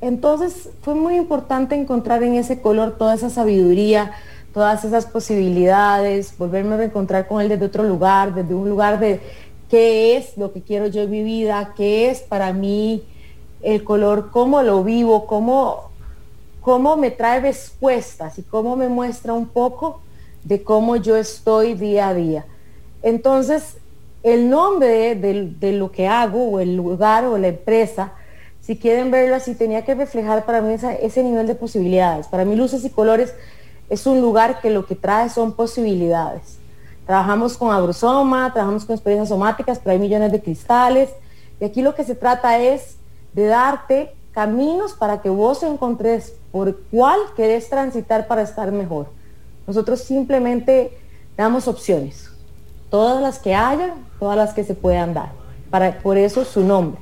Entonces 0.00 0.70
fue 0.82 0.94
muy 0.94 1.16
importante 1.16 1.74
encontrar 1.74 2.22
en 2.22 2.34
ese 2.34 2.60
color 2.60 2.96
toda 2.98 3.14
esa 3.14 3.30
sabiduría, 3.30 4.12
todas 4.52 4.84
esas 4.84 5.06
posibilidades, 5.06 6.36
volverme 6.36 6.74
a 6.74 6.78
reencontrar 6.78 7.26
con 7.26 7.40
él 7.40 7.48
desde 7.48 7.66
otro 7.66 7.84
lugar, 7.84 8.34
desde 8.34 8.54
un 8.54 8.68
lugar 8.68 8.98
de 8.98 9.20
qué 9.68 10.16
es 10.16 10.36
lo 10.36 10.52
que 10.52 10.62
quiero 10.62 10.88
yo 10.88 11.02
en 11.02 11.10
mi 11.10 11.22
vida, 11.22 11.74
qué 11.76 12.10
es 12.10 12.20
para 12.20 12.52
mí 12.52 13.04
el 13.62 13.82
color, 13.82 14.30
cómo 14.30 14.62
lo 14.62 14.84
vivo, 14.84 15.26
cómo, 15.26 15.90
cómo 16.60 16.96
me 16.96 17.10
trae 17.10 17.40
respuestas 17.40 18.38
y 18.38 18.42
cómo 18.42 18.76
me 18.76 18.88
muestra 18.88 19.32
un 19.32 19.46
poco 19.46 20.00
de 20.44 20.62
cómo 20.62 20.96
yo 20.96 21.16
estoy 21.16 21.74
día 21.74 22.08
a 22.08 22.14
día. 22.14 22.46
Entonces, 23.02 23.76
el 24.22 24.48
nombre 24.48 25.14
de, 25.14 25.72
lo 25.72 25.92
que 25.92 26.08
hago 26.08 26.48
o 26.48 26.60
el 26.60 26.76
lugar 26.76 27.24
o 27.24 27.36
la 27.36 27.48
empresa, 27.48 28.12
si 28.60 28.78
quieren 28.78 29.10
verlo 29.10 29.34
así, 29.34 29.54
tenía 29.54 29.84
que 29.84 29.94
reflejar 29.94 30.46
para 30.46 30.62
mí 30.62 30.74
ese 31.02 31.22
nivel 31.22 31.46
de 31.46 31.54
posibilidades. 31.54 32.26
Para 32.28 32.44
mí 32.44 32.56
luces 32.56 32.84
y 32.84 32.90
colores 32.90 33.34
es 33.90 34.06
un 34.06 34.20
lugar 34.20 34.60
que 34.60 34.70
lo 34.70 34.86
que 34.86 34.94
trae 34.94 35.28
son 35.28 35.52
posibilidades. 35.52 36.58
Trabajamos 37.06 37.58
con 37.58 37.70
agrosoma, 37.70 38.50
trabajamos 38.52 38.86
con 38.86 38.94
experiencias 38.94 39.28
somáticas, 39.28 39.78
pero 39.78 39.92
hay 39.92 39.98
millones 39.98 40.32
de 40.32 40.40
cristales. 40.40 41.10
Y 41.60 41.64
aquí 41.66 41.82
lo 41.82 41.94
que 41.94 42.04
se 42.04 42.14
trata 42.14 42.58
es 42.58 42.96
de 43.34 43.44
darte 43.44 44.14
caminos 44.32 44.94
para 44.94 45.20
que 45.20 45.28
vos 45.28 45.62
encontres 45.62 46.34
por 46.50 46.80
cuál 46.90 47.20
querés 47.36 47.68
transitar 47.68 48.26
para 48.26 48.42
estar 48.42 48.72
mejor. 48.72 49.08
Nosotros 49.66 50.00
simplemente 50.00 50.96
damos 51.36 51.68
opciones, 51.68 52.30
todas 52.90 53.22
las 53.22 53.38
que 53.38 53.54
haya, 53.54 53.94
todas 54.18 54.36
las 54.36 54.52
que 54.54 54.64
se 54.64 54.74
puedan 54.74 55.14
dar. 55.14 55.32
Para, 55.70 55.98
por 55.98 56.18
eso 56.18 56.44
su 56.44 56.62
nombre. 56.62 57.00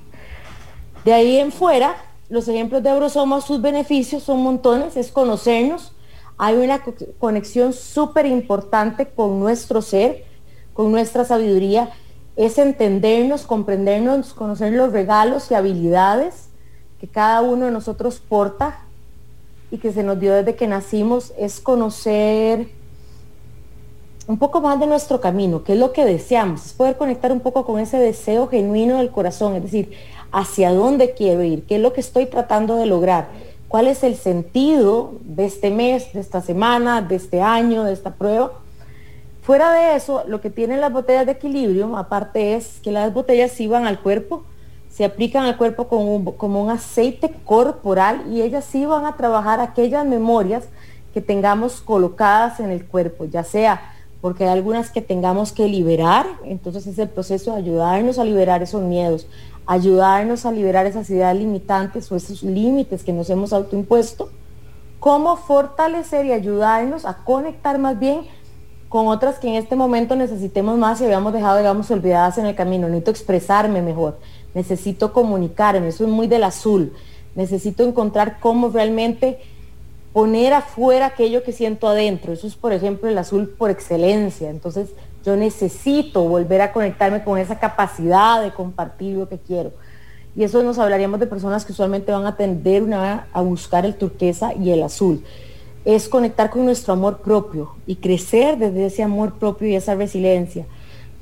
De 1.05 1.13
ahí 1.13 1.39
en 1.39 1.53
fuera, 1.53 1.97
los 2.29 2.49
ejemplos 2.49 2.83
de 2.83 2.91
Eurosoma, 2.91 3.41
sus 3.41 3.61
beneficios 3.61 4.23
son 4.23 4.43
montones, 4.43 4.97
es 4.97 5.11
conocernos. 5.11 5.93
Hay 6.39 6.57
una 6.57 6.83
conexión 7.19 7.73
súper 7.73 8.27
importante 8.27 9.07
con 9.07 9.39
nuestro 9.39 9.83
ser, 9.83 10.25
con 10.73 10.91
nuestra 10.91 11.25
sabiduría, 11.25 11.91
es 12.37 12.57
entendernos, 12.57 13.43
comprendernos, 13.45 14.33
conocer 14.33 14.73
los 14.73 14.93
regalos 14.93 15.51
y 15.51 15.55
habilidades 15.55 16.49
que 16.99 17.09
cada 17.09 17.43
uno 17.43 17.67
de 17.67 17.73
nosotros 17.73 18.21
porta 18.21 18.87
y 19.73 19.79
que 19.79 19.91
se 19.91 20.03
nos 20.03 20.21
dio 20.21 20.35
desde 20.35 20.55
que 20.55 20.69
nacimos 20.69 21.33
es 21.39 21.59
conocer 21.59 22.69
un 24.29 24.39
poco 24.39 24.61
más 24.61 24.79
de 24.79 24.87
nuestro 24.87 25.21
camino, 25.21 25.65
qué 25.65 25.73
es 25.73 25.79
lo 25.79 25.93
que 25.93 26.05
deseamos, 26.05 26.67
es 26.67 26.73
poder 26.75 26.99
conectar 26.99 27.33
un 27.33 27.41
poco 27.41 27.65
con 27.65 27.81
ese 27.81 27.97
deseo 27.99 28.47
genuino 28.49 28.99
del 28.99 29.11
corazón, 29.11 29.57
es 29.57 29.63
decir, 29.63 29.93
hacia 30.31 30.75
dónde 30.75 31.15
quiero 31.15 31.43
ir, 31.43 31.65
qué 31.65 31.77
es 31.77 31.81
lo 31.81 31.95
que 31.95 32.03
estoy 32.03 32.27
tratando 32.27 32.77
de 32.77 32.85
lograr, 32.85 33.29
cuál 33.69 33.89
es 33.89 34.05
el 34.05 34.17
sentido 34.17 35.15
de 35.23 35.47
este 35.47 35.71
mes, 35.71 36.13
de 36.13 36.21
esta 36.21 36.43
semana, 36.43 37.01
de 37.01 37.17
este 37.17 37.41
año, 37.41 37.85
de 37.85 37.95
esta 37.95 38.13
prueba. 38.13 38.53
Fuera 39.41 39.73
de 39.73 39.97
eso, 39.97 40.23
lo 40.29 40.43
que 40.43 40.51
tienen 40.51 40.83
las 40.83 40.93
botellas 40.93 41.25
de 41.25 41.33
equilibrio, 41.33 41.97
aparte 41.97 42.55
es 42.55 42.79
que 42.83 42.93
las 42.93 43.13
botellas 43.13 43.57
van 43.69 43.87
al 43.87 44.01
cuerpo, 44.01 44.45
se 44.93 45.05
aplican 45.05 45.45
al 45.45 45.57
cuerpo 45.57 45.89
como 45.89 46.63
un 46.63 46.71
aceite 46.71 47.35
corporal 47.47 48.25
y 48.31 48.43
ellas 48.43 48.65
sí 48.65 48.85
van 48.85 49.07
a 49.07 49.17
trabajar 49.17 49.59
aquellas 49.59 50.05
memorias 50.05 50.65
que 51.15 51.23
tengamos 51.23 51.81
colocadas 51.81 52.61
en 52.61 52.71
el 52.71 52.85
cuerpo, 52.85 53.25
ya 53.25 53.43
sea 53.43 53.81
porque 54.21 54.45
hay 54.45 54.51
algunas 54.51 54.91
que 54.91 55.01
tengamos 55.01 55.51
que 55.53 55.67
liberar, 55.67 56.27
entonces 56.45 56.87
es 56.87 56.97
el 56.99 57.09
proceso 57.09 57.53
de 57.53 57.59
ayudarnos 57.59 58.21
a 58.21 58.25
liberar 58.25 58.63
esos 58.63 58.81
miedos, 58.81 59.27
ayudarnos 59.67 60.47
a 60.47 60.53
liberar 60.53 60.87
esas 60.87 61.11
ideas 61.11 61.35
limitantes 61.37 62.13
o 62.13 62.17
esos 62.17 62.45
límites 62.45 63.03
que 63.03 63.13
nos 63.13 63.29
hemos 63.31 63.53
autoimpuesto, 63.53 64.31
cómo 65.01 65.37
fortalecer 65.37 66.27
y 66.27 66.33
ayudarnos 66.33 67.05
a 67.05 67.25
conectar 67.25 67.79
más 67.79 67.99
bien 67.99 68.21
con 68.89 69.09
otras 69.09 69.39
que 69.39 69.49
en 69.49 69.55
este 69.55 69.75
momento 69.75 70.15
necesitemos 70.15 70.79
más 70.79 71.01
y 71.01 71.05
habíamos 71.05 71.33
dejado, 71.33 71.57
digamos, 71.57 71.91
olvidadas 71.91 72.37
en 72.37 72.45
el 72.45 72.55
camino. 72.55 72.89
Necesito 72.89 73.11
expresarme 73.11 73.81
mejor, 73.81 74.19
necesito 74.55 75.13
comunicarme, 75.13 75.89
eso 75.89 76.05
es 76.05 76.11
muy 76.11 76.27
del 76.27 76.45
azul. 76.45 76.93
Necesito 77.35 77.83
encontrar 77.83 78.39
cómo 78.41 78.69
realmente 78.69 79.39
poner 80.13 80.53
afuera 80.53 81.07
aquello 81.07 81.43
que 81.43 81.53
siento 81.53 81.89
adentro. 81.89 82.33
Eso 82.33 82.47
es, 82.47 82.55
por 82.55 82.73
ejemplo, 82.73 83.09
el 83.09 83.17
azul 83.17 83.49
por 83.49 83.71
excelencia. 83.71 84.51
Entonces, 84.51 84.91
yo 85.25 85.37
necesito 85.37 86.23
volver 86.23 86.61
a 86.61 86.73
conectarme 86.73 87.25
con 87.25 87.39
esa 87.39 87.59
capacidad 87.59 88.43
de 88.43 88.53
compartir 88.53 89.17
lo 89.17 89.29
que 89.29 89.39
quiero. 89.39 89.73
Y 90.35 90.45
eso 90.45 90.63
nos 90.63 90.79
hablaríamos 90.79 91.21
de 91.21 91.27
personas 91.27 91.65
que 91.65 91.73
usualmente 91.73 92.11
van 92.11 92.27
a 92.27 92.37
tender 92.37 92.83
una, 92.83 93.27
a 93.33 93.41
buscar 93.43 93.85
el 93.85 93.95
turquesa 93.95 94.55
y 94.55 94.71
el 94.71 94.83
azul. 94.83 95.23
Es 95.85 96.09
conectar 96.09 96.51
con 96.51 96.65
nuestro 96.65 96.93
amor 96.93 97.19
propio 97.19 97.75
y 97.87 97.97
crecer 97.97 98.57
desde 98.57 98.87
ese 98.87 99.03
amor 99.03 99.35
propio 99.35 99.69
y 99.69 99.77
esa 99.77 99.95
resiliencia. 99.95 100.67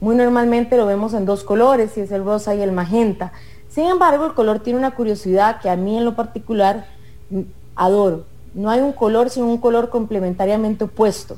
Muy 0.01 0.17
normalmente 0.17 0.77
lo 0.77 0.87
vemos 0.87 1.15
en 1.15 1.27
dos 1.27 1.45
colores, 1.45 1.97
y 1.97 2.01
es 2.01 2.11
el 2.13 2.25
rosa 2.25 2.55
y 2.55 2.63
el 2.63 2.73
magenta. 2.73 3.33
Sin 3.69 3.87
embargo, 3.87 4.27
el 4.27 4.35
color 4.35 4.61
tiene 4.61 4.79
una 4.79 4.93
curiosidad 4.93 5.61
que 5.61 5.69
a 5.69 5.77
mí 5.77 5.99
en 5.99 6.05
lo 6.05 6.17
particular 6.17 6.87
mm, 7.31 7.41
adoro 7.77 8.25
no 8.55 8.71
hay 8.71 8.81
un 8.81 8.93
color 8.93 9.31
sino 9.31 9.47
un 9.47 9.59
color 9.59 9.91
complementariamente 9.91 10.85
opuesto. 10.85 11.37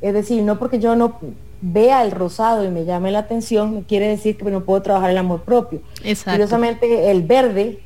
Es 0.00 0.14
decir, 0.14 0.42
no 0.42 0.58
porque 0.58 0.78
yo 0.78 0.94
no 0.94 1.18
vea 1.60 2.02
el 2.04 2.10
rosado 2.10 2.64
y 2.64 2.68
me 2.68 2.84
llame 2.84 3.10
la 3.10 3.20
atención, 3.20 3.82
quiere 3.82 4.08
decir 4.08 4.36
que 4.36 4.44
no 4.44 4.62
puedo 4.64 4.82
trabajar 4.82 5.10
el 5.10 5.18
amor 5.18 5.42
propio. 5.42 5.80
Curiosamente, 6.24 7.10
el 7.10 7.22
verde 7.22 7.80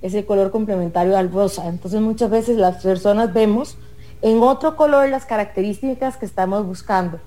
es 0.00 0.14
el 0.14 0.24
color 0.24 0.50
complementario 0.50 1.16
al 1.16 1.30
rosa. 1.32 1.66
Entonces 1.68 2.00
muchas 2.00 2.30
veces 2.30 2.56
las 2.56 2.82
personas 2.82 3.32
vemos 3.34 3.76
en 4.22 4.40
otro 4.42 4.76
color 4.76 5.08
las 5.08 5.26
características 5.26 6.16
que 6.16 6.26
estamos 6.26 6.64
buscando. 6.64 7.18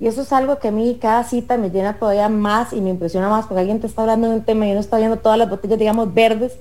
Y 0.00 0.06
eso 0.06 0.22
es 0.22 0.32
algo 0.32 0.58
que 0.58 0.68
a 0.68 0.70
mí 0.70 0.96
cada 1.00 1.24
cita 1.24 1.56
me 1.56 1.70
llena 1.70 1.98
todavía 1.98 2.28
más 2.28 2.72
y 2.72 2.80
me 2.80 2.90
impresiona 2.90 3.28
más 3.28 3.46
porque 3.46 3.60
alguien 3.60 3.80
te 3.80 3.88
está 3.88 4.02
hablando 4.02 4.28
de 4.28 4.36
un 4.36 4.44
tema 4.44 4.66
y 4.66 4.70
uno 4.70 4.80
está 4.80 4.96
viendo 4.98 5.16
todas 5.16 5.38
las 5.38 5.50
botellas, 5.50 5.78
digamos, 5.78 6.14
verdes 6.14 6.58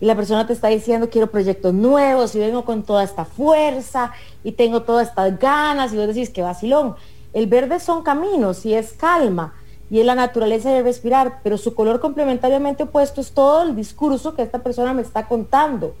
y 0.00 0.06
la 0.06 0.14
persona 0.14 0.46
te 0.46 0.52
está 0.52 0.68
diciendo 0.68 1.08
quiero 1.08 1.30
proyectos 1.30 1.72
nuevos 1.72 2.34
y 2.34 2.38
vengo 2.38 2.64
con 2.64 2.82
toda 2.82 3.02
esta 3.02 3.24
fuerza 3.24 4.12
y 4.42 4.52
tengo 4.52 4.82
todas 4.82 5.08
estas 5.08 5.38
ganas 5.38 5.92
y 5.92 5.96
vos 5.96 6.08
decís 6.08 6.30
que 6.30 6.42
vacilón. 6.42 6.94
El 7.32 7.46
verde 7.46 7.80
son 7.80 8.02
caminos 8.02 8.66
y 8.66 8.74
es 8.74 8.92
calma 8.92 9.54
y 9.90 10.00
es 10.00 10.06
la 10.06 10.14
naturaleza 10.14 10.70
de 10.70 10.82
respirar, 10.82 11.40
pero 11.42 11.56
su 11.56 11.74
color 11.74 12.00
complementariamente 12.00 12.82
opuesto 12.82 13.20
es 13.20 13.32
todo 13.32 13.62
el 13.62 13.74
discurso 13.76 14.34
que 14.34 14.42
esta 14.42 14.58
persona 14.58 14.92
me 14.92 15.02
está 15.02 15.26
contando. 15.26 15.94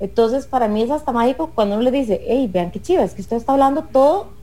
Entonces, 0.00 0.46
para 0.46 0.68
mí 0.68 0.82
es 0.82 0.90
hasta 0.90 1.10
mágico 1.12 1.50
cuando 1.54 1.74
uno 1.74 1.84
le 1.84 1.90
dice, 1.90 2.20
hey, 2.26 2.48
vean 2.52 2.70
qué 2.70 2.80
chiva, 2.80 3.02
es 3.02 3.14
que 3.14 3.22
usted 3.22 3.36
está 3.36 3.52
hablando 3.52 3.82
todo 3.84 4.37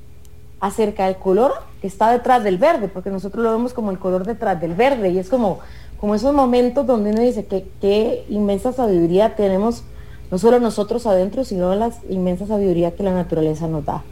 acerca 0.59 1.05
del 1.05 1.17
color 1.17 1.53
que 1.81 1.87
está 1.87 2.11
detrás 2.11 2.43
del 2.43 2.57
verde, 2.57 2.87
porque 2.87 3.09
nosotros 3.09 3.43
lo 3.43 3.51
vemos 3.51 3.73
como 3.73 3.91
el 3.91 3.99
color 3.99 4.25
detrás 4.25 4.59
del 4.59 4.73
verde 4.73 5.11
y 5.11 5.19
es 5.19 5.29
como, 5.29 5.59
como 5.99 6.15
esos 6.15 6.33
momentos 6.33 6.87
donde 6.87 7.11
uno 7.11 7.21
dice 7.21 7.45
que 7.45 7.65
qué 7.81 8.25
inmensa 8.29 8.73
sabiduría 8.73 9.35
tenemos, 9.35 9.83
no 10.31 10.37
solo 10.37 10.59
nosotros 10.59 11.05
adentro, 11.05 11.43
sino 11.43 11.75
la 11.75 11.91
inmensa 12.09 12.47
sabiduría 12.47 12.95
que 12.95 13.03
la 13.03 13.13
naturaleza 13.13 13.67
nos 13.67 13.85
da. 13.85 14.03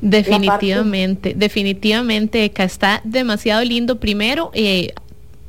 Definitivamente, 0.00 1.34
definitivamente, 1.34 2.50
que 2.50 2.62
está 2.62 3.00
demasiado 3.04 3.64
lindo. 3.64 4.00
Primero, 4.00 4.50
eh, 4.52 4.92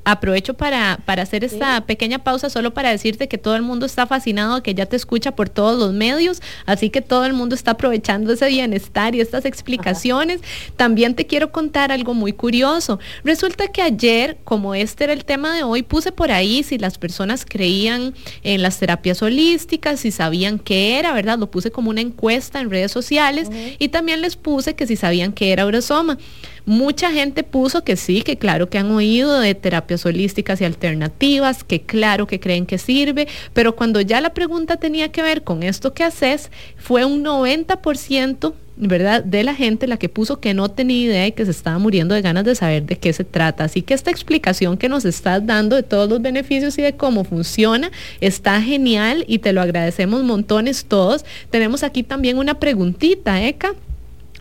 aprovecho 0.06 0.54
para, 0.54 1.00
para 1.06 1.24
hacer 1.24 1.44
esta 1.44 1.86
pequeña 1.86 2.20
pausa 2.20 2.50
solo 2.50 2.74
para 2.74 2.92
decirte 2.92 3.28
que 3.28 3.38
todo 3.38 3.56
el 3.56 3.64
mundo 3.64 3.86
está 3.86 4.06
fascinado, 4.06 4.64
que 4.64 4.76
ya 4.76 4.86
te 4.86 4.96
escucha 4.96 5.36
por 5.36 5.50
todos 5.50 5.78
los 5.78 5.94
medios, 5.94 6.42
así 6.66 6.90
que 6.92 7.02
todo 7.02 7.26
el 7.26 7.34
mundo 7.34 7.56
está 7.56 7.72
aprovechando 7.72 8.32
ese 8.32 8.48
bienestar 8.48 9.16
y 9.16 9.22
estas 9.22 9.46
explicaciones. 9.46 10.42
También 10.78 11.16
te 11.16 11.26
quiero 11.26 11.52
contar 11.52 11.92
algo 11.92 12.14
muy 12.14 12.34
curioso. 12.34 13.00
Resulta 13.24 13.68
que 13.70 13.82
ayer, 13.82 14.38
como 14.44 14.76
este 14.76 15.06
era 15.06 15.14
el 15.14 15.26
tema 15.26 15.56
de 15.56 15.64
hoy, 15.64 15.82
puse 15.82 16.12
por 16.12 16.32
ahí 16.32 16.64
si 16.64 16.78
las 16.78 16.98
personas 16.98 17.46
creían 17.46 18.14
en 18.44 18.62
las 18.62 18.78
terapias 18.78 19.22
holísticas, 19.22 20.02
si 20.02 20.12
sabían 20.12 20.60
qué 20.60 21.00
era, 21.00 21.14
¿verdad? 21.14 21.40
Lo 21.40 21.50
puse 21.50 21.72
como 21.72 21.90
una 21.90 22.02
encuesta 22.02 22.60
en 22.60 22.70
redes 22.70 22.92
sociales 22.92 23.50
y 23.80 23.90
también 23.90 24.22
les 24.22 24.36
puse 24.36 24.76
que 24.76 24.86
si 24.86 24.96
sabían 24.96 25.34
qué 25.34 25.52
era 25.52 25.64
Eurosoma. 25.64 26.18
Mucha 26.66 27.12
gente 27.12 27.44
puso 27.44 27.84
que 27.84 27.96
sí, 27.96 28.22
que 28.22 28.38
claro 28.38 28.70
que 28.70 28.80
han 28.80 28.90
oído 28.92 29.40
de 29.40 29.54
terapias 29.54 30.06
holísticas 30.06 30.62
y 30.62 30.66
alternativas, 30.66 31.64
que 31.64 31.82
claro 31.82 32.26
que 32.26 32.40
creen 32.40 32.66
que 32.66 32.78
sirve, 32.78 33.28
pero 33.54 33.76
cuando 33.76 34.02
ya 34.02 34.20
la 34.20 34.34
pregunta 34.34 34.78
tenía 34.78 35.12
que 35.12 35.22
ver 35.22 35.44
con 35.44 35.62
esto 35.62 35.94
que 35.94 36.04
haces, 36.04 36.50
fue 36.78 37.06
un 37.06 37.24
90%. 37.24 38.54
¿verdad? 38.78 39.24
De 39.24 39.44
la 39.44 39.56
gente 39.56 39.88
la 39.88 39.98
que 39.98 40.10
puso 40.10 40.40
que 40.40 40.54
no 40.54 40.70
tenía 40.70 41.06
idea 41.06 41.28
y 41.28 41.32
que 41.32 41.46
se 41.46 41.52
estaba 41.52 41.80
muriendo 41.80 42.14
de 42.14 42.22
ganas 42.22 42.44
de 42.44 42.56
saber 42.56 42.84
de 42.84 42.98
qué 42.98 43.14
se 43.14 43.24
trata. 43.24 43.64
Así 43.64 43.82
que 43.82 43.94
esta 43.94 44.12
explicación 44.12 44.78
que 44.78 44.90
nos 44.90 45.06
estás 45.06 45.46
dando 45.46 45.76
de 45.76 45.84
todos 45.84 46.10
los 46.10 46.22
beneficios 46.22 46.78
y 46.78 46.82
de 46.82 46.96
cómo 46.96 47.24
funciona 47.24 47.92
está 48.20 48.62
genial 48.62 49.24
y 49.28 49.40
te 49.40 49.54
lo 49.54 49.62
agradecemos 49.62 50.24
montones 50.24 50.86
todos. 50.86 51.24
Tenemos 51.50 51.84
aquí 51.84 52.04
también 52.04 52.38
una 52.38 52.60
preguntita, 52.60 53.42
Eka. 53.46 53.76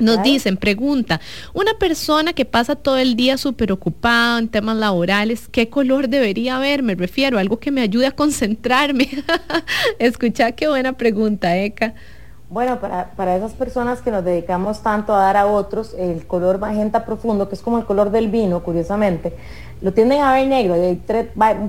Nos 0.01 0.23
dicen, 0.23 0.57
pregunta, 0.57 1.21
una 1.53 1.75
persona 1.75 2.33
que 2.33 2.45
pasa 2.45 2.75
todo 2.75 2.99
el 2.99 3.15
día 3.15 3.39
súper 3.39 3.71
ocupada 3.71 4.41
en 4.41 4.49
temas 4.49 4.77
laborales, 4.77 5.49
¿qué 5.49 5.71
color 5.71 6.09
debería 6.09 6.57
haber? 6.57 6.83
Me 6.83 6.97
refiero 6.97 7.39
algo 7.39 7.59
que 7.59 7.71
me 7.71 7.81
ayude 7.81 8.07
a 8.07 8.11
concentrarme. 8.11 9.09
Escucha, 10.01 10.53
qué 10.53 10.67
buena 10.67 10.95
pregunta, 10.95 11.57
Eka. 11.57 11.95
Bueno, 12.51 12.81
para, 12.81 13.13
para, 13.13 13.37
esas 13.37 13.53
personas 13.53 14.03
que 14.03 14.11
nos 14.11 14.25
dedicamos 14.25 14.83
tanto 14.83 15.15
a 15.15 15.19
dar 15.19 15.37
a 15.37 15.47
otros, 15.47 15.95
el 15.97 16.27
color 16.27 16.59
magenta 16.59 17.05
profundo, 17.05 17.49
que 17.49 17.55
es 17.55 17.63
como 17.63 17.79
el 17.79 17.85
color 17.85 18.11
del 18.11 18.29
vino, 18.29 18.63
curiosamente, 18.63 19.35
lo 19.81 19.93
tienden 19.93 20.23
a 20.23 20.33
ver 20.35 20.49
negro. 20.49 20.75
Hay 20.75 21.01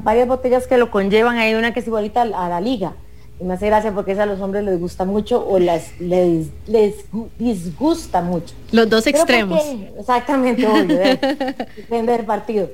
varias 0.03 0.27
botellas 0.27 0.67
que 0.67 0.77
lo 0.77 0.89
conllevan, 0.89 1.37
hay 1.37 1.53
una 1.53 1.73
que 1.73 1.79
es 1.79 1.87
igualita 1.87 2.23
a 2.23 2.49
la 2.49 2.59
liga 2.59 2.93
y 3.39 3.43
me 3.43 3.55
hace 3.55 3.67
gracia 3.67 3.91
porque 3.93 4.13
a 4.13 4.25
los 4.25 4.39
hombres 4.39 4.63
les 4.63 4.79
gusta 4.79 5.03
mucho 5.03 5.45
o 5.45 5.59
las, 5.59 5.99
les, 5.99 6.47
les 6.67 7.05
disgusta 7.37 8.21
mucho. 8.21 8.55
Los 8.71 8.89
dos 8.89 9.05
extremos. 9.07 9.61
exactamente, 9.97 10.65
obvio, 10.65 10.97
depende 11.75 12.13
del 12.13 12.25
partido. 12.25 12.69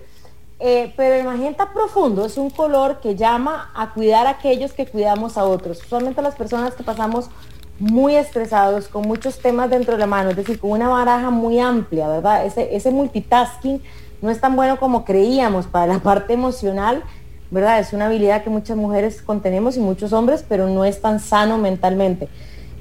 Eh, 0.59 0.93
pero 0.95 1.15
el 1.15 1.23
magenta 1.23 1.73
profundo 1.73 2.23
es 2.23 2.37
un 2.37 2.51
color 2.51 2.99
que 2.99 3.15
llama 3.15 3.71
a 3.73 3.93
cuidar 3.93 4.27
a 4.27 4.31
aquellos 4.31 4.73
que 4.73 4.85
cuidamos 4.85 5.35
a 5.37 5.45
otros. 5.45 5.83
Usualmente 5.83 6.21
las 6.21 6.35
personas 6.35 6.75
que 6.75 6.83
pasamos 6.83 7.31
muy 7.79 8.15
estresados, 8.15 8.87
con 8.87 9.07
muchos 9.07 9.39
temas 9.39 9.71
dentro 9.71 9.93
de 9.93 9.99
la 9.99 10.05
mano, 10.05 10.29
es 10.29 10.35
decir, 10.35 10.59
con 10.59 10.69
una 10.69 10.87
baraja 10.87 11.31
muy 11.31 11.59
amplia, 11.59 12.07
¿verdad? 12.07 12.45
Ese, 12.45 12.75
ese 12.75 12.91
multitasking 12.91 13.81
no 14.21 14.29
es 14.29 14.39
tan 14.39 14.55
bueno 14.55 14.77
como 14.77 15.03
creíamos 15.03 15.65
para 15.65 15.87
la 15.87 15.99
parte 16.03 16.33
emocional 16.33 17.03
¿verdad? 17.51 17.79
Es 17.79 17.93
una 17.93 18.07
habilidad 18.07 18.43
que 18.43 18.49
muchas 18.49 18.77
mujeres 18.77 19.21
contenemos 19.21 19.77
y 19.77 19.81
muchos 19.81 20.13
hombres, 20.13 20.43
pero 20.47 20.67
no 20.67 20.85
es 20.85 21.01
tan 21.01 21.19
sano 21.19 21.57
mentalmente. 21.57 22.29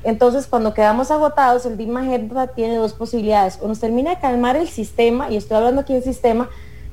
Entonces, 0.02 0.46
cuando 0.46 0.72
quedamos 0.72 1.11
agotados, 1.11 1.66
el 1.66 1.76
Deep 1.76 1.90
Magenta 1.90 2.46
tiene 2.46 2.76
dos 2.76 2.94
posibilidades. 2.94 3.59
O 3.61 3.68
nos 3.68 3.80
termina 3.80 4.11
de 4.11 4.18
calmar 4.18 4.56
el 4.56 4.68
sistema, 4.68 5.30
y 5.30 5.37
estoy 5.37 5.59
hablando 5.59 5.83
aquí 5.83 5.92
del 5.92 6.02
sistema, 6.02 6.48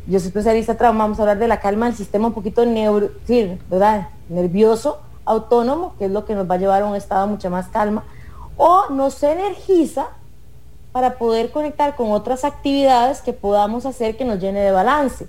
yo 0.07 0.19
soy 0.19 0.27
especialista 0.27 0.73
en 0.73 0.77
trauma, 0.77 1.03
vamos 1.03 1.19
a 1.19 1.21
hablar 1.21 1.37
de 1.37 1.47
la 1.47 1.59
calma 1.59 1.85
del 1.85 1.95
sistema 1.95 2.27
un 2.27 2.33
poquito 2.33 2.65
neuro, 2.65 3.11
¿verdad? 3.69 4.09
nervioso, 4.29 4.99
autónomo, 5.23 5.95
que 5.97 6.05
es 6.05 6.11
lo 6.11 6.25
que 6.25 6.33
nos 6.33 6.49
va 6.49 6.55
a 6.55 6.57
llevar 6.57 6.81
a 6.81 6.85
un 6.85 6.95
estado 6.95 7.27
mucho 7.27 7.49
más 7.49 7.67
calma, 7.67 8.03
o 8.57 8.89
nos 8.89 9.21
energiza 9.23 10.07
para 10.91 11.17
poder 11.17 11.51
conectar 11.51 11.95
con 11.95 12.11
otras 12.11 12.43
actividades 12.43 13.21
que 13.21 13.33
podamos 13.33 13.85
hacer 13.85 14.17
que 14.17 14.25
nos 14.25 14.39
llene 14.39 14.61
de 14.61 14.71
balance. 14.71 15.27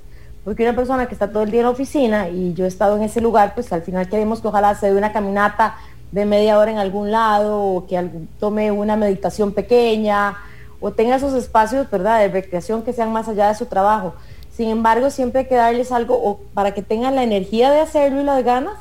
Porque 0.49 0.63
una 0.63 0.75
persona 0.75 1.05
que 1.05 1.13
está 1.13 1.29
todo 1.29 1.43
el 1.43 1.51
día 1.51 1.61
en 1.61 1.67
la 1.67 1.73
oficina 1.73 2.31
y 2.31 2.55
yo 2.55 2.65
he 2.65 2.69
estado 2.69 2.97
en 2.97 3.03
ese 3.03 3.21
lugar, 3.21 3.53
pues 3.55 3.71
al 3.71 3.83
final 3.83 4.09
queremos 4.09 4.41
que 4.41 4.49
ojalá 4.49 4.75
se 4.75 4.87
dé 4.87 4.97
una 4.97 5.13
caminata 5.13 5.77
de 6.11 6.25
media 6.25 6.59
hora 6.59 6.71
en 6.71 6.79
algún 6.79 7.11
lado 7.11 7.63
o 7.63 7.87
que 7.87 8.03
tome 8.41 8.73
una 8.73 8.97
meditación 8.97 9.53
pequeña 9.53 10.39
o 10.81 10.91
tenga 10.91 11.17
esos 11.17 11.35
espacios, 11.35 11.91
¿verdad?, 11.91 12.21
de 12.21 12.29
recreación 12.29 12.83
que 12.83 12.95
sean 12.95 13.13
más 13.13 13.29
allá 13.29 13.49
de 13.49 13.57
su 13.57 13.67
trabajo. 13.67 14.15
Sin 14.51 14.71
embargo, 14.71 15.11
siempre 15.11 15.41
hay 15.41 15.49
que 15.49 15.55
darles 15.55 15.93
algo 15.93 16.15
o 16.15 16.39
para 16.55 16.73
que 16.73 16.81
tengan 16.81 17.15
la 17.15 17.25
energía 17.25 17.71
de 17.71 17.81
hacerlo 17.81 18.23
y 18.23 18.25
las 18.25 18.43
ganas 18.43 18.73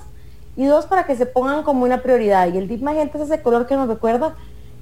Y 0.55 0.63
dos, 0.67 0.85
para 0.85 1.05
que 1.05 1.17
se 1.17 1.25
pongan 1.25 1.63
como 1.63 1.83
una 1.83 2.01
prioridad. 2.01 2.47
Y 2.53 2.57
el 2.59 2.69
Deep 2.69 2.81
Magenta 2.81 3.17
es 3.17 3.25
ese 3.25 3.41
color 3.41 3.67
que 3.67 3.75
nos 3.75 3.89
recuerda 3.89 4.35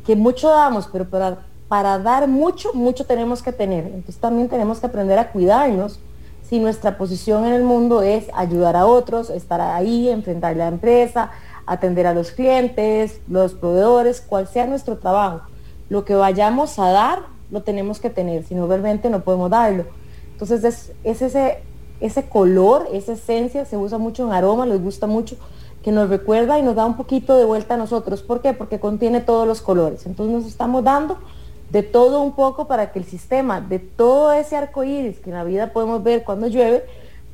que 0.05 0.15
mucho 0.15 0.49
damos, 0.49 0.87
pero 0.93 1.09
para, 1.09 1.39
para 1.67 1.97
dar 1.97 2.27
mucho, 2.27 2.75
mucho 2.75 3.07
tenemos 3.07 3.41
que 3.41 3.51
tener. 3.51 3.87
Entonces 3.87 4.17
también 4.17 4.49
tenemos 4.49 4.79
que 4.79 4.85
aprender 4.85 5.17
a 5.17 5.31
cuidarnos 5.31 5.99
si 6.47 6.59
nuestra 6.59 6.97
posición 6.97 7.45
en 7.45 7.53
el 7.53 7.63
mundo 7.63 8.01
es 8.01 8.25
ayudar 8.33 8.75
a 8.75 8.85
otros, 8.85 9.29
estar 9.29 9.61
ahí, 9.61 10.09
enfrentar 10.09 10.55
la 10.55 10.67
empresa, 10.67 11.31
atender 11.65 12.05
a 12.05 12.13
los 12.13 12.31
clientes, 12.31 13.19
los 13.27 13.53
proveedores, 13.53 14.21
cual 14.21 14.47
sea 14.47 14.67
nuestro 14.67 14.97
trabajo. 14.97 15.41
Lo 15.89 16.05
que 16.05 16.13
vayamos 16.13 16.77
a 16.77 16.89
dar, 16.89 17.23
lo 17.49 17.63
tenemos 17.63 17.99
que 17.99 18.09
tener, 18.09 18.43
si 18.43 18.53
no 18.53 18.67
realmente 18.67 19.09
no 19.09 19.21
podemos 19.21 19.49
darlo. 19.49 19.85
Entonces 20.33 20.63
es, 20.63 20.91
es 21.03 21.21
ese, 21.21 21.63
ese 21.99 22.29
color, 22.29 22.87
esa 22.93 23.13
esencia, 23.13 23.65
se 23.65 23.77
usa 23.77 23.97
mucho 23.97 24.25
en 24.25 24.33
aroma, 24.33 24.65
les 24.65 24.83
gusta 24.83 25.07
mucho, 25.07 25.37
que 25.83 25.91
nos 25.91 26.09
recuerda 26.09 26.59
y 26.59 26.61
nos 26.61 26.75
da 26.75 26.85
un 26.85 26.97
poquito 26.97 27.37
de 27.37 27.45
vuelta 27.45 27.73
a 27.73 27.77
nosotros. 27.77 28.21
¿Por 28.21 28.41
qué? 28.41 28.53
Porque 28.53 28.79
contiene 28.79 29.21
todos 29.21 29.47
los 29.47 29.61
colores. 29.61 30.05
Entonces 30.05 30.35
nos 30.35 30.45
estamos 30.45 30.83
dando 30.83 31.17
de 31.69 31.83
todo 31.83 32.21
un 32.21 32.33
poco 32.33 32.67
para 32.67 32.91
que 32.91 32.99
el 32.99 33.05
sistema, 33.05 33.61
de 33.61 33.79
todo 33.79 34.33
ese 34.33 34.55
arco 34.55 34.83
iris 34.83 35.19
que 35.19 35.29
en 35.29 35.35
la 35.35 35.43
vida 35.43 35.73
podemos 35.73 36.03
ver 36.03 36.23
cuando 36.23 36.47
llueve, 36.47 36.83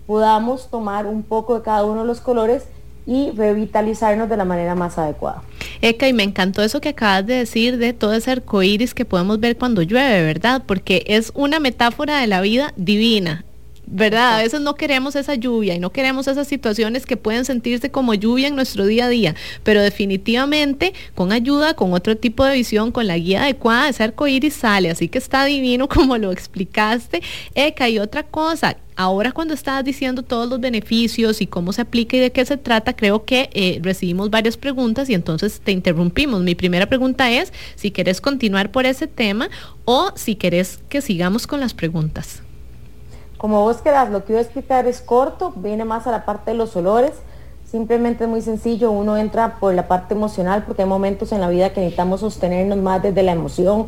podamos 0.08 0.70
tomar 0.70 1.06
un 1.06 1.24
poco 1.24 1.56
de 1.58 1.64
cada 1.64 1.86
uno 1.86 2.02
de 2.02 2.08
los 2.08 2.22
colores 2.22 2.64
y 3.06 3.32
revitalizarnos 3.32 4.30
de 4.30 4.38
la 4.38 4.46
manera 4.46 4.76
más 4.76 4.98
adecuada. 4.98 5.42
Eka, 5.82 6.08
y 6.08 6.14
me 6.14 6.24
encantó 6.24 6.62
eso 6.62 6.82
que 6.82 6.90
acabas 6.90 7.26
de 7.26 7.36
decir 7.36 7.78
de 7.78 7.94
todo 7.94 8.14
ese 8.14 8.32
arco 8.32 8.62
iris 8.62 8.94
que 8.94 9.06
podemos 9.06 9.40
ver 9.40 9.58
cuando 9.58 9.82
llueve, 9.82 10.24
¿verdad? 10.24 10.64
Porque 10.66 11.04
es 11.08 11.32
una 11.34 11.60
metáfora 11.60 12.20
de 12.20 12.28
la 12.28 12.42
vida 12.42 12.74
divina. 12.78 13.44
¿Verdad? 13.92 14.36
A 14.36 14.42
veces 14.42 14.62
no 14.62 14.76
queremos 14.76 15.16
esa 15.18 15.36
lluvia 15.36 15.76
y 15.76 15.80
no 15.80 15.92
queremos 15.92 16.28
esas 16.28 16.48
situaciones 16.48 17.06
que 17.06 17.18
pueden 17.18 17.44
sentirse 17.44 17.92
como 17.92 18.14
lluvia 18.14 18.48
en 18.48 18.56
nuestro 18.56 18.86
día 18.86 19.06
a 19.06 19.10
día, 19.10 19.36
pero 19.64 19.82
definitivamente 19.82 20.94
con 21.14 21.34
ayuda, 21.34 21.74
con 21.74 21.94
otro 21.94 22.16
tipo 22.16 22.46
de 22.46 22.56
visión, 22.56 22.92
con 22.92 23.06
la 23.06 23.18
guía 23.18 23.44
adecuada, 23.44 23.90
ese 23.90 24.04
arco 24.04 24.28
iris 24.28 24.54
sale, 24.54 24.90
así 24.90 25.10
que 25.10 25.18
está 25.18 25.44
divino 25.44 25.88
como 25.90 26.18
lo 26.18 26.32
explicaste. 26.32 27.22
Eka, 27.54 27.90
y 27.90 28.00
otra 28.00 28.24
cosa, 28.24 28.78
ahora 28.96 29.34
cuando 29.34 29.54
estabas 29.54 29.84
diciendo 29.84 30.24
todos 30.24 30.48
los 30.48 30.62
beneficios 30.62 31.42
y 31.42 31.48
cómo 31.48 31.74
se 31.74 31.82
aplica 31.82 32.16
y 32.16 32.22
de 32.22 32.32
qué 32.32 32.46
se 32.46 32.56
trata, 32.56 32.96
creo 32.96 33.26
que 33.26 33.50
eh, 33.54 33.80
recibimos 33.84 34.30
varias 34.30 34.56
preguntas 34.56 35.10
y 35.10 35.16
entonces 35.16 35.60
te 35.62 35.74
interrumpimos. 35.74 36.42
Mi 36.42 36.56
primera 36.56 36.88
pregunta 36.88 37.30
es 37.30 37.52
si 37.76 37.92
querés 37.92 38.22
continuar 38.22 38.72
por 38.72 38.86
ese 38.86 39.08
tema 39.08 39.50
o 39.84 40.14
si 40.16 40.36
querés 40.36 40.80
que 40.88 41.02
sigamos 41.02 41.46
con 41.46 41.60
las 41.60 41.74
preguntas. 41.74 42.42
Como 43.42 43.62
vos 43.62 43.82
querás, 43.82 44.12
lo 44.12 44.24
que 44.24 44.34
voy 44.34 44.38
a 44.38 44.44
explicar 44.44 44.86
es 44.86 45.02
corto, 45.02 45.52
viene 45.56 45.84
más 45.84 46.06
a 46.06 46.12
la 46.12 46.26
parte 46.26 46.52
de 46.52 46.58
los 46.58 46.76
olores. 46.76 47.14
Simplemente 47.66 48.26
es 48.26 48.30
muy 48.30 48.44
sencillo, 48.44 48.92
uno 48.92 49.18
entra 49.18 49.58
por 49.60 49.74
la 49.74 49.88
parte 49.88 50.14
emocional 50.14 50.64
porque 50.64 50.84
hay 50.84 50.88
momentos 50.88 51.32
en 51.32 51.42
la 51.42 51.50
vida 51.50 51.74
que 51.74 51.80
necesitamos 51.80 52.20
sostenernos 52.20 52.78
más 52.78 53.02
desde 53.02 53.24
la 53.24 53.32
emoción. 53.32 53.88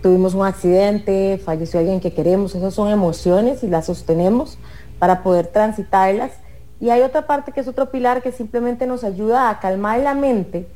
Tuvimos 0.00 0.32
un 0.32 0.46
accidente, 0.46 1.38
falleció 1.44 1.80
alguien 1.80 2.00
que 2.00 2.14
queremos, 2.14 2.54
esas 2.54 2.72
son 2.72 2.88
emociones 2.88 3.62
y 3.62 3.66
las 3.66 3.84
sostenemos 3.84 4.56
para 4.98 5.22
poder 5.22 5.48
transitarlas. 5.48 6.32
Y 6.80 6.88
hay 6.88 7.02
otra 7.02 7.26
parte 7.26 7.52
que 7.52 7.60
es 7.60 7.68
otro 7.68 7.90
pilar 7.90 8.22
que 8.22 8.32
simplemente 8.32 8.86
nos 8.86 9.04
ayuda 9.04 9.50
a 9.50 9.60
calmar 9.60 10.00
la 10.00 10.14
mente 10.14 10.66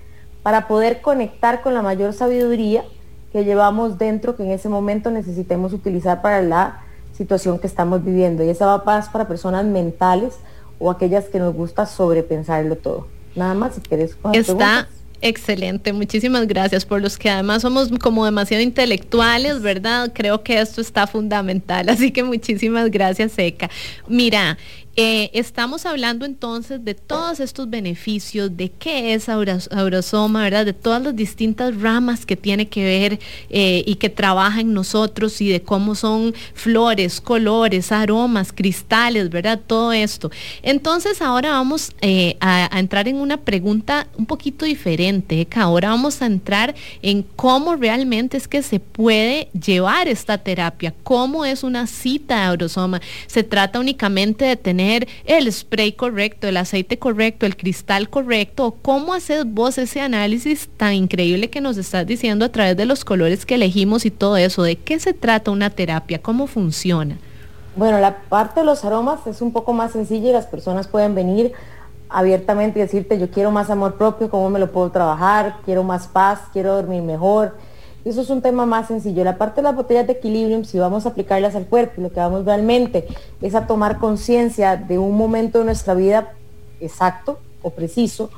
para 0.42 0.68
poder 0.68 1.00
conectar 1.00 1.62
con 1.62 1.72
la 1.72 1.80
mayor 1.80 2.12
sabiduría 2.12 2.84
que 3.32 3.46
llevamos 3.46 3.96
dentro 3.96 4.36
que 4.36 4.42
en 4.42 4.50
ese 4.50 4.68
momento 4.68 5.10
necesitemos 5.10 5.72
utilizar 5.72 6.20
para 6.20 6.42
la 6.42 6.82
situación 7.22 7.58
que 7.58 7.66
estamos 7.66 8.04
viviendo. 8.04 8.44
Y 8.44 8.48
esa 8.48 8.66
va 8.66 8.82
más 8.84 9.08
para 9.08 9.28
personas 9.28 9.64
mentales 9.64 10.34
o 10.78 10.90
aquellas 10.90 11.26
que 11.26 11.38
nos 11.38 11.54
gusta 11.54 11.86
sobrepensarlo 11.86 12.76
todo. 12.76 13.06
Nada 13.36 13.54
más, 13.54 13.76
si 13.76 13.80
quieres. 13.80 14.16
Está 14.32 14.88
excelente, 15.20 15.92
muchísimas 15.92 16.48
gracias 16.48 16.84
por 16.84 17.00
los 17.00 17.16
que 17.16 17.30
además 17.30 17.62
somos 17.62 17.90
como 18.00 18.24
demasiado 18.24 18.60
intelectuales, 18.60 19.62
¿verdad? 19.62 20.10
Creo 20.12 20.42
que 20.42 20.60
esto 20.60 20.80
está 20.80 21.06
fundamental, 21.06 21.88
así 21.88 22.10
que 22.10 22.24
muchísimas 22.24 22.90
gracias, 22.90 23.30
Seca. 23.32 23.70
Mira, 24.08 24.58
eh, 24.94 25.30
estamos 25.32 25.86
hablando 25.86 26.26
entonces 26.26 26.84
de 26.84 26.94
todos 26.94 27.40
estos 27.40 27.70
beneficios, 27.70 28.54
de 28.54 28.70
qué 28.70 29.14
es 29.14 29.28
Aurosoma, 29.30 30.42
¿verdad? 30.42 30.66
De 30.66 30.74
todas 30.74 31.02
las 31.02 31.16
distintas 31.16 31.80
ramas 31.80 32.26
que 32.26 32.36
tiene 32.36 32.68
que 32.68 32.84
ver 32.84 33.20
eh, 33.48 33.82
y 33.86 33.94
que 33.94 34.10
trabaja 34.10 34.60
en 34.60 34.74
nosotros 34.74 35.40
y 35.40 35.48
de 35.48 35.62
cómo 35.62 35.94
son 35.94 36.34
flores, 36.52 37.22
colores, 37.22 37.90
aromas, 37.90 38.52
cristales, 38.52 39.30
¿verdad? 39.30 39.58
Todo 39.66 39.92
esto. 39.92 40.30
Entonces 40.62 41.22
ahora 41.22 41.52
vamos 41.52 41.92
eh, 42.02 42.36
a, 42.40 42.78
entrar 42.78 43.08
en 43.08 43.16
una 43.16 43.38
pregunta 43.38 44.08
un 44.18 44.26
poquito 44.26 44.66
diferente, 44.66 45.48
ahora 45.56 45.88
vamos 45.88 46.20
a 46.20 46.26
entrar 46.26 46.74
en 47.00 47.22
cómo 47.22 47.76
realmente 47.76 48.36
es 48.36 48.46
que 48.46 48.62
se 48.62 48.78
puede 48.78 49.48
llevar 49.52 50.08
esta 50.08 50.36
terapia, 50.36 50.92
cómo 51.02 51.46
es 51.46 51.62
una 51.62 51.86
cita 51.86 52.40
de 52.40 52.42
Aurosoma. 52.42 53.00
Se 53.26 53.42
trata 53.42 53.80
únicamente 53.80 54.44
de 54.44 54.56
el 55.24 55.52
spray 55.52 55.92
correcto, 55.92 56.48
el 56.48 56.56
aceite 56.56 56.98
correcto, 56.98 57.46
el 57.46 57.56
cristal 57.56 58.08
correcto? 58.10 58.76
¿Cómo 58.82 59.14
haces 59.14 59.44
vos 59.46 59.78
ese 59.78 60.00
análisis 60.00 60.68
tan 60.76 60.94
increíble 60.94 61.50
que 61.50 61.60
nos 61.60 61.76
estás 61.76 62.06
diciendo 62.06 62.44
a 62.44 62.48
través 62.50 62.76
de 62.76 62.84
los 62.84 63.04
colores 63.04 63.46
que 63.46 63.54
elegimos 63.54 64.04
y 64.04 64.10
todo 64.10 64.36
eso? 64.36 64.62
¿De 64.62 64.76
qué 64.76 64.98
se 64.98 65.12
trata 65.12 65.50
una 65.50 65.70
terapia? 65.70 66.20
¿Cómo 66.20 66.46
funciona? 66.46 67.18
Bueno, 67.74 67.98
la 68.00 68.18
parte 68.28 68.60
de 68.60 68.66
los 68.66 68.84
aromas 68.84 69.26
es 69.26 69.40
un 69.40 69.52
poco 69.52 69.72
más 69.72 69.92
sencilla 69.92 70.28
y 70.28 70.32
las 70.32 70.46
personas 70.46 70.86
pueden 70.88 71.14
venir 71.14 71.52
abiertamente 72.10 72.78
y 72.78 72.82
decirte 72.82 73.18
yo 73.18 73.30
quiero 73.30 73.50
más 73.50 73.70
amor 73.70 73.94
propio, 73.94 74.28
cómo 74.28 74.50
me 74.50 74.58
lo 74.58 74.70
puedo 74.70 74.90
trabajar, 74.90 75.56
quiero 75.64 75.82
más 75.82 76.06
paz, 76.06 76.40
quiero 76.52 76.74
dormir 76.74 77.02
mejor, 77.02 77.56
eso 78.04 78.20
es 78.20 78.30
un 78.30 78.42
tema 78.42 78.66
más 78.66 78.88
sencillo. 78.88 79.22
La 79.22 79.38
parte 79.38 79.56
de 79.56 79.62
las 79.62 79.76
botellas 79.76 80.06
de 80.06 80.14
equilibrio, 80.14 80.64
si 80.64 80.78
vamos 80.78 81.06
a 81.06 81.10
aplicarlas 81.10 81.54
al 81.54 81.66
cuerpo, 81.66 82.00
lo 82.00 82.10
que 82.10 82.20
vamos 82.20 82.44
realmente 82.44 83.06
es 83.40 83.54
a 83.54 83.66
tomar 83.66 83.98
conciencia 83.98 84.76
de 84.76 84.98
un 84.98 85.16
momento 85.16 85.60
de 85.60 85.66
nuestra 85.66 85.94
vida 85.94 86.32
exacto 86.80 87.38
o 87.62 87.70
preciso. 87.70 88.30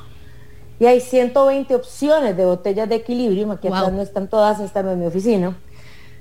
Y 0.79 0.87
hay 0.87 1.01
120 1.01 1.75
opciones 1.75 2.37
de 2.37 2.45
botellas 2.45 2.89
de 2.89 2.97
equilibrio, 2.97 3.51
aquí 3.53 3.69
atrás 3.69 3.93
no 3.93 4.03
están 4.03 4.29
todas, 4.29 4.61
están 4.61 4.89
en 4.89 5.01
mi 5.01 5.07
oficina. 5.07 5.57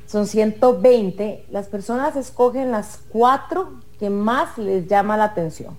Son 0.06 0.28
120. 0.28 1.46
Las 1.50 1.68
personas 1.68 2.16
escogen 2.16 2.72
las 2.72 3.00
cuatro 3.10 3.74
que 4.00 4.10
más 4.10 4.58
les 4.58 4.88
llama 4.88 5.18
la 5.18 5.26
atención. 5.26 5.76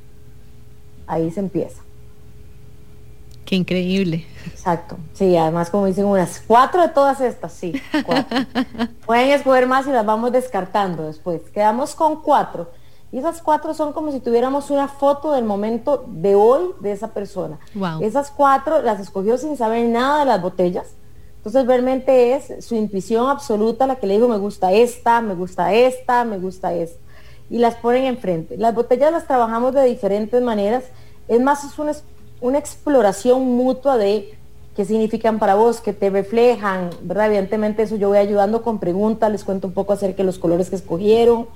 Ahí 1.07 1.31
se 1.31 1.40
empieza. 1.40 1.84
Qué 3.45 3.57
increíble. 3.57 4.27
Exacto. 4.47 4.97
Sí, 5.13 5.37
además 5.37 5.71
como 5.71 5.87
dicen 5.87 6.07
unas 6.07 6.43
cuatro 6.47 6.83
de 6.83 6.89
todas 6.89 7.21
estas, 7.21 7.53
sí. 7.53 7.81
Pueden 9.07 9.31
escoger 9.31 9.67
más 9.67 9.87
y 9.87 9.91
las 9.91 10.07
vamos 10.07 10.33
descartando 10.33 11.07
después. 11.07 11.43
Quedamos 11.53 11.95
con 11.95 12.23
cuatro. 12.23 12.71
Y 13.13 13.19
esas 13.19 13.43
cuatro 13.43 13.75
son 13.75 13.93
como 13.93 14.11
si 14.11 14.19
tuviéramos 14.19 14.71
una 14.71 14.89
foto 14.89 15.33
del 15.33 15.45
momento 15.45 16.05
de 16.09 16.35
hoy 16.35 16.71
de 16.81 16.91
esa 16.91 17.15
persona. 17.15 17.61
Esas 18.01 18.33
cuatro 18.33 18.83
las 18.83 18.99
escogió 18.99 19.39
sin 19.39 19.57
saber 19.57 19.87
nada 19.87 20.21
de 20.21 20.25
las 20.25 20.43
botellas. 20.43 20.97
Entonces 21.37 21.67
realmente 21.67 22.35
es 22.35 22.65
su 22.65 22.75
intuición 22.75 23.29
absoluta 23.29 23.87
la 23.87 23.97
que 23.97 24.07
le 24.07 24.15
digo, 24.15 24.27
me 24.27 24.39
gusta 24.39 24.73
esta, 24.73 25.21
me 25.21 25.35
gusta 25.35 25.73
esta, 25.75 26.25
me 26.25 26.39
gusta 26.39 26.75
esta. 26.75 26.99
Y 27.51 27.59
las 27.59 27.77
ponen 27.77 28.05
enfrente. 28.05 28.57
Las 28.57 28.75
botellas 28.75 29.13
las 29.13 29.27
trabajamos 29.27 29.75
de 29.75 29.85
diferentes 29.85 30.43
maneras. 30.43 30.85
Es 31.29 31.41
más, 31.41 31.63
es 31.63 31.79
un 31.79 31.91
una 32.45 32.59
exploración 32.59 33.57
mutua 33.57 33.97
de 33.97 34.37
qué 34.77 34.85
significan 34.85 35.39
para 35.39 35.55
vos, 35.55 35.81
qué 35.81 35.95
te 35.95 36.11
reflejan, 36.11 36.91
¿verdad? 37.01 37.29
Evidentemente 37.29 37.85
eso 37.85 37.97
yo 37.97 38.09
voy 38.09 38.19
ayudando 38.19 38.61
con 38.61 38.79
preguntas, 38.79 39.33
les 39.33 39.45
cuento 39.45 39.69
un 39.69 39.73
poco 39.73 39.95
acerca 39.95 40.19
de 40.19 40.25
los 40.25 40.39
colores 40.39 40.69
que 40.69 40.77
escogieron, 40.77 41.47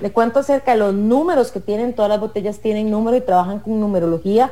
les 0.00 0.10
cuento 0.10 0.38
acerca 0.38 0.72
de 0.72 0.78
los 0.78 0.94
números 0.94 1.52
que 1.52 1.60
tienen, 1.60 1.92
todas 1.92 2.08
las 2.08 2.18
botellas 2.18 2.60
tienen 2.60 2.90
número 2.90 3.14
y 3.18 3.20
trabajan 3.20 3.58
con 3.58 3.78
numerología. 3.78 4.50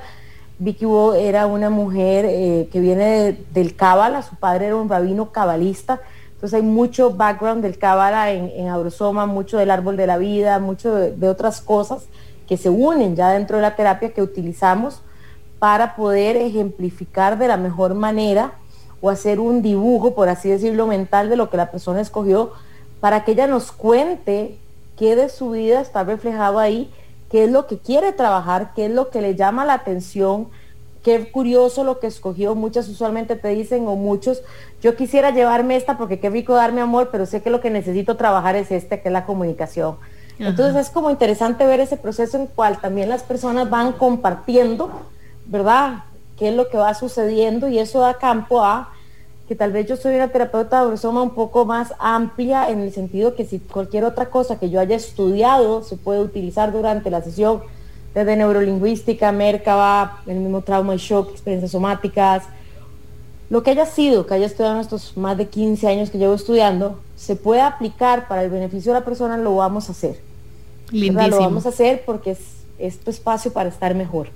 Vicky 0.58 0.84
era 1.18 1.46
una 1.46 1.70
mujer 1.70 2.26
eh, 2.28 2.68
que 2.70 2.80
viene 2.80 3.38
del 3.54 3.74
Cábala, 3.74 4.20
su 4.20 4.36
padre 4.36 4.66
era 4.66 4.76
un 4.76 4.90
rabino 4.90 5.32
cabalista, 5.32 6.02
entonces 6.34 6.58
hay 6.58 6.62
mucho 6.62 7.12
background 7.12 7.62
del 7.62 7.78
Cábala 7.78 8.32
en, 8.32 8.52
en 8.54 8.68
Abrosoma, 8.68 9.24
mucho 9.24 9.56
del 9.56 9.70
árbol 9.70 9.96
de 9.96 10.06
la 10.06 10.18
vida, 10.18 10.58
mucho 10.58 10.94
de 10.94 11.28
otras 11.30 11.62
cosas 11.62 12.04
que 12.46 12.58
se 12.58 12.68
unen 12.68 13.16
ya 13.16 13.30
dentro 13.30 13.56
de 13.56 13.62
la 13.62 13.76
terapia 13.76 14.12
que 14.12 14.20
utilizamos 14.20 15.00
para 15.58 15.96
poder 15.96 16.36
ejemplificar 16.36 17.38
de 17.38 17.48
la 17.48 17.56
mejor 17.56 17.94
manera 17.94 18.52
o 19.00 19.10
hacer 19.10 19.40
un 19.40 19.62
dibujo, 19.62 20.14
por 20.14 20.28
así 20.28 20.48
decirlo, 20.48 20.86
mental 20.86 21.28
de 21.28 21.36
lo 21.36 21.50
que 21.50 21.56
la 21.56 21.70
persona 21.70 22.00
escogió, 22.00 22.52
para 23.00 23.24
que 23.24 23.32
ella 23.32 23.46
nos 23.46 23.72
cuente 23.72 24.58
qué 24.96 25.16
de 25.16 25.28
su 25.28 25.50
vida 25.50 25.80
está 25.80 26.04
reflejado 26.04 26.58
ahí, 26.58 26.90
qué 27.30 27.44
es 27.44 27.50
lo 27.50 27.66
que 27.66 27.78
quiere 27.78 28.12
trabajar, 28.12 28.72
qué 28.74 28.86
es 28.86 28.92
lo 28.92 29.10
que 29.10 29.20
le 29.20 29.34
llama 29.34 29.64
la 29.64 29.74
atención, 29.74 30.48
qué 31.02 31.30
curioso 31.30 31.84
lo 31.84 32.00
que 32.00 32.06
escogió. 32.06 32.54
Muchas 32.54 32.88
usualmente 32.88 33.36
te 33.36 33.48
dicen, 33.48 33.86
o 33.86 33.96
muchos, 33.96 34.42
yo 34.80 34.96
quisiera 34.96 35.30
llevarme 35.30 35.76
esta 35.76 35.98
porque 35.98 36.18
qué 36.18 36.30
rico 36.30 36.54
darme 36.54 36.80
amor, 36.80 37.10
pero 37.12 37.26
sé 37.26 37.42
que 37.42 37.50
lo 37.50 37.60
que 37.60 37.70
necesito 37.70 38.16
trabajar 38.16 38.56
es 38.56 38.70
este, 38.70 39.00
que 39.00 39.08
es 39.08 39.12
la 39.12 39.26
comunicación. 39.26 39.96
Entonces 40.38 40.76
es 40.76 40.90
como 40.90 41.10
interesante 41.10 41.64
ver 41.64 41.80
ese 41.80 41.96
proceso 41.96 42.36
en 42.36 42.46
cual 42.46 42.78
también 42.78 43.08
las 43.08 43.22
personas 43.22 43.70
van 43.70 43.92
compartiendo 43.92 44.90
¿verdad? 45.46 46.04
qué 46.38 46.48
es 46.48 46.54
lo 46.54 46.68
que 46.68 46.76
va 46.76 46.94
sucediendo 46.94 47.68
y 47.68 47.78
eso 47.78 48.00
da 48.00 48.14
campo 48.14 48.62
a 48.62 48.90
que 49.48 49.54
tal 49.54 49.72
vez 49.72 49.86
yo 49.86 49.96
soy 49.96 50.16
una 50.16 50.28
terapeuta 50.28 50.78
de 50.78 50.84
aurosoma 50.84 51.22
un 51.22 51.30
poco 51.30 51.64
más 51.64 51.94
amplia 51.98 52.68
en 52.68 52.80
el 52.80 52.92
sentido 52.92 53.34
que 53.34 53.44
si 53.44 53.60
cualquier 53.60 54.04
otra 54.04 54.26
cosa 54.26 54.58
que 54.58 54.70
yo 54.70 54.80
haya 54.80 54.96
estudiado 54.96 55.82
se 55.82 55.96
puede 55.96 56.20
utilizar 56.20 56.72
durante 56.72 57.10
la 57.10 57.22
sesión, 57.22 57.62
desde 58.12 58.36
neurolingüística, 58.36 59.30
Merkaba, 59.30 60.22
el 60.26 60.38
mismo 60.38 60.62
trauma 60.62 60.94
y 60.94 60.98
shock, 60.98 61.30
experiencias 61.30 61.70
somáticas, 61.70 62.44
lo 63.48 63.62
que 63.62 63.70
haya 63.70 63.86
sido, 63.86 64.26
que 64.26 64.34
haya 64.34 64.46
estudiado 64.46 64.74
en 64.74 64.80
estos 64.80 65.16
más 65.16 65.36
de 65.36 65.46
15 65.46 65.86
años 65.86 66.10
que 66.10 66.18
llevo 66.18 66.34
estudiando, 66.34 66.98
se 67.14 67.36
puede 67.36 67.60
aplicar 67.60 68.26
para 68.26 68.42
el 68.42 68.50
beneficio 68.50 68.92
de 68.92 68.98
la 68.98 69.04
persona, 69.04 69.36
lo 69.36 69.54
vamos 69.54 69.88
a 69.88 69.92
hacer. 69.92 70.18
Lindísimo. 70.90 71.36
Lo 71.36 71.38
vamos 71.42 71.66
a 71.66 71.68
hacer 71.68 72.02
porque 72.04 72.32
es, 72.32 72.40
es 72.78 72.98
tu 72.98 73.10
espacio 73.10 73.52
para 73.52 73.68
estar 73.68 73.94
mejor. 73.94 74.28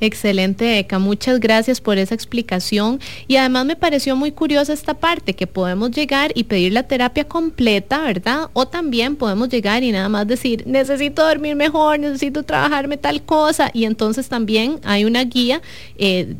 Excelente, 0.00 0.78
Eka. 0.78 0.98
Muchas 0.98 1.40
gracias 1.40 1.80
por 1.80 1.96
esa 1.96 2.14
explicación. 2.14 3.00
Y 3.28 3.36
además 3.36 3.64
me 3.64 3.76
pareció 3.76 4.14
muy 4.14 4.30
curiosa 4.30 4.72
esta 4.72 4.94
parte, 4.94 5.34
que 5.34 5.46
podemos 5.46 5.90
llegar 5.90 6.32
y 6.34 6.44
pedir 6.44 6.72
la 6.72 6.82
terapia 6.82 7.24
completa, 7.24 8.02
¿verdad? 8.02 8.50
O 8.52 8.66
también 8.66 9.16
podemos 9.16 9.48
llegar 9.48 9.82
y 9.82 9.92
nada 9.92 10.08
más 10.08 10.26
decir, 10.26 10.64
necesito 10.66 11.26
dormir 11.26 11.56
mejor, 11.56 11.98
necesito 11.98 12.42
trabajarme 12.42 12.98
tal 12.98 13.22
cosa. 13.22 13.70
Y 13.72 13.84
entonces 13.84 14.28
también 14.28 14.80
hay 14.84 15.06
una 15.06 15.24
guía. 15.24 15.62
Eh, 15.96 16.34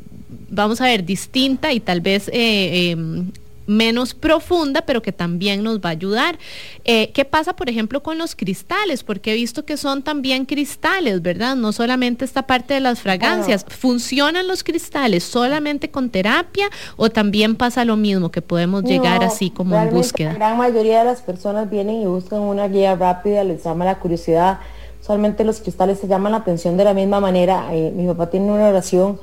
vamos 0.51 0.81
a 0.81 0.85
ver, 0.85 1.05
distinta 1.05 1.73
y 1.73 1.81
tal 1.81 2.01
vez 2.03 2.29
eh, 2.33 2.91
em, 2.91 3.31
menos 3.67 4.15
profunda, 4.15 4.83
pero 4.83 5.03
que 5.03 5.13
también 5.13 5.63
nos 5.63 5.81
va 5.81 5.91
a 5.91 5.93
ayudar. 5.93 6.39
Eh, 6.85 7.11
¿Qué 7.13 7.25
pasa, 7.25 7.55
por 7.57 7.69
ejemplo, 7.69 8.03
con 8.03 8.19
los 8.19 8.35
cristales? 8.35 9.03
Porque 9.03 9.33
he 9.33 9.35
visto 9.35 9.65
que 9.65 9.77
son 9.77 10.03
también 10.03 10.45
cristales, 10.47 11.23
¿verdad? 11.23 11.57
No 11.57 11.73
solamente 11.73 12.25
esta 12.25 12.47
parte 12.47 12.75
de 12.75 12.81
las 12.81 13.01
fragancias. 13.01 13.65
¿Funcionan 13.69 14.47
los 14.49 14.65
cristales 14.65 15.25
solamente 15.25 15.91
con 15.91 16.11
terapia 16.11 16.69
o 16.97 17.11
también 17.11 17.57
pasa 17.57 17.85
lo 17.85 17.97
mismo, 17.97 18.31
que 18.31 18.43
podemos 18.43 18.85
llegar 18.85 19.23
así 19.25 19.51
como 19.51 19.77
en 19.81 19.91
búsqueda? 19.91 20.33
La 20.33 20.39
gran 20.39 20.59
mayoría 20.59 21.01
de 21.01 21.05
las 21.07 21.23
personas 21.23 21.71
vienen 21.71 22.03
y 22.03 22.07
buscan 22.07 22.41
una 22.41 22.69
guía 22.69 22.95
rápida, 22.95 23.45
les 23.45 23.65
llama 23.65 23.85
la 23.85 23.99
curiosidad. 23.99 24.61
Usualmente 25.01 25.45
los 25.45 25.61
cristales 25.61 26.01
se 26.01 26.09
llaman 26.09 26.33
la 26.33 26.39
atención 26.39 26.77
de 26.77 26.85
la 26.85 26.95
misma 26.95 27.21
manera. 27.21 27.69
Eh, 27.73 27.93
mi 27.95 28.07
papá 28.07 28.29
tiene 28.29 28.51
una 28.51 28.69
oración 28.69 29.21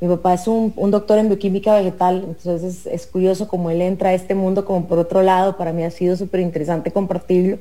mi 0.00 0.08
papá 0.08 0.34
es 0.34 0.46
un, 0.46 0.74
doctor 0.90 1.18
en 1.18 1.28
bioquímica 1.28 1.74
vegetal, 1.74 2.24
entonces 2.28 2.86
es, 2.86 3.06
curioso 3.06 3.48
como 3.48 3.70
él 3.70 3.80
entra 3.80 4.10
a 4.10 4.14
este 4.14 4.34
mundo 4.34 4.64
como 4.64 4.86
por 4.86 4.98
otro 4.98 5.22
lado, 5.22 5.56
para 5.56 5.72
mí 5.72 5.84
ha 5.84 5.90
sido 5.90 6.16
súper 6.16 6.40
interesante 6.40 6.90
compartirlo. 6.90 7.58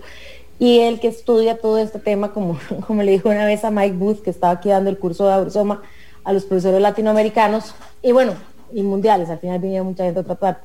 Y 0.60 0.80
él 0.80 1.00
que 1.00 1.08
estudia 1.08 1.58
todo 1.58 1.78
este 1.78 2.00
tema, 2.00 2.34
como, 2.34 2.58
como 2.88 3.04
le 3.04 3.13
dijo 3.13 3.30
una 3.30 3.45
vez 3.45 3.63
a 3.63 3.71
Mike 3.71 3.95
Booth, 3.95 4.21
que 4.21 4.30
estaba 4.30 4.54
aquí 4.54 4.69
dando 4.69 4.89
el 4.89 4.98
curso 4.98 5.26
de 5.26 5.34
Abrosoma 5.34 5.82
a 6.24 6.34
los 6.34 6.43
profesores 6.43 6.82
latinoamericanos, 6.82 7.74
y 8.02 8.12
bueno, 8.12 8.34
y 8.74 8.84
mundiales, 8.84 9.30
al 9.30 9.39
final 9.39 9.60
venía 9.60 9.84
mucha 9.84 10.04
gente 10.04 10.15
de 10.15 10.21
otra 10.21 10.36
parte. 10.36 10.62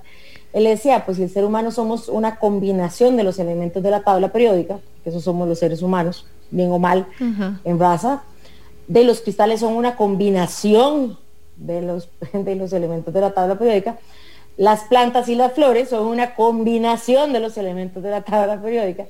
Él 0.52 0.64
decía, 0.64 1.04
pues 1.04 1.18
si 1.18 1.22
el 1.22 1.30
ser 1.30 1.44
humano 1.44 1.70
somos 1.70 2.08
una 2.08 2.36
combinación 2.36 3.16
de 3.16 3.22
los 3.22 3.38
elementos 3.38 3.82
de 3.82 3.90
la 3.90 4.02
tabla 4.02 4.32
periódica, 4.32 4.80
que 5.04 5.10
esos 5.10 5.22
somos 5.22 5.46
los 5.46 5.60
seres 5.60 5.82
humanos, 5.82 6.26
bien 6.50 6.72
o 6.72 6.80
mal, 6.80 7.06
en 7.64 7.78
raza, 7.78 8.24
de 8.88 9.04
los 9.04 9.20
cristales 9.20 9.60
son 9.60 9.74
una 9.74 9.94
combinación 9.94 11.16
de 11.60 11.82
los, 11.82 12.08
de 12.32 12.54
los 12.56 12.72
elementos 12.72 13.14
de 13.14 13.20
la 13.20 13.32
tabla 13.32 13.58
periódica. 13.58 13.98
Las 14.56 14.84
plantas 14.84 15.28
y 15.28 15.34
las 15.34 15.52
flores 15.52 15.88
son 15.88 16.06
una 16.06 16.34
combinación 16.34 17.32
de 17.32 17.40
los 17.40 17.56
elementos 17.56 18.02
de 18.02 18.10
la 18.10 18.22
tabla 18.22 18.60
periódica. 18.60 19.06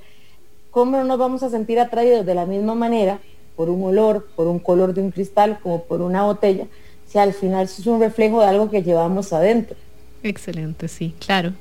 ¿Cómo 0.71 0.99
no 0.99 1.05
nos 1.05 1.19
vamos 1.19 1.43
a 1.43 1.51
sentir 1.51 1.81
atraídos 1.81 2.25
de 2.25 2.35
la 2.35 2.47
misma 2.47 2.75
manera 2.75 3.19
por 3.57 3.69
un 3.69 3.83
olor, 3.83 4.29
por 4.37 4.47
un 4.47 4.59
color 4.59 4.95
de 4.95 5.03
un 5.03 5.11
cristal, 5.11 5.59
como 5.63 5.83
por 5.83 6.01
una 6.03 6.23
botella, 6.25 6.67
si 7.07 7.19
al 7.19 7.33
final 7.33 7.65
es 7.65 7.87
un 7.87 8.01
reflejo 8.01 8.41
de 8.41 8.47
algo 8.47 8.71
que 8.71 8.83
llevamos 8.83 9.33
adentro? 9.33 9.77
Excelente, 10.23 10.87
sí, 10.87 11.15
claro. 11.19 11.53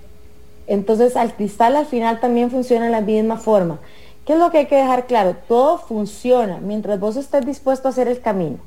Entonces 0.67 1.15
al 1.15 1.33
cristal 1.35 1.75
al 1.75 1.87
final 1.87 2.19
también 2.19 2.51
funciona 2.51 2.85
de 2.85 2.91
la 2.91 3.01
misma 3.01 3.37
forma. 3.37 3.79
¿Qué 4.25 4.33
es 4.33 4.39
lo 4.39 4.51
que 4.51 4.59
hay 4.59 4.65
que 4.67 4.75
dejar 4.75 5.07
claro? 5.07 5.35
Todo 5.47 5.79
funciona 5.79 6.59
mientras 6.59 6.99
vos 6.99 7.15
estés 7.15 7.45
dispuesto 7.45 7.87
a 7.87 7.91
hacer 7.91 8.07
el 8.07 8.21
camino. 8.21 8.59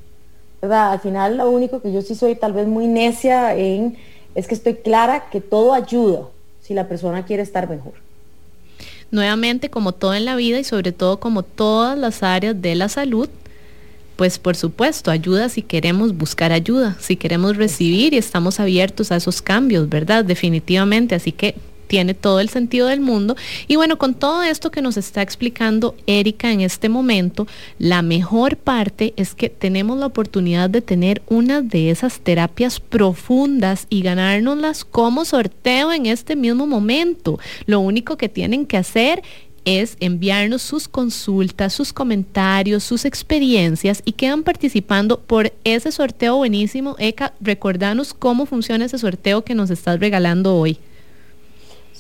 Al 0.63 1.01
final 1.01 1.39
lo 1.39 1.51
único 1.51 1.83
que 1.83 1.93
yo 1.93 2.03
sí 2.03 2.15
soy 2.15 2.37
tal 2.37 2.53
vez 2.53 2.69
muy 2.69 2.87
necia 2.87 3.57
en 3.57 3.97
es 4.35 4.47
que 4.47 4.55
estoy 4.55 4.75
clara 4.75 5.29
que 5.31 5.41
todo 5.41 5.75
ayuda 5.75 6.29
si 6.61 6.73
la 6.73 6.89
persona 6.89 7.25
quiere 7.25 7.43
estar 7.43 7.69
mejor. 7.69 7.95
Nuevamente, 9.11 9.69
como 9.69 9.93
todo 9.93 10.15
en 10.15 10.25
la 10.25 10.37
vida 10.37 10.59
y 10.59 10.65
sobre 10.65 10.93
todo 10.93 11.19
como 11.19 11.43
todas 11.43 11.99
las 11.99 12.23
áreas 12.23 12.63
de 12.63 12.75
la 12.77 12.89
salud, 12.89 13.29
pues 14.17 14.39
por 14.39 14.57
supuesto, 14.57 15.11
ayuda 15.11 15.49
si 15.49 15.63
queremos 15.63 16.17
buscar 16.17 16.53
ayuda, 16.53 16.97
si 17.01 17.17
queremos 17.17 17.57
recibir 17.57 18.15
y 18.15 18.19
estamos 18.19 18.61
abiertos 18.61 19.11
a 19.11 19.17
esos 19.17 19.43
cambios, 19.43 19.89
¿verdad? 19.89 20.25
Definitivamente. 20.25 21.15
Así 21.15 21.33
que 21.33 21.57
tiene 21.93 22.15
todo 22.15 22.41
el 22.41 22.49
sentido 22.49 22.87
del 22.87 23.03
mundo. 23.03 23.37
Y 23.69 23.77
bueno, 23.77 23.99
con 23.99 24.15
todo 24.15 24.43
esto 24.43 24.71
que 24.71 24.81
nos 24.81 24.97
está 24.97 25.21
explicando 25.21 25.95
Erika 26.07 26.51
en 26.51 26.63
este 26.63 26.89
momento, 26.89 27.47
la 27.79 28.01
mejor 28.01 28.57
parte 28.57 29.13
es 29.19 29.35
que 29.35 29.51
tenemos 29.51 29.99
la 29.99 30.07
oportunidad 30.07 30.71
de 30.71 30.81
tener 30.81 31.21
una 31.29 31.61
de 31.61 31.91
esas 31.91 32.21
terapias 32.21 32.81
profundas 32.81 33.89
y 33.91 34.01
ganárnoslas 34.01 34.87
como 34.87 35.27
sorteo 35.27 35.93
en 35.93 36.07
este 36.07 36.35
mismo 36.35 36.67
momento. 36.67 37.39
Lo 37.67 37.81
único 37.81 38.17
que 38.17 38.31
tienen 38.31 38.65
que 38.65 38.79
hacer 38.79 39.23
es 39.67 39.99
enviarnos 40.01 40.63
sus 40.63 40.89
consultas, 40.89 41.75
sus 41.75 41.93
comentarios, 41.93 42.85
sus 42.85 43.05
experiencias 43.05 44.01
y 44.07 44.13
quedan 44.13 44.45
participando 44.45 45.21
por 45.21 45.53
ese 45.65 45.93
sorteo 45.93 46.39
buenísimo. 46.39 46.97
Eka, 46.99 47.35
recordanos 47.43 48.15
cómo 48.15 48.47
funciona 48.47 48.87
ese 48.87 48.97
sorteo 48.97 49.45
que 49.45 49.55
nos 49.55 49.69
estás 49.69 50.01
regalando 50.01 50.57
hoy. 50.57 50.79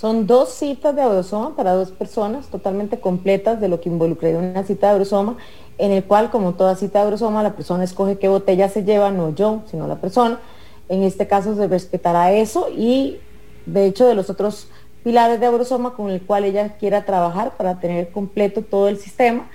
Son 0.03 0.27
dos 0.27 0.49
citas 0.49 0.97
de 0.97 1.03
Eurosoma 1.03 1.55
para 1.55 1.75
dos 1.75 1.93
personas 1.93 2.49
totalmente 2.49 2.99
completas 2.99 3.61
de 3.61 3.69
lo 3.69 3.81
que 3.81 3.89
involucraría 3.89 4.37
una 4.37 4.65
cita 4.65 4.89
de 4.89 4.95
Eurosoma, 4.95 5.37
en 5.79 5.93
el 5.93 6.03
cual, 6.03 6.29
como 6.29 6.55
toda 6.55 6.75
cita 6.75 6.99
de 6.99 7.05
Eurosoma, 7.05 7.45
la 7.45 7.55
persona 7.55 7.85
escoge 7.85 8.19
qué 8.19 8.27
botella 8.27 8.69
se 8.69 8.83
lleva, 8.83 9.13
no 9.13 9.33
yo, 9.33 9.63
sino 9.71 9.87
la 9.87 10.01
persona. 10.01 10.41
En 10.89 11.05
este 11.05 11.29
caso 11.29 11.55
se 11.55 11.69
respetará 11.69 12.33
eso 12.33 12.67
y, 12.77 13.21
de 13.65 13.87
hecho, 13.87 14.05
de 14.05 14.17
los 14.17 14.29
otros 14.29 14.67
pilares 15.05 15.39
de 15.39 15.47
Eurosoma 15.47 15.95
con 15.95 16.11
el 16.11 16.21
cual 16.21 16.47
ella 16.47 16.77
quiera 16.79 17.05
trabajar 17.05 17.57
para 17.57 17.79
tener 17.79 18.11
completo 18.11 18.63
todo 18.63 18.89
el 18.89 18.97
sistema 18.97 19.49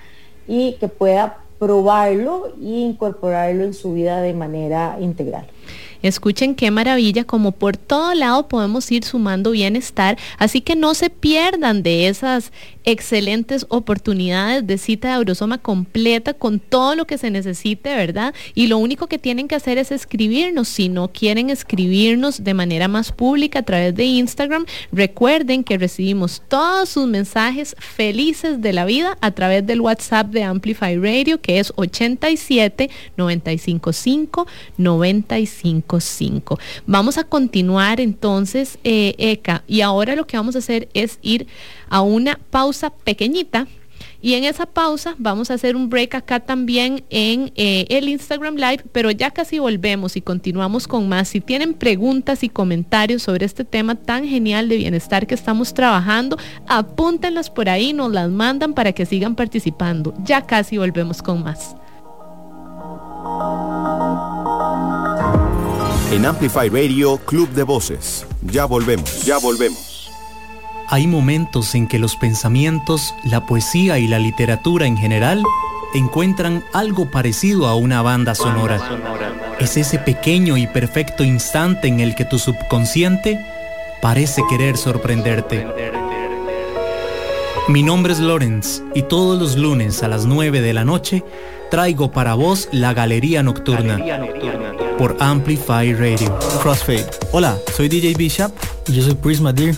y 0.46 0.78
que 0.80 0.88
pueda 0.88 1.40
probarlo 1.58 2.54
e 2.58 2.86
incorporarlo 2.88 3.64
en 3.64 3.74
su 3.74 3.92
vida 3.92 4.22
de 4.22 4.32
manera 4.32 4.96
integral. 4.98 5.46
Escuchen 6.02 6.54
qué 6.54 6.70
maravilla, 6.70 7.24
como 7.24 7.52
por 7.52 7.76
todo 7.76 8.14
lado 8.14 8.48
podemos 8.48 8.90
ir 8.92 9.04
sumando 9.04 9.50
bienestar, 9.50 10.16
así 10.38 10.60
que 10.60 10.76
no 10.76 10.94
se 10.94 11.10
pierdan 11.10 11.82
de 11.82 12.08
esas 12.08 12.52
excelentes 12.84 13.66
oportunidades 13.68 14.66
de 14.66 14.78
cita 14.78 15.08
de 15.08 15.14
Eurosoma 15.16 15.58
completa 15.58 16.32
con 16.32 16.58
todo 16.58 16.94
lo 16.94 17.06
que 17.06 17.18
se 17.18 17.30
necesite, 17.30 17.94
¿verdad? 17.94 18.34
Y 18.54 18.68
lo 18.68 18.78
único 18.78 19.08
que 19.08 19.18
tienen 19.18 19.46
que 19.46 19.56
hacer 19.56 19.76
es 19.76 19.92
escribirnos. 19.92 20.68
Si 20.68 20.88
no 20.88 21.08
quieren 21.08 21.50
escribirnos 21.50 22.44
de 22.44 22.54
manera 22.54 22.88
más 22.88 23.12
pública 23.12 23.58
a 23.58 23.62
través 23.62 23.94
de 23.94 24.04
Instagram, 24.04 24.64
recuerden 24.90 25.64
que 25.64 25.76
recibimos 25.76 26.42
todos 26.48 26.88
sus 26.88 27.06
mensajes 27.06 27.76
felices 27.78 28.62
de 28.62 28.72
la 28.72 28.86
vida 28.86 29.18
a 29.20 29.32
través 29.32 29.66
del 29.66 29.80
WhatsApp 29.80 30.28
de 30.28 30.44
Amplify 30.44 30.96
Radio, 30.96 31.40
que 31.40 31.58
es 31.58 31.72
87 31.76 32.90
955 33.16 34.46
955. 35.62 36.58
Vamos 36.86 37.18
a 37.18 37.24
continuar 37.24 38.00
entonces, 38.00 38.78
eh, 38.84 39.14
Eka, 39.18 39.62
y 39.66 39.80
ahora 39.80 40.16
lo 40.16 40.26
que 40.26 40.36
vamos 40.36 40.56
a 40.56 40.60
hacer 40.60 40.88
es 40.94 41.18
ir 41.22 41.46
a 41.88 42.00
una 42.00 42.38
pausa 42.50 42.90
pequeñita. 42.90 43.66
Y 44.20 44.34
en 44.34 44.42
esa 44.42 44.66
pausa 44.66 45.14
vamos 45.18 45.50
a 45.50 45.54
hacer 45.54 45.76
un 45.76 45.88
break 45.90 46.16
acá 46.16 46.40
también 46.40 47.04
en 47.08 47.52
eh, 47.54 47.86
el 47.88 48.08
Instagram 48.08 48.56
Live, 48.56 48.82
pero 48.90 49.12
ya 49.12 49.30
casi 49.30 49.60
volvemos 49.60 50.16
y 50.16 50.20
continuamos 50.20 50.88
con 50.88 51.08
más. 51.08 51.28
Si 51.28 51.40
tienen 51.40 51.74
preguntas 51.74 52.42
y 52.42 52.48
comentarios 52.48 53.22
sobre 53.22 53.46
este 53.46 53.64
tema 53.64 53.94
tan 53.94 54.26
genial 54.26 54.68
de 54.68 54.76
bienestar 54.76 55.26
que 55.28 55.36
estamos 55.36 55.72
trabajando, 55.72 56.36
apúntenlas 56.66 57.48
por 57.48 57.68
ahí, 57.68 57.92
nos 57.92 58.10
las 58.12 58.28
mandan 58.28 58.74
para 58.74 58.92
que 58.92 59.06
sigan 59.06 59.36
participando. 59.36 60.12
Ya 60.24 60.42
casi 60.42 60.78
volvemos 60.78 61.22
con 61.22 61.44
más. 61.44 61.76
En 66.10 66.24
Amplify 66.24 66.70
Radio, 66.70 67.18
Club 67.18 67.50
de 67.50 67.64
Voces. 67.64 68.26
Ya 68.42 68.64
volvemos, 68.64 69.26
ya 69.26 69.36
volvemos. 69.36 70.10
Hay 70.88 71.06
momentos 71.06 71.74
en 71.74 71.86
que 71.86 71.98
los 71.98 72.16
pensamientos, 72.16 73.14
la 73.24 73.44
poesía 73.44 73.98
y 73.98 74.08
la 74.08 74.18
literatura 74.18 74.86
en 74.86 74.96
general 74.96 75.42
encuentran 75.92 76.64
algo 76.72 77.10
parecido 77.10 77.66
a 77.66 77.74
una 77.74 78.00
banda 78.00 78.34
sonora. 78.34 78.80
Es 79.60 79.76
ese 79.76 79.98
pequeño 79.98 80.56
y 80.56 80.66
perfecto 80.66 81.24
instante 81.24 81.88
en 81.88 82.00
el 82.00 82.14
que 82.14 82.24
tu 82.24 82.38
subconsciente 82.38 83.38
parece 84.00 84.42
querer 84.48 84.78
sorprenderte. 84.78 85.66
Mi 87.68 87.82
nombre 87.82 88.14
es 88.14 88.18
Lorenz 88.18 88.82
y 88.94 89.02
todos 89.02 89.38
los 89.38 89.58
lunes 89.58 90.02
a 90.02 90.08
las 90.08 90.24
9 90.24 90.62
de 90.62 90.72
la 90.72 90.86
noche 90.86 91.22
traigo 91.70 92.10
para 92.12 92.32
vos 92.32 92.70
la 92.72 92.94
Galería 92.94 93.42
Nocturna. 93.42 93.98
Galería 93.98 94.16
Nocturna 94.16 94.87
por 94.98 95.16
Amplify 95.20 95.94
Radio. 95.94 96.36
Crossfade. 96.60 97.06
Hola, 97.32 97.56
soy 97.74 97.88
DJ 97.88 98.14
Bishop 98.14 98.52
y 98.88 98.92
yo 98.92 99.02
soy 99.02 99.14
Prisma 99.14 99.52
Deer. 99.52 99.76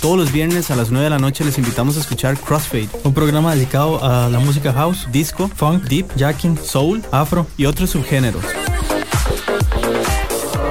Todos 0.00 0.16
los 0.16 0.32
viernes 0.32 0.70
a 0.70 0.76
las 0.76 0.90
9 0.90 1.04
de 1.04 1.10
la 1.10 1.18
noche 1.18 1.44
les 1.44 1.58
invitamos 1.58 1.96
a 1.96 2.00
escuchar 2.00 2.36
Crossfade, 2.36 2.88
un 3.04 3.14
programa 3.14 3.54
dedicado 3.54 4.02
a 4.02 4.28
la 4.28 4.40
música 4.40 4.72
house, 4.72 5.06
disco, 5.12 5.48
funk, 5.54 5.84
deep, 5.84 6.08
jacking, 6.16 6.58
soul, 6.58 7.02
afro 7.12 7.46
y 7.56 7.66
otros 7.66 7.90
subgéneros. 7.90 8.42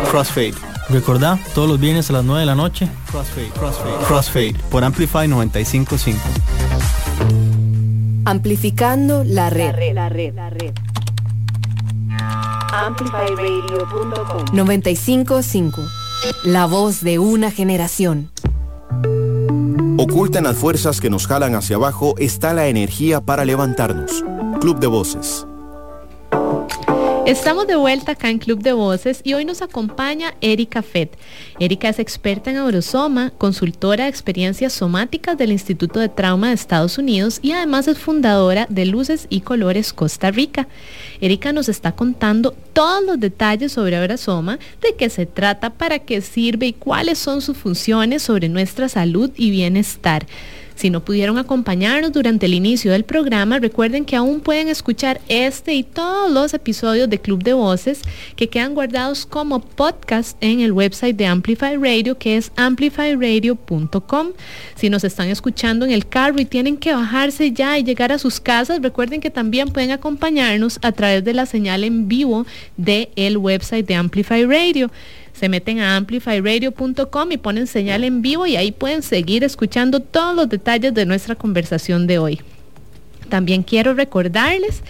Crossfade. 0.10 0.56
Recordá, 0.90 1.40
todos 1.56 1.70
los 1.70 1.80
viernes 1.80 2.10
a 2.10 2.14
las 2.14 2.26
9 2.26 2.42
de 2.42 2.46
la 2.46 2.56
noche. 2.56 2.90
Crossfade, 3.10 3.50
Crossfade, 3.52 4.06
Crossfade 4.06 4.56
por 4.70 4.84
Amplify 4.84 5.28
955. 5.28 6.20
Amplificando 8.26 9.24
la 9.24 9.50
red. 9.50 9.68
La 9.94 10.10
red, 10.10 10.36
la 10.36 10.50
red. 10.50 10.74
Amplifyradio.com 12.74 14.46
955. 14.54 15.82
La 16.46 16.66
voz 16.66 17.02
de 17.02 17.20
una 17.20 17.52
generación. 17.52 18.32
Oculta 19.98 20.40
en 20.40 20.46
las 20.46 20.58
fuerzas 20.58 21.02
que 21.02 21.10
nos 21.10 21.28
jalan 21.28 21.56
hacia 21.56 21.76
abajo 21.76 22.16
está 22.18 22.54
la 22.54 22.68
energía 22.68 23.22
para 23.22 23.46
levantarnos. 23.46 24.24
Club 24.60 24.80
de 24.80 24.88
Voces. 24.88 25.46
Estamos 27.26 27.68
de 27.68 27.76
vuelta 27.76 28.14
acá 28.14 28.30
en 28.30 28.40
Club 28.40 28.64
de 28.64 28.74
Voces 28.74 29.22
y 29.24 29.34
hoy 29.34 29.46
nos 29.46 29.62
acompaña 29.62 30.34
Erika 30.42 30.82
Fett. 30.82 31.16
Erika 31.60 31.90
es 31.90 32.00
experta 32.00 32.50
en 32.50 32.58
Aurosoma, 32.58 33.32
consultora 33.38 34.06
de 34.06 34.10
experiencias 34.10 34.74
somáticas 34.74 35.38
del 35.38 35.52
Instituto 35.52 36.00
de 36.00 36.10
Trauma 36.10 36.50
de 36.50 36.56
Estados 36.56 36.98
Unidos 36.98 37.40
y 37.44 37.52
además 37.52 37.88
es 37.88 38.00
fundadora 38.00 38.66
de 38.70 38.86
Luces 38.86 39.28
y 39.30 39.42
Colores 39.42 39.94
Costa 39.94 40.32
Rica. 40.32 40.68
Erika 41.22 41.54
nos 41.54 41.70
está 41.70 41.92
contando 41.92 42.56
todos 42.74 43.04
los 43.06 43.20
detalles 43.20 43.72
sobre 43.72 43.98
Aurosoma, 43.98 44.58
de 44.82 44.96
qué 44.96 45.10
se 45.10 45.28
trata, 45.28 45.70
para 45.70 46.00
qué 46.00 46.22
sirve 46.22 46.68
y 46.68 46.74
cuáles 46.74 47.20
son 47.20 47.42
sus 47.42 47.56
funciones 47.56 48.24
sobre 48.24 48.50
nuestra 48.50 48.90
salud 48.90 49.30
y 49.36 49.52
bienestar. 49.52 50.26
Si 50.82 50.90
no 50.90 51.06
pudieron 51.06 51.38
acompañarnos 51.38 52.12
durante 52.12 52.48
el 52.48 52.56
inicio 52.56 52.92
del 52.92 53.04
programa, 53.04 53.60
recuerden 53.60 54.04
que 54.04 54.16
aún 54.16 54.40
pueden 54.40 54.68
escuchar 54.68 55.22
este 55.28 55.76
y 55.76 55.84
todos 55.84 56.32
los 56.32 56.56
episodios 56.56 57.08
de 57.08 57.22
Club 57.22 57.44
de 57.44 57.54
Voces 57.54 58.02
que 58.36 58.50
quedan 58.50 58.74
guardados 58.74 59.28
como 59.28 59.60
podcast 59.60 60.36
en 60.42 60.60
el 60.60 60.72
website 60.72 61.16
de 61.16 61.28
Amplify 61.28 61.76
Radio, 61.76 62.18
que 62.18 62.36
es 62.36 62.52
amplifyradio.com. 62.56 64.30
Si 64.74 64.90
nos 64.90 65.04
están 65.04 65.30
escuchando 65.30 65.86
en 65.86 65.92
el 65.92 66.08
carro 66.08 66.42
y 66.42 66.46
tienen 66.46 66.78
que 66.78 66.96
bajarse 66.96 67.52
ya 67.52 67.78
y 67.78 67.84
llegar 67.84 68.12
a 68.12 68.18
sus 68.18 68.40
casas, 68.40 68.82
recuerden 68.82 69.22
que 69.22 69.30
también 69.30 69.68
pueden 69.68 69.92
acompañarnos 69.92 70.80
a 70.82 70.94
través 70.94 71.24
de 71.24 71.36
la 71.36 71.46
señal 71.46 71.84
en 71.84 72.08
vivo 72.08 72.48
del 72.78 73.10
el 73.16 73.38
website 73.38 73.86
de 73.86 73.94
Amplify 73.94 74.46
Radio 74.46 74.90
se 75.34 75.50
meten 75.50 75.80
a 75.80 75.96
amplifyradio.com 75.98 77.32
y 77.32 77.38
ponen 77.38 77.68
señal 77.68 78.04
en 78.04 78.22
vivo 78.22 78.46
y 78.46 78.56
ahí 78.56 78.72
pueden 78.72 79.02
seguir 79.02 79.44
escuchando 79.44 80.00
todos 80.00 80.36
los 80.36 80.50
detalles 80.50 80.94
de 80.94 81.06
nuestra 81.06 81.36
conversación 81.36 82.08
de 82.08 82.20
hoy. 82.20 82.42
También 83.30 83.64
quiero 83.64 83.94
recordarles 83.94 84.84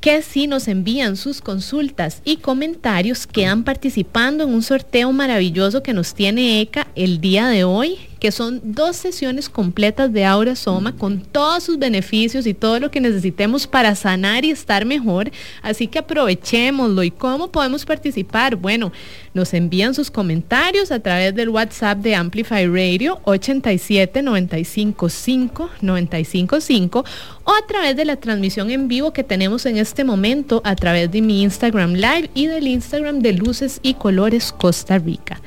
que 0.00 0.20
si 0.20 0.46
nos 0.46 0.68
envían 0.68 1.16
sus 1.16 1.40
consultas 1.40 2.20
y 2.24 2.36
comentarios 2.36 3.26
quedan 3.26 3.64
participando 3.64 4.44
en 4.44 4.50
un 4.52 4.62
sorteo 4.62 5.12
maravilloso 5.12 5.82
que 5.82 5.94
nos 5.94 6.12
tiene 6.12 6.60
ECA 6.60 6.86
el 6.94 7.22
día 7.22 7.48
de 7.48 7.64
hoy 7.64 7.98
que 8.24 8.32
son 8.32 8.58
dos 8.64 8.96
sesiones 8.96 9.50
completas 9.50 10.10
de 10.10 10.24
Aura 10.24 10.56
Soma 10.56 10.96
con 10.96 11.20
todos 11.20 11.64
sus 11.64 11.78
beneficios 11.78 12.46
y 12.46 12.54
todo 12.54 12.80
lo 12.80 12.90
que 12.90 12.98
necesitemos 12.98 13.66
para 13.66 13.94
sanar 13.94 14.46
y 14.46 14.50
estar 14.50 14.86
mejor. 14.86 15.30
Así 15.60 15.88
que 15.88 15.98
aprovechémoslo. 15.98 17.02
¿Y 17.02 17.10
cómo 17.10 17.52
podemos 17.52 17.84
participar? 17.84 18.56
Bueno, 18.56 18.92
nos 19.34 19.52
envían 19.52 19.94
sus 19.94 20.10
comentarios 20.10 20.90
a 20.90 21.00
través 21.00 21.34
del 21.34 21.48
WhatsApp 21.48 21.98
de 21.98 22.14
Amplify 22.14 22.66
Radio 22.66 23.20
87 23.24 24.22
955 24.22 25.70
955 25.82 27.04
o 27.44 27.50
a 27.50 27.66
través 27.66 27.96
de 27.96 28.04
la 28.04 28.16
transmisión 28.16 28.70
en 28.70 28.88
vivo 28.88 29.12
que 29.12 29.24
tenemos 29.24 29.66
en 29.66 29.76
este 29.76 30.04
momento 30.04 30.62
a 30.64 30.76
través 30.76 31.10
de 31.10 31.20
mi 31.20 31.42
Instagram 31.42 31.94
Live 31.94 32.30
y 32.34 32.46
del 32.46 32.68
Instagram 32.68 33.18
de 33.18 33.32
Luces 33.32 33.80
y 33.82 33.94
Colores 33.94 34.52
Costa 34.52 34.98
Rica. 34.98 35.40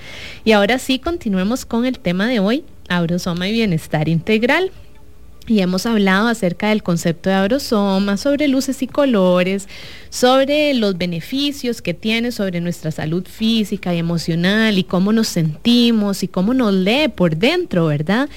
Y 0.44 0.52
ahora 0.52 0.78
sí, 0.80 1.00
continuemos 1.00 1.66
con 1.66 1.86
el 1.86 2.00
tema 2.00 2.28
de 2.28 2.40
hoy, 2.40 2.66
Aurosoma 2.90 3.48
y 3.48 3.54
Bienestar 3.54 4.10
Integral. 4.10 4.72
Y 5.48 5.62
hemos 5.62 5.86
hablado 5.86 6.28
acerca 6.28 6.70
del 6.70 6.84
concepto 6.84 7.30
de 7.30 7.38
aurosoma, 7.38 8.18
sobre 8.18 8.50
luces 8.50 8.82
y 8.82 8.88
colores, 8.88 9.70
sobre 10.10 10.74
los 10.74 10.98
beneficios 10.98 11.82
que 11.82 11.93
tiene 11.93 12.34
sobre 12.34 12.60
nuestra 12.60 12.91
salud 12.91 13.26
física 13.26 13.95
y 13.95 14.00
emocional 14.00 14.78
y 14.78 14.84
cómo 14.84 15.14
nos 15.14 15.30
sentimos 15.30 16.22
y 16.24 16.28
cómo 16.28 16.54
nos 16.54 16.74
lee 16.74 17.08
por 17.08 17.38
dentro, 17.38 17.86
¿verdad? 17.86 18.28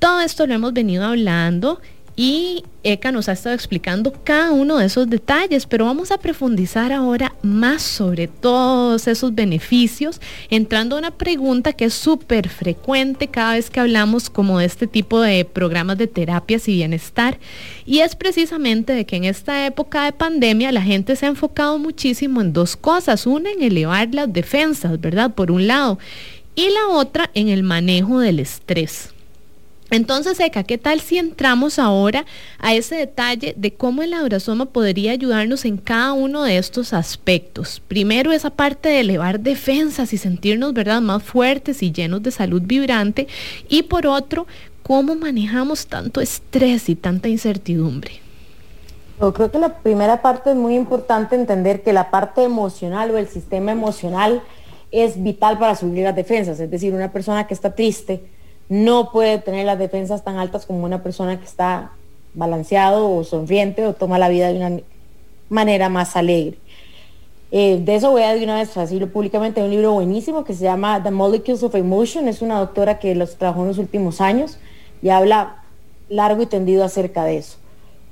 Todo 0.00 0.20
esto 0.20 0.46
lo 0.46 0.54
hemos 0.54 0.72
venido 0.72 1.04
hablando 1.04 1.80
y 2.16 2.64
Eka 2.82 3.12
nos 3.12 3.28
ha 3.28 3.32
estado 3.32 3.54
explicando 3.54 4.12
cada 4.24 4.50
uno 4.52 4.78
de 4.78 4.86
esos 4.86 5.08
detalles, 5.10 5.66
pero 5.66 5.84
vamos 5.84 6.10
a 6.10 6.18
profundizar 6.18 6.90
ahora 6.90 7.34
más 7.42 7.82
sobre 7.82 8.26
todos 8.26 9.06
esos 9.06 9.34
beneficios, 9.34 10.20
entrando 10.48 10.96
a 10.96 10.98
una 10.98 11.10
pregunta 11.10 11.74
que 11.74 11.84
es 11.84 11.94
súper 11.94 12.48
frecuente 12.48 13.28
cada 13.28 13.54
vez 13.54 13.68
que 13.68 13.80
hablamos 13.80 14.30
como 14.30 14.58
de 14.58 14.64
este 14.64 14.86
tipo 14.86 15.20
de 15.20 15.44
programas 15.44 15.98
de 15.98 16.06
terapias 16.06 16.68
y 16.68 16.74
bienestar, 16.74 17.38
y 17.84 17.98
es 17.98 18.16
precisamente 18.16 18.94
de 18.94 19.04
que 19.04 19.16
en 19.16 19.24
esta 19.24 19.66
época 19.66 20.04
de 20.04 20.12
pandemia 20.12 20.72
la 20.72 20.82
gente 20.82 21.16
se 21.16 21.26
ha 21.26 21.28
enfocado 21.28 21.78
muchísimo 21.78 22.40
en 22.40 22.54
dos 22.54 22.76
cosas, 22.76 23.26
una 23.26 23.50
en 23.50 23.62
elevar 23.62 24.08
las 24.14 24.32
defensas, 24.32 24.98
¿verdad? 25.00 25.34
Por 25.34 25.50
un 25.50 25.66
lado, 25.66 25.98
y 26.54 26.70
la 26.70 26.88
otra 26.88 27.30
en 27.34 27.48
el 27.48 27.62
manejo 27.62 28.20
del 28.20 28.40
estrés. 28.40 29.15
Entonces, 29.90 30.40
Eka, 30.40 30.64
¿qué 30.64 30.78
tal 30.78 31.00
si 31.00 31.16
entramos 31.16 31.78
ahora 31.78 32.24
a 32.58 32.74
ese 32.74 32.96
detalle 32.96 33.54
de 33.56 33.72
cómo 33.72 34.02
el 34.02 34.14
aurasoma 34.14 34.66
podría 34.66 35.12
ayudarnos 35.12 35.64
en 35.64 35.76
cada 35.76 36.12
uno 36.12 36.42
de 36.42 36.58
estos 36.58 36.92
aspectos? 36.92 37.80
Primero, 37.86 38.32
esa 38.32 38.50
parte 38.50 38.88
de 38.88 39.00
elevar 39.00 39.40
defensas 39.40 40.12
y 40.12 40.18
sentirnos, 40.18 40.72
¿verdad?, 40.72 41.00
más 41.00 41.22
fuertes 41.22 41.82
y 41.82 41.92
llenos 41.92 42.22
de 42.22 42.32
salud 42.32 42.62
vibrante. 42.64 43.28
Y 43.68 43.84
por 43.84 44.08
otro, 44.08 44.46
cómo 44.82 45.14
manejamos 45.14 45.86
tanto 45.86 46.20
estrés 46.20 46.88
y 46.88 46.96
tanta 46.96 47.28
incertidumbre. 47.28 48.20
Yo 49.20 49.32
creo 49.32 49.50
que 49.50 49.58
la 49.58 49.78
primera 49.78 50.20
parte 50.20 50.50
es 50.50 50.56
muy 50.56 50.74
importante 50.74 51.36
entender 51.36 51.82
que 51.82 51.92
la 51.92 52.10
parte 52.10 52.42
emocional 52.42 53.10
o 53.12 53.16
el 53.16 53.28
sistema 53.28 53.72
emocional 53.72 54.42
es 54.90 55.22
vital 55.22 55.58
para 55.58 55.74
subir 55.74 56.04
las 56.04 56.14
defensas. 56.14 56.60
Es 56.60 56.70
decir, 56.70 56.92
una 56.92 57.12
persona 57.12 57.46
que 57.46 57.54
está 57.54 57.74
triste, 57.74 58.22
no 58.68 59.12
puede 59.12 59.38
tener 59.38 59.66
las 59.66 59.78
defensas 59.78 60.24
tan 60.24 60.38
altas 60.38 60.66
como 60.66 60.84
una 60.84 61.02
persona 61.02 61.38
que 61.38 61.44
está 61.44 61.92
balanceado 62.34 63.10
o 63.10 63.24
sonriente 63.24 63.86
o 63.86 63.94
toma 63.94 64.18
la 64.18 64.28
vida 64.28 64.48
de 64.48 64.56
una 64.58 64.80
manera 65.48 65.88
más 65.88 66.16
alegre. 66.16 66.58
Eh, 67.52 67.80
de 67.80 67.94
eso 67.94 68.10
voy 68.10 68.22
a 68.22 68.34
de 68.34 68.42
una 68.42 68.56
vez 68.56 68.74
decirlo 68.74 69.08
públicamente. 69.08 69.62
Un 69.62 69.70
libro 69.70 69.92
buenísimo 69.92 70.44
que 70.44 70.54
se 70.54 70.64
llama 70.64 71.02
The 71.02 71.10
Molecules 71.10 71.62
of 71.62 71.74
Emotion. 71.74 72.28
Es 72.28 72.42
una 72.42 72.58
doctora 72.58 72.98
que 72.98 73.14
los 73.14 73.36
trabajó 73.36 73.62
en 73.62 73.68
los 73.68 73.78
últimos 73.78 74.20
años 74.20 74.58
y 75.00 75.10
habla 75.10 75.62
largo 76.08 76.42
y 76.42 76.46
tendido 76.46 76.84
acerca 76.84 77.24
de 77.24 77.38
eso. 77.38 77.58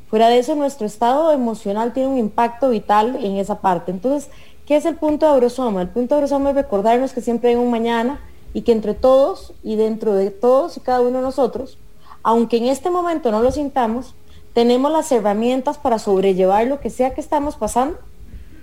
Fuera 0.09 0.29
de 0.29 0.39
eso, 0.39 0.55
nuestro 0.55 0.87
estado 0.87 1.33
emocional 1.33 1.93
tiene 1.93 2.09
un 2.09 2.19
impacto 2.19 2.71
vital 2.71 3.19
en 3.23 3.37
esa 3.37 3.61
parte. 3.61 3.91
Entonces, 3.91 4.31
¿qué 4.67 4.77
es 4.77 4.85
el 4.85 4.95
punto 4.95 5.27
de 5.27 5.33
Aurosoma? 5.33 5.83
El 5.83 5.89
punto 5.89 6.15
de 6.15 6.21
Aurosoma 6.21 6.51
es 6.51 6.57
recordarnos 6.57 7.13
que 7.13 7.21
siempre 7.21 7.51
hay 7.51 7.57
un 7.57 7.71
mañana 7.71 8.21
y 8.55 8.63
que 8.63 8.73
entre 8.73 8.95
todos 8.95 9.53
y 9.63 9.77
dentro 9.77 10.15
de 10.15 10.31
todos 10.31 10.79
y 10.79 10.81
cada 10.81 11.01
uno 11.01 11.19
de 11.19 11.25
nosotros, 11.25 11.77
aunque 12.23 12.57
en 12.57 12.69
este 12.69 12.89
momento 12.89 13.31
no 13.31 13.43
lo 13.43 13.51
sintamos, 13.51 14.15
tenemos 14.55 14.91
las 14.93 15.11
herramientas 15.13 15.77
para 15.77 15.99
sobrellevar 15.99 16.67
lo 16.69 16.81
que 16.81 16.89
sea 16.89 17.13
que 17.13 17.21
estamos 17.21 17.57
pasando 17.57 17.99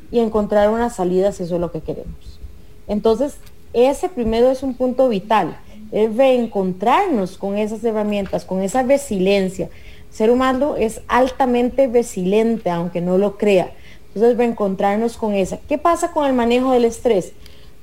y 0.09 0.19
encontrar 0.19 0.69
una 0.69 0.89
salida 0.89 1.33
si 1.33 1.43
eso 1.43 1.55
es 1.55 1.61
lo 1.61 1.71
que 1.71 1.81
queremos. 1.81 2.39
Entonces, 2.87 3.35
ese 3.73 4.09
primero 4.09 4.49
es 4.49 4.63
un 4.63 4.73
punto 4.73 5.09
vital, 5.09 5.57
es 5.91 6.15
reencontrarnos 6.15 7.37
con 7.37 7.57
esas 7.57 7.83
herramientas, 7.83 8.45
con 8.45 8.61
esa 8.61 8.83
resiliencia. 8.83 9.69
El 10.09 10.15
ser 10.15 10.31
humano 10.31 10.77
es 10.77 11.01
altamente 11.07 11.87
resiliente, 11.87 12.69
aunque 12.69 13.01
no 13.01 13.17
lo 13.17 13.37
crea. 13.37 13.71
Entonces, 14.07 14.37
reencontrarnos 14.37 15.17
con 15.17 15.33
esa. 15.33 15.57
¿Qué 15.57 15.77
pasa 15.77 16.11
con 16.11 16.25
el 16.25 16.33
manejo 16.33 16.71
del 16.71 16.85
estrés? 16.85 17.33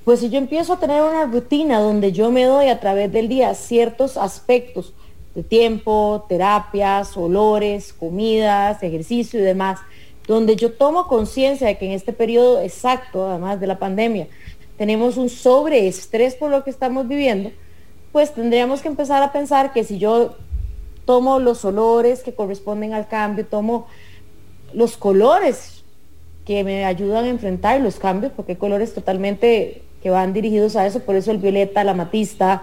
Pues 0.04 0.20
si 0.20 0.30
yo 0.30 0.38
empiezo 0.38 0.72
a 0.72 0.80
tener 0.80 1.02
una 1.02 1.26
rutina 1.26 1.80
donde 1.80 2.12
yo 2.12 2.30
me 2.30 2.44
doy 2.44 2.68
a 2.68 2.80
través 2.80 3.12
del 3.12 3.28
día 3.28 3.54
ciertos 3.54 4.16
aspectos 4.16 4.94
de 5.34 5.42
tiempo, 5.42 6.24
terapias, 6.28 7.16
olores, 7.16 7.92
comidas, 7.92 8.82
ejercicio 8.82 9.38
y 9.38 9.42
demás, 9.42 9.80
donde 10.26 10.56
yo 10.56 10.72
tomo 10.72 11.06
conciencia 11.06 11.66
de 11.66 11.78
que 11.78 11.86
en 11.86 11.92
este 11.92 12.12
periodo 12.12 12.60
exacto, 12.60 13.28
además 13.28 13.60
de 13.60 13.66
la 13.66 13.78
pandemia, 13.78 14.28
tenemos 14.76 15.16
un 15.16 15.28
sobreestrés 15.28 16.34
por 16.34 16.50
lo 16.50 16.64
que 16.64 16.70
estamos 16.70 17.06
viviendo, 17.08 17.50
pues 18.12 18.32
tendríamos 18.32 18.80
que 18.80 18.88
empezar 18.88 19.22
a 19.22 19.32
pensar 19.32 19.72
que 19.72 19.84
si 19.84 19.98
yo 19.98 20.36
tomo 21.04 21.38
los 21.38 21.64
olores 21.64 22.22
que 22.22 22.34
corresponden 22.34 22.92
al 22.92 23.08
cambio, 23.08 23.46
tomo 23.46 23.86
los 24.72 24.96
colores 24.96 25.84
que 26.44 26.64
me 26.64 26.84
ayudan 26.84 27.24
a 27.24 27.28
enfrentar 27.28 27.80
los 27.80 27.98
cambios, 27.98 28.32
porque 28.34 28.52
hay 28.52 28.58
colores 28.58 28.94
totalmente 28.94 29.82
que 30.02 30.10
van 30.10 30.32
dirigidos 30.32 30.76
a 30.76 30.86
eso, 30.86 31.00
por 31.00 31.16
eso 31.16 31.30
el 31.30 31.38
violeta, 31.38 31.84
la 31.84 31.94
matista, 31.94 32.62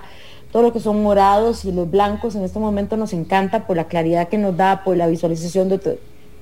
todo 0.52 0.64
lo 0.64 0.74
que 0.74 0.80
son 0.80 1.04
morados 1.04 1.66
y 1.66 1.72
los 1.72 1.90
blancos 1.90 2.36
en 2.36 2.44
este 2.44 2.60
momento 2.60 2.96
nos 2.96 3.12
encanta 3.14 3.68
por 3.68 3.76
la 3.76 3.88
claridad 3.88 4.30
que 4.30 4.38
nos 4.38 4.56
da, 4.56 4.84
por 4.84 4.96
la 4.96 5.08
visualización 5.08 5.68
de, 5.70 6.00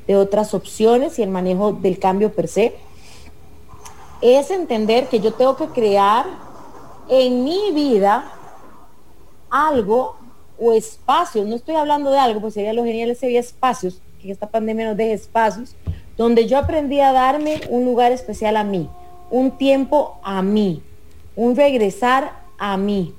de 0.07 0.15
otras 0.17 0.53
opciones 0.53 1.17
y 1.17 1.23
el 1.23 1.29
manejo 1.29 1.73
del 1.73 1.97
cambio 1.97 2.31
per 2.31 2.47
se. 2.47 2.75
Es 4.21 4.51
entender 4.51 5.07
que 5.07 5.19
yo 5.19 5.33
tengo 5.33 5.57
que 5.57 5.67
crear 5.67 6.25
en 7.09 7.43
mi 7.43 7.71
vida 7.73 8.31
algo 9.49 10.15
o 10.59 10.73
espacios, 10.73 11.45
no 11.45 11.55
estoy 11.55 11.75
hablando 11.75 12.11
de 12.11 12.19
algo, 12.19 12.39
pues 12.41 12.53
sería 12.53 12.73
lo 12.73 12.83
genial 12.83 13.15
sería 13.15 13.39
espacios, 13.39 14.01
que 14.21 14.31
esta 14.31 14.47
pandemia 14.47 14.87
nos 14.87 14.97
deje 14.97 15.13
espacios, 15.13 15.75
donde 16.17 16.47
yo 16.47 16.57
aprendí 16.57 16.99
a 16.99 17.11
darme 17.11 17.61
un 17.69 17.85
lugar 17.85 18.11
especial 18.11 18.57
a 18.57 18.63
mí, 18.63 18.89
un 19.33 19.49
tiempo 19.57 20.19
a 20.21 20.43
mí, 20.43 20.83
un 21.35 21.55
regresar 21.55 22.33
a 22.59 22.77
mí. 22.77 23.15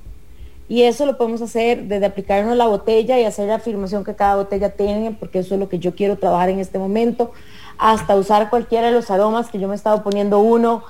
Y 0.69 0.83
eso 0.83 1.05
lo 1.05 1.17
podemos 1.17 1.41
hacer 1.41 1.89
desde 1.89 2.05
aplicarnos 2.05 2.55
la 2.55 2.67
botella 2.67 3.19
y 3.19 3.25
hacer 3.25 3.49
la 3.49 3.55
afirmación 3.55 4.05
que 4.05 4.15
cada 4.15 4.37
botella 4.37 4.69
tiene, 4.69 5.11
porque 5.11 5.39
eso 5.39 5.55
es 5.55 5.59
lo 5.59 5.67
que 5.67 5.77
yo 5.77 5.93
quiero 5.93 6.17
trabajar 6.17 6.47
en 6.47 6.61
este 6.61 6.79
momento, 6.79 7.33
hasta 7.77 8.15
usar 8.15 8.49
cualquiera 8.49 8.87
de 8.87 8.93
los 8.93 9.11
aromas 9.11 9.49
que 9.49 9.59
yo 9.59 9.67
me 9.67 9.73
he 9.73 9.75
estado 9.75 10.03
poniendo 10.03 10.39
uno, 10.39 10.85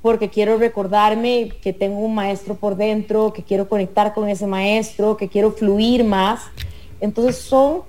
porque 0.00 0.30
quiero 0.30 0.56
recordarme 0.56 1.52
que 1.62 1.74
tengo 1.74 1.98
un 1.98 2.14
maestro 2.14 2.54
por 2.54 2.76
dentro, 2.76 3.34
que 3.34 3.42
quiero 3.42 3.68
conectar 3.68 4.14
con 4.14 4.30
ese 4.30 4.46
maestro, 4.46 5.18
que 5.18 5.28
quiero 5.28 5.52
fluir 5.52 6.04
más. 6.04 6.40
Entonces 7.02 7.36
son 7.36 7.82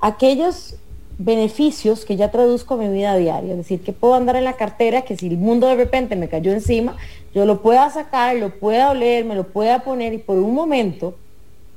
aquellos 0.00 0.76
beneficios 1.22 2.06
que 2.06 2.16
ya 2.16 2.30
traduzco 2.30 2.74
a 2.74 2.76
mi 2.78 2.88
vida 2.88 3.14
diaria, 3.14 3.50
es 3.50 3.58
decir, 3.58 3.82
que 3.82 3.92
puedo 3.92 4.14
andar 4.14 4.36
en 4.36 4.44
la 4.44 4.54
cartera, 4.54 5.02
que 5.02 5.18
si 5.18 5.26
el 5.26 5.36
mundo 5.36 5.66
de 5.66 5.74
repente 5.74 6.16
me 6.16 6.30
cayó 6.30 6.50
encima, 6.50 6.96
yo 7.34 7.44
lo 7.44 7.60
pueda 7.60 7.90
sacar, 7.90 8.36
lo 8.36 8.58
pueda 8.58 8.90
oler, 8.90 9.26
me 9.26 9.34
lo 9.34 9.44
pueda 9.44 9.80
poner 9.80 10.14
y 10.14 10.18
por 10.18 10.38
un 10.38 10.54
momento 10.54 11.14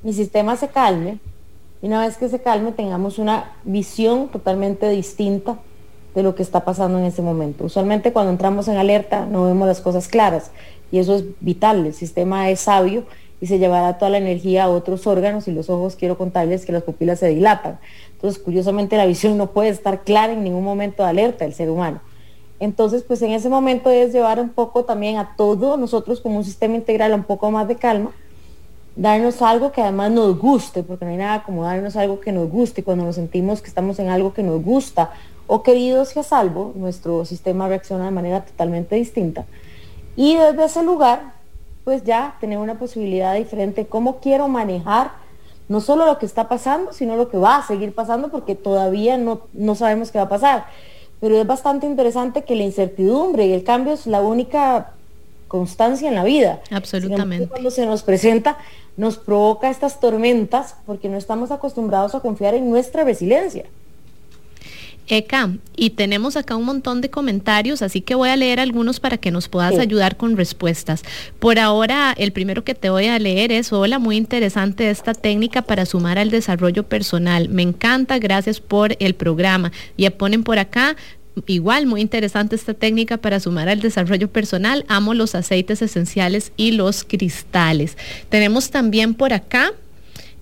mi 0.02 0.14
sistema 0.14 0.56
se 0.56 0.70
calme. 0.70 1.20
Y 1.82 1.88
una 1.88 2.06
vez 2.06 2.16
que 2.16 2.30
se 2.30 2.42
calme 2.42 2.72
tengamos 2.72 3.20
una 3.20 3.52
visión 3.66 4.30
totalmente 4.30 4.90
distinta 4.90 5.58
de 6.16 6.24
lo 6.24 6.36
que 6.36 6.44
está 6.44 6.64
pasando 6.64 6.98
en 6.98 7.04
ese 7.04 7.22
momento. 7.22 7.66
Usualmente 7.66 8.14
cuando 8.14 8.32
entramos 8.32 8.70
en 8.70 8.78
alerta 8.78 9.26
no 9.26 9.44
vemos 9.44 9.68
las 9.68 9.82
cosas 9.82 10.08
claras. 10.08 10.52
Y 10.90 11.00
eso 11.00 11.16
es 11.16 11.26
vital, 11.42 11.86
el 11.86 11.94
sistema 11.94 12.50
es 12.50 12.62
sabio 12.62 13.04
y 13.44 13.48
se 13.48 13.60
llevará 13.60 13.98
toda 13.98 14.10
la 14.10 14.20
energía 14.20 14.64
a 14.64 14.70
otros 14.70 15.06
órganos 15.06 15.50
y 15.50 15.52
los 15.52 15.70
ojos 15.70 15.98
quiero 15.98 16.18
contarles 16.18 16.66
que 16.66 16.72
las 16.72 16.84
pupilas 16.84 17.20
se 17.20 17.28
dilatan. 17.28 17.78
Entonces, 18.14 18.42
curiosamente 18.42 18.96
la 18.96 19.06
visión 19.06 19.38
no 19.38 19.48
puede 19.48 19.68
estar 19.68 20.06
clara 20.06 20.32
en 20.32 20.46
ningún 20.46 20.64
momento 20.64 21.04
de 21.04 21.10
alerta 21.10 21.44
del 21.44 21.54
ser 21.54 21.70
humano. 21.70 22.00
Entonces, 22.62 23.04
pues 23.04 23.22
en 23.22 23.32
ese 23.32 23.50
momento 23.50 23.90
es 23.90 24.14
llevar 24.14 24.40
un 24.40 24.48
poco 24.48 24.86
también 24.86 25.18
a 25.18 25.36
todos 25.36 25.78
nosotros 25.78 26.22
como 26.22 26.38
un 26.38 26.46
sistema 26.46 26.76
integral 26.76 27.14
un 27.14 27.26
poco 27.26 27.52
más 27.52 27.68
de 27.68 27.76
calma, 27.76 28.12
darnos 28.96 29.42
algo 29.42 29.74
que 29.74 29.82
además 29.82 30.12
nos 30.12 30.40
guste, 30.40 30.82
porque 30.82 31.04
no 31.04 31.12
hay 31.12 31.18
nada 31.18 31.44
como 31.44 31.66
darnos 31.66 31.98
algo 31.98 32.22
que 32.22 32.32
nos 32.32 32.50
guste. 32.50 32.82
Cuando 32.82 33.04
nos 33.04 33.16
sentimos 33.16 33.62
que 33.62 33.68
estamos 33.68 34.00
en 34.00 34.08
algo 34.08 34.34
que 34.34 34.44
nos 34.44 34.64
gusta 34.64 35.12
o 35.48 35.64
queridos 35.64 36.16
y 36.16 36.20
a 36.20 36.24
salvo, 36.24 36.72
nuestro 36.76 37.26
sistema 37.26 37.68
reacciona 37.68 38.06
de 38.06 38.12
manera 38.12 38.46
totalmente 38.46 38.96
distinta. 38.96 39.44
Y 40.16 40.38
desde 40.38 40.64
ese 40.64 40.82
lugar, 40.82 41.33
pues 41.84 42.04
ya 42.04 42.38
tener 42.40 42.58
una 42.58 42.80
posibilidad 42.80 43.36
diferente, 43.36 43.86
cómo 43.88 44.18
quiero 44.18 44.48
manejar 44.48 45.12
no 45.70 45.82
solo 45.82 46.06
lo 46.06 46.20
que 46.20 46.26
está 46.26 46.50
pasando, 46.50 46.94
sino 46.94 47.16
lo 47.16 47.30
que 47.30 47.38
va 47.38 47.58
a 47.58 47.68
seguir 47.68 47.94
pasando, 47.94 48.30
porque 48.30 48.56
todavía 48.56 49.18
no, 49.18 49.42
no 49.54 49.76
sabemos 49.76 50.12
qué 50.12 50.18
va 50.18 50.26
a 50.26 50.30
pasar. 50.30 50.66
Pero 51.20 51.40
es 51.40 51.48
bastante 51.48 51.86
interesante 51.86 52.44
que 52.44 52.56
la 52.56 52.64
incertidumbre 52.64 53.48
y 53.48 53.54
el 53.54 53.64
cambio 53.64 53.94
es 53.94 54.06
la 54.06 54.22
única 54.22 54.92
constancia 55.48 56.10
en 56.10 56.16
la 56.16 56.24
vida. 56.24 56.62
Absolutamente. 56.70 57.48
Cuando 57.48 57.72
se 57.72 57.86
nos 57.86 58.04
presenta, 58.04 58.58
nos 58.98 59.18
provoca 59.18 59.70
estas 59.70 60.00
tormentas 60.00 60.76
porque 60.86 61.10
no 61.10 61.18
estamos 61.18 61.52
acostumbrados 61.52 62.14
a 62.16 62.20
confiar 62.20 62.56
en 62.56 62.70
nuestra 62.70 63.04
resiliencia. 63.04 63.66
Eka, 65.08 65.52
y 65.76 65.92
tenemos 65.92 66.38
acá 66.38 66.56
un 66.56 66.66
montón 66.66 67.02
de 67.02 67.10
comentarios, 67.10 67.82
así 67.82 68.02
que 68.02 68.16
voy 68.16 68.30
a 68.30 68.38
leer 68.38 68.60
algunos 68.60 69.00
para 69.00 69.18
que 69.18 69.32
nos 69.32 69.50
puedas 69.50 69.78
ayudar 69.78 70.18
con 70.18 70.38
respuestas. 70.38 71.04
Por 71.40 71.60
ahora, 71.60 72.14
el 72.18 72.32
primero 72.32 72.64
que 72.64 72.76
te 72.76 72.90
voy 72.90 73.08
a 73.08 73.20
leer 73.20 73.52
es, 73.52 73.74
hola, 73.74 74.00
muy 74.00 74.16
interesante 74.16 74.90
esta 74.90 75.14
técnica 75.14 75.62
para 75.62 75.86
sumar 75.86 76.18
al 76.18 76.30
desarrollo 76.30 76.84
personal. 76.84 77.50
Me 77.50 77.64
encanta, 77.64 78.18
gracias 78.20 78.60
por 78.60 78.96
el 79.00 79.16
programa. 79.16 79.72
Ya 79.98 80.12
ponen 80.12 80.44
por 80.44 80.60
acá, 80.60 80.96
igual 81.48 81.86
muy 81.86 82.02
interesante 82.02 82.56
esta 82.56 82.74
técnica 82.74 83.18
para 83.18 83.40
sumar 83.40 83.70
al 83.70 83.82
desarrollo 83.82 84.30
personal. 84.30 84.86
Amo 84.88 85.14
los 85.14 85.36
aceites 85.36 85.82
esenciales 85.82 86.52
y 86.58 86.72
los 86.72 87.04
cristales. 87.04 87.98
Tenemos 88.30 88.70
también 88.70 89.16
por 89.16 89.34
acá 89.34 89.74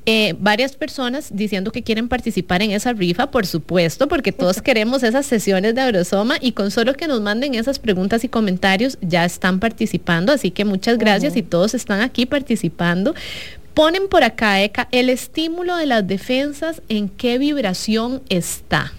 eh, 0.08 0.36
varias 0.40 0.76
personas 0.76 1.30
diciendo 1.32 1.72
que 1.72 1.84
quieren 1.84 2.08
participar 2.08 2.64
en 2.64 2.72
esa 2.72 2.92
rifa, 2.92 3.30
por 3.30 3.46
supuesto, 3.46 4.08
porque 4.08 4.32
todos 4.32 4.62
queremos 4.62 5.04
esas 5.04 5.28
sesiones 5.28 5.76
de 5.76 5.82
Aurosoma 5.82 6.38
y 6.42 6.54
con 6.54 6.72
solo 6.72 6.96
que 6.96 7.08
nos 7.08 7.22
manden 7.22 7.54
esas 7.54 7.78
preguntas 7.78 8.24
y 8.24 8.28
comentarios 8.28 8.98
ya 9.02 9.26
están 9.26 9.60
participando, 9.60 10.32
así 10.32 10.50
que 10.50 10.66
muchas 10.66 10.98
gracias 10.98 11.36
y 11.36 11.44
todos 11.44 11.76
están 11.76 12.02
aquí 12.02 12.26
participando. 12.26 13.14
Ponen 13.76 14.10
por 14.10 14.24
acá, 14.24 14.62
Eka, 14.64 14.88
el 14.92 15.08
estímulo 15.08 15.78
de 15.78 15.86
las 15.86 16.08
defensas, 16.08 16.82
¿en 16.90 17.08
qué 17.08 17.38
vibración 17.38 18.24
está? 18.30 18.94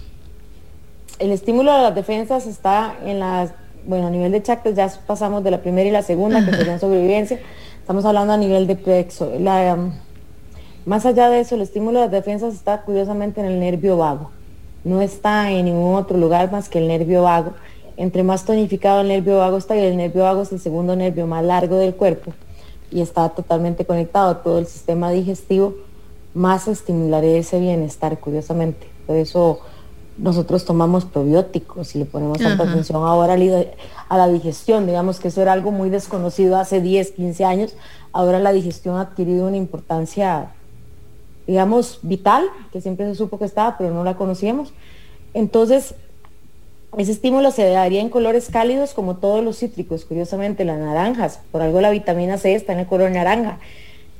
El 1.19 1.31
estímulo 1.31 1.75
de 1.75 1.81
las 1.81 1.95
defensas 1.95 2.47
está 2.47 2.95
en 3.05 3.19
las, 3.19 3.51
bueno, 3.85 4.07
a 4.07 4.09
nivel 4.09 4.31
de 4.31 4.41
chakras 4.41 4.73
ya 4.73 4.91
pasamos 5.05 5.43
de 5.43 5.51
la 5.51 5.61
primera 5.61 5.87
y 5.87 5.91
la 5.91 6.01
segunda, 6.01 6.43
que 6.45 6.55
serían 6.55 6.79
sobrevivencia. 6.79 7.39
Estamos 7.79 8.05
hablando 8.05 8.33
a 8.33 8.37
nivel 8.37 8.65
de 8.67 8.77
plexo. 8.77 9.33
La, 9.37 9.75
um, 9.75 9.91
más 10.85 11.05
allá 11.05 11.29
de 11.29 11.39
eso, 11.39 11.55
el 11.55 11.61
estímulo 11.61 11.99
de 11.99 12.05
las 12.05 12.11
defensas 12.11 12.53
está 12.53 12.81
curiosamente 12.81 13.39
en 13.41 13.47
el 13.47 13.59
nervio 13.59 13.97
vago. 13.97 14.31
No 14.83 15.01
está 15.01 15.51
en 15.51 15.65
ningún 15.65 15.95
otro 15.95 16.17
lugar 16.17 16.51
más 16.51 16.67
que 16.67 16.79
el 16.79 16.87
nervio 16.87 17.23
vago. 17.23 17.53
Entre 17.95 18.23
más 18.23 18.43
tonificado 18.43 19.01
el 19.01 19.07
nervio 19.07 19.37
vago 19.37 19.57
está, 19.57 19.75
y 19.77 19.79
el 19.79 19.95
nervio 19.95 20.23
vago 20.23 20.41
es 20.41 20.51
el 20.51 20.59
segundo 20.59 20.95
nervio 20.95 21.27
más 21.27 21.43
largo 21.43 21.77
del 21.77 21.95
cuerpo 21.95 22.33
y 22.91 23.01
está 23.01 23.29
totalmente 23.29 23.85
conectado 23.85 24.29
a 24.29 24.43
todo 24.43 24.59
el 24.59 24.67
sistema 24.67 25.09
digestivo, 25.09 25.73
más 26.33 26.67
estimularé 26.67 27.39
ese 27.39 27.59
bienestar, 27.59 28.19
curiosamente. 28.19 28.87
Por 29.07 29.15
eso 29.15 29.59
nosotros 30.17 30.63
tomamos 30.63 31.05
probióticos 31.05 31.95
y 31.95 31.99
le 31.99 32.05
ponemos 32.05 32.37
tanta 32.37 32.63
atención 32.63 33.03
ahora 33.03 33.33
a 33.33 34.17
la 34.17 34.27
digestión. 34.27 34.85
Digamos 34.85 35.19
que 35.19 35.29
eso 35.29 35.41
era 35.41 35.53
algo 35.53 35.71
muy 35.71 35.89
desconocido 35.89 36.57
hace 36.57 36.81
10, 36.81 37.11
15 37.11 37.45
años. 37.45 37.75
Ahora 38.11 38.39
la 38.39 38.51
digestión 38.51 38.97
ha 38.97 39.01
adquirido 39.01 39.47
una 39.47 39.57
importancia 39.57 40.51
digamos, 41.47 41.99
vital, 42.01 42.45
que 42.71 42.81
siempre 42.81 43.05
se 43.07 43.15
supo 43.15 43.39
que 43.39 43.45
estaba, 43.45 43.77
pero 43.77 43.93
no 43.93 44.03
la 44.03 44.15
conocíamos. 44.15 44.73
Entonces, 45.33 45.95
ese 46.97 47.11
estímulo 47.11 47.51
se 47.51 47.67
daría 47.69 48.01
en 48.01 48.09
colores 48.09 48.49
cálidos 48.51 48.93
como 48.93 49.17
todos 49.17 49.43
los 49.43 49.57
cítricos, 49.57 50.05
curiosamente 50.05 50.63
las 50.63 50.79
naranjas, 50.79 51.39
por 51.51 51.61
algo 51.61 51.81
la 51.81 51.89
vitamina 51.89 52.37
C 52.37 52.53
está 52.53 52.73
en 52.73 52.79
el 52.79 52.87
color 52.87 53.11
naranja, 53.11 53.59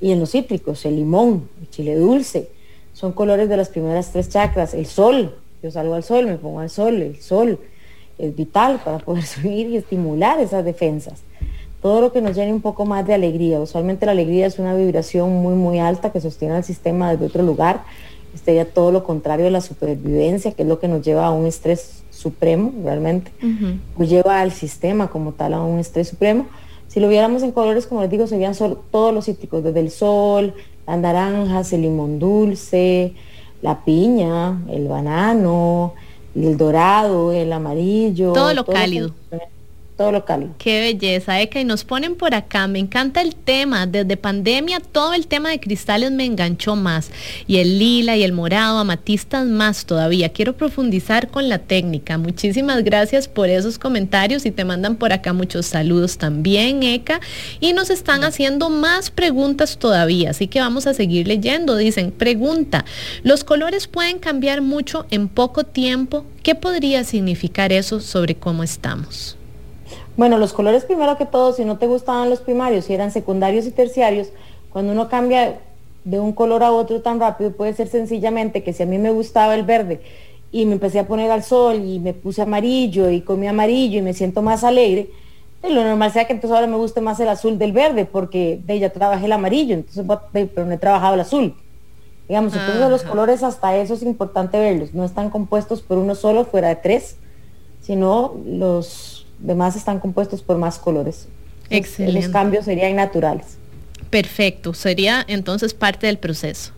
y 0.02 0.12
en 0.12 0.20
los 0.20 0.32
cítricos, 0.32 0.86
el 0.86 0.98
limón, 0.98 1.48
el 1.62 1.70
chile 1.70 1.96
dulce, 1.96 2.50
son 2.94 3.14
colores 3.14 3.48
de 3.48 3.58
las 3.58 3.70
primeras 3.70 4.12
tres 4.12 4.30
chakras, 4.30 4.74
el 4.74 4.86
sol, 4.86 5.36
yo 5.62 5.72
salgo 5.72 5.94
al 5.94 6.04
sol, 6.04 6.26
me 6.26 6.38
pongo 6.38 6.60
al 6.60 6.70
sol, 6.70 7.02
el 7.02 7.22
sol 7.22 7.60
es 8.18 8.36
vital 8.36 8.82
para 8.84 9.00
poder 9.00 9.24
subir 9.26 9.68
y 9.68 9.78
estimular 9.78 10.40
esas 10.40 10.66
defensas 10.66 11.22
todo 11.84 12.00
lo 12.00 12.14
que 12.14 12.22
nos 12.22 12.34
llene 12.34 12.54
un 12.54 12.62
poco 12.62 12.86
más 12.86 13.06
de 13.06 13.14
alegría. 13.14 13.60
Usualmente 13.60 14.06
la 14.06 14.14
alegría 14.14 14.48
es 14.48 14.58
una 14.58 14.74
vibración 14.74 15.34
muy, 15.34 15.54
muy 15.54 15.80
alta 15.80 16.14
que 16.14 16.22
sostiene 16.22 16.56
al 16.56 16.64
sistema 16.64 17.12
desde 17.12 17.26
otro 17.26 17.44
lugar. 17.44 17.84
Este 18.34 18.56
ya 18.56 18.64
todo 18.64 18.94
lo 18.94 19.04
contrario 19.04 19.44
de 19.44 19.52
la 19.52 19.60
supervivencia, 19.60 20.54
que 20.54 20.62
es 20.62 20.68
lo 20.68 20.80
que 20.80 20.88
nos 20.88 21.02
lleva 21.02 21.26
a 21.26 21.32
un 21.32 21.46
estrés 21.46 22.04
supremo, 22.10 22.72
realmente. 22.86 23.32
Nos 23.98 24.10
lleva 24.10 24.40
al 24.40 24.54
sistema 24.54 25.10
como 25.10 25.34
tal 25.34 25.54
a 25.54 25.62
un 25.62 25.78
estrés 25.78 26.08
supremo. 26.08 26.48
Si 26.88 27.02
lo 27.02 27.10
viéramos 27.10 27.44
en 27.44 27.52
colores, 27.52 27.86
como 27.86 28.02
les 28.02 28.10
digo, 28.10 28.28
serían 28.28 28.56
todos 28.90 29.14
los 29.14 29.26
cítricos, 29.26 29.62
desde 29.62 29.82
el 29.82 29.92
sol, 29.92 30.54
las 30.88 30.98
naranjas, 30.98 31.74
el 31.74 31.82
limón 31.82 32.18
dulce, 32.18 33.14
la 33.62 33.84
piña, 33.84 34.62
el 34.70 34.88
banano, 34.88 35.96
el 36.34 36.56
dorado, 36.56 37.34
el 37.34 37.52
amarillo. 37.52 38.32
Todo 38.32 38.54
lo 38.54 38.64
cálido 38.66 39.12
todo 39.98 40.12
lo 40.12 40.26
cálido. 40.26 40.56
Qué 40.58 40.82
belleza, 40.82 41.40
Eka. 41.42 41.60
Y 41.60 41.66
nos 41.66 41.84
ponen 41.84 42.16
por 42.16 42.34
acá, 42.34 42.68
me 42.68 42.80
encanta 42.80 43.22
el 43.22 43.36
tema. 43.36 43.86
Desde 43.86 44.18
pandemia, 44.18 44.80
todo 44.80 45.14
el 45.14 45.28
tema 45.28 45.50
de 45.50 45.60
cristales 45.60 46.12
me 46.12 46.26
enganchó 46.26 46.76
más. 46.76 47.12
Y 47.48 47.58
el 47.58 47.80
lila 47.80 48.16
y 48.16 48.24
el 48.24 48.34
morado, 48.34 48.80
amatistas 48.80 49.46
más 49.46 49.86
todavía. 49.86 50.30
Quiero 50.30 50.56
profundizar 50.58 51.30
con 51.30 51.50
la 51.50 51.60
técnica. 51.60 52.18
Muchísimas 52.18 52.84
gracias 52.84 53.28
por 53.28 53.50
esos 53.50 53.78
comentarios 53.78 54.46
y 54.46 54.52
te 54.52 54.66
mandan 54.66 54.96
por 54.96 55.14
acá 55.14 55.34
muchos 55.34 55.66
saludos 55.66 56.18
también, 56.18 56.84
Eka. 56.84 57.20
Y 57.60 57.74
nos 57.74 57.90
están 57.90 58.24
haciendo 58.24 58.70
más 58.70 59.12
preguntas 59.12 59.78
todavía, 59.78 60.32
así 60.32 60.48
que 60.48 60.60
vamos 60.60 60.88
a 60.88 60.94
seguir 60.94 61.28
leyendo. 61.28 61.76
Dicen, 61.76 62.12
pregunta, 62.12 62.86
¿los 63.24 63.44
colores 63.44 63.88
pueden 63.88 64.20
cambiar 64.20 64.62
mucho 64.62 65.06
en 65.12 65.28
poco 65.28 65.64
tiempo? 65.64 66.26
¿Qué 66.42 66.56
podría 66.56 67.04
significar 67.04 67.72
eso 67.72 68.00
sobre 68.00 68.36
cómo 68.36 68.64
estamos? 68.64 69.38
Bueno, 70.16 70.38
los 70.38 70.54
colores 70.54 70.86
primero 70.86 71.18
que 71.18 71.26
todo, 71.26 71.54
si 71.54 71.66
no 71.66 71.78
te 71.78 71.88
gustaban 71.88 72.30
los 72.30 72.40
primarios, 72.40 72.86
si 72.86 72.94
eran 72.94 73.12
secundarios 73.12 73.66
y 73.66 73.72
terciarios, 73.72 74.30
cuando 74.70 74.92
uno 74.92 75.10
cambia 75.10 75.60
de 76.04 76.20
un 76.20 76.34
color 76.34 76.64
a 76.64 76.72
otro 76.72 77.02
tan 77.02 77.20
rápido, 77.20 77.52
puede 77.52 77.74
ser 77.74 77.88
sencillamente 77.88 78.64
que 78.64 78.74
si 78.74 78.84
a 78.84 78.86
mí 78.86 78.98
me 78.98 79.10
gustaba 79.10 79.56
el 79.56 79.64
verde 79.64 80.02
y 80.52 80.66
me 80.66 80.74
empecé 80.74 81.00
a 81.00 81.08
poner 81.08 81.32
al 81.32 81.44
sol 81.44 81.84
y 81.84 82.00
me 82.00 82.14
puse 82.14 82.44
amarillo 82.44 83.10
y 83.10 83.22
comí 83.22 83.48
amarillo 83.48 84.00
y 84.00 84.02
me 84.04 84.14
siento 84.14 84.42
más 84.44 84.64
alegre, 84.64 85.10
lo 85.64 85.84
normal 85.84 86.12
sea 86.12 86.26
que 86.26 86.34
entonces 86.34 86.56
ahora 86.56 86.68
me 86.68 86.76
guste 86.76 87.00
más 87.02 87.20
el 87.20 87.30
azul 87.30 87.58
del 87.58 87.72
verde 87.72 88.06
porque 88.06 88.60
de 88.66 88.74
ella 88.74 88.92
trabajé 88.92 89.26
el 89.26 89.32
amarillo, 89.32 89.74
entonces 89.74 90.06
pero 90.32 90.66
no 90.66 90.74
he 90.74 90.78
trabajado 90.78 91.16
el 91.16 91.22
azul. 91.22 91.56
Digamos, 92.28 92.54
entonces 92.54 92.90
los 92.90 93.04
colores 93.04 93.44
hasta 93.44 93.76
eso 93.78 93.96
es 93.96 94.04
importante 94.04 94.60
verlos, 94.60 94.94
no 94.94 95.06
están 95.06 95.30
compuestos 95.30 95.82
por 95.82 95.98
uno 95.98 96.16
solo 96.16 96.46
fuera 96.46 96.70
de 96.70 96.76
tres, 96.76 97.18
sino 97.82 98.36
los 98.46 99.23
demás 99.44 99.76
están 99.76 100.00
compuestos 100.00 100.42
por 100.42 100.58
más 100.58 100.80
colores. 100.80 101.28
Excelente. 101.70 102.22
Los 102.22 102.32
cambios 102.32 102.66
serían 102.66 102.96
naturales. 102.96 103.58
Perfecto, 104.10 104.74
sería 104.74 105.24
entonces 105.28 105.74
parte 105.74 106.08
del 106.08 106.18
proceso. 106.18 106.72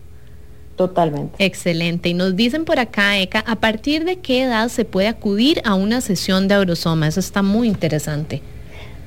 Totalmente. 0.76 1.34
Excelente. 1.44 2.10
Y 2.10 2.14
nos 2.14 2.36
dicen 2.36 2.64
por 2.66 2.78
acá, 2.78 3.18
Eka, 3.18 3.40
¿a 3.40 3.56
partir 3.56 4.04
de 4.04 4.16
qué 4.16 4.42
edad 4.42 4.68
se 4.68 4.84
puede 4.84 5.08
acudir 5.08 5.62
a 5.64 5.74
una 5.74 6.02
sesión 6.02 6.48
de 6.48 6.54
Aurosoma? 6.54 7.08
Eso 7.08 7.20
está 7.20 7.42
muy 7.42 7.66
interesante. 7.66 8.42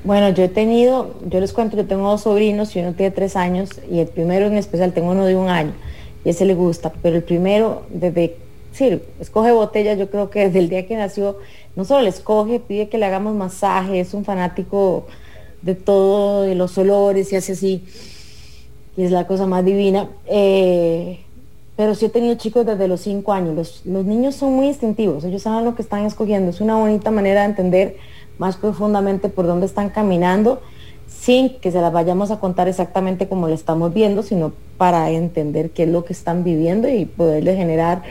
Bueno, 0.02 0.30
yo 0.30 0.44
he 0.44 0.48
tenido, 0.48 1.14
yo 1.28 1.40
les 1.40 1.52
cuento, 1.52 1.76
yo 1.76 1.86
tengo 1.86 2.08
dos 2.08 2.22
sobrinos 2.22 2.74
y 2.74 2.80
uno 2.80 2.94
tiene 2.94 3.10
tres 3.10 3.36
años 3.36 3.70
y 3.90 4.00
el 4.00 4.08
primero 4.08 4.46
en 4.46 4.56
especial 4.56 4.92
tengo 4.92 5.10
uno 5.10 5.26
de 5.26 5.36
un 5.36 5.48
año 5.48 5.72
y 6.24 6.30
ese 6.30 6.44
le 6.44 6.54
gusta, 6.54 6.92
pero 7.02 7.16
el 7.16 7.22
primero 7.22 7.86
desde, 7.90 8.36
sí, 8.72 9.00
escoge 9.20 9.52
botella, 9.52 9.94
yo 9.94 10.10
creo 10.10 10.30
que 10.30 10.40
desde 10.46 10.58
el 10.58 10.68
día 10.68 10.86
que 10.86 10.96
nació 10.96 11.38
no 11.76 11.84
solo 11.84 12.02
le 12.02 12.08
escoge, 12.08 12.60
pide 12.60 12.88
que 12.88 12.98
le 12.98 13.06
hagamos 13.06 13.34
masaje, 13.34 14.00
es 14.00 14.14
un 14.14 14.24
fanático 14.24 15.06
de 15.62 15.74
todo, 15.74 16.42
de 16.42 16.54
los 16.54 16.76
olores 16.78 17.32
y 17.32 17.36
hace 17.36 17.52
así, 17.52 17.84
y 18.96 19.04
es 19.04 19.10
la 19.10 19.26
cosa 19.26 19.46
más 19.46 19.64
divina. 19.64 20.08
Eh, 20.26 21.20
pero 21.80 21.94
sí 21.94 22.04
he 22.04 22.10
tenido 22.10 22.34
chicos 22.34 22.66
desde 22.66 22.88
los 22.88 23.00
cinco 23.00 23.32
años. 23.32 23.82
Los, 23.86 24.04
niños 24.04 24.34
son 24.34 24.52
muy 24.52 24.66
instintivos, 24.66 25.24
ellos 25.24 25.40
saben 25.40 25.64
lo 25.64 25.74
que 25.74 25.80
están 25.80 26.04
escogiendo. 26.04 26.50
Es 26.50 26.60
una 26.60 26.76
bonita 26.76 27.10
manera 27.10 27.40
de 27.40 27.46
entender 27.46 27.96
más 28.36 28.58
profundamente 28.58 29.30
por 29.30 29.46
dónde 29.46 29.64
están 29.64 29.88
caminando, 29.88 30.60
sin 31.06 31.58
que 31.58 31.72
se 31.72 31.80
las 31.80 31.90
vayamos 31.90 32.30
a 32.30 32.38
contar 32.38 32.68
exactamente 32.68 33.28
como 33.28 33.48
le 33.48 33.54
estamos 33.54 33.94
viendo, 33.94 34.22
sino 34.22 34.52
para 34.76 35.10
entender 35.10 35.70
qué 35.70 35.84
es 35.84 35.88
lo 35.88 36.04
que 36.04 36.12
están 36.12 36.44
viviendo 36.44 36.86
y 36.86 37.06
poderle 37.06 37.56
generar 37.56 38.02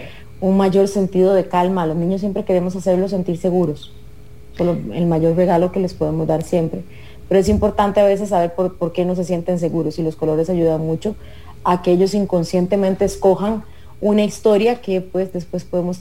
un 0.41 0.57
mayor 0.57 0.87
sentido 0.87 1.33
de 1.33 1.47
calma. 1.47 1.83
A 1.83 1.87
los 1.87 1.97
niños 1.97 2.21
siempre 2.21 2.45
queremos 2.45 2.75
hacerlos 2.75 3.11
sentir 3.11 3.37
seguros, 3.37 3.91
el 4.57 5.05
mayor 5.05 5.35
regalo 5.35 5.71
que 5.71 5.79
les 5.79 5.93
podemos 5.93 6.27
dar 6.27 6.43
siempre. 6.43 6.83
Pero 7.27 7.39
es 7.39 7.49
importante 7.49 7.99
a 7.99 8.05
veces 8.05 8.29
saber 8.29 8.53
por, 8.53 8.91
qué 8.91 9.05
no 9.05 9.15
se 9.15 9.23
sienten 9.23 9.59
seguros 9.59 9.99
y 9.99 10.03
los 10.03 10.15
colores 10.15 10.49
ayudan 10.49 10.81
mucho 10.81 11.15
a 11.63 11.81
que 11.81 11.91
ellos 11.91 12.13
inconscientemente 12.13 13.05
escojan 13.05 13.63
una 14.01 14.23
historia 14.23 14.81
que 14.81 15.01
pues 15.01 15.31
después 15.31 15.63
podemos 15.63 15.99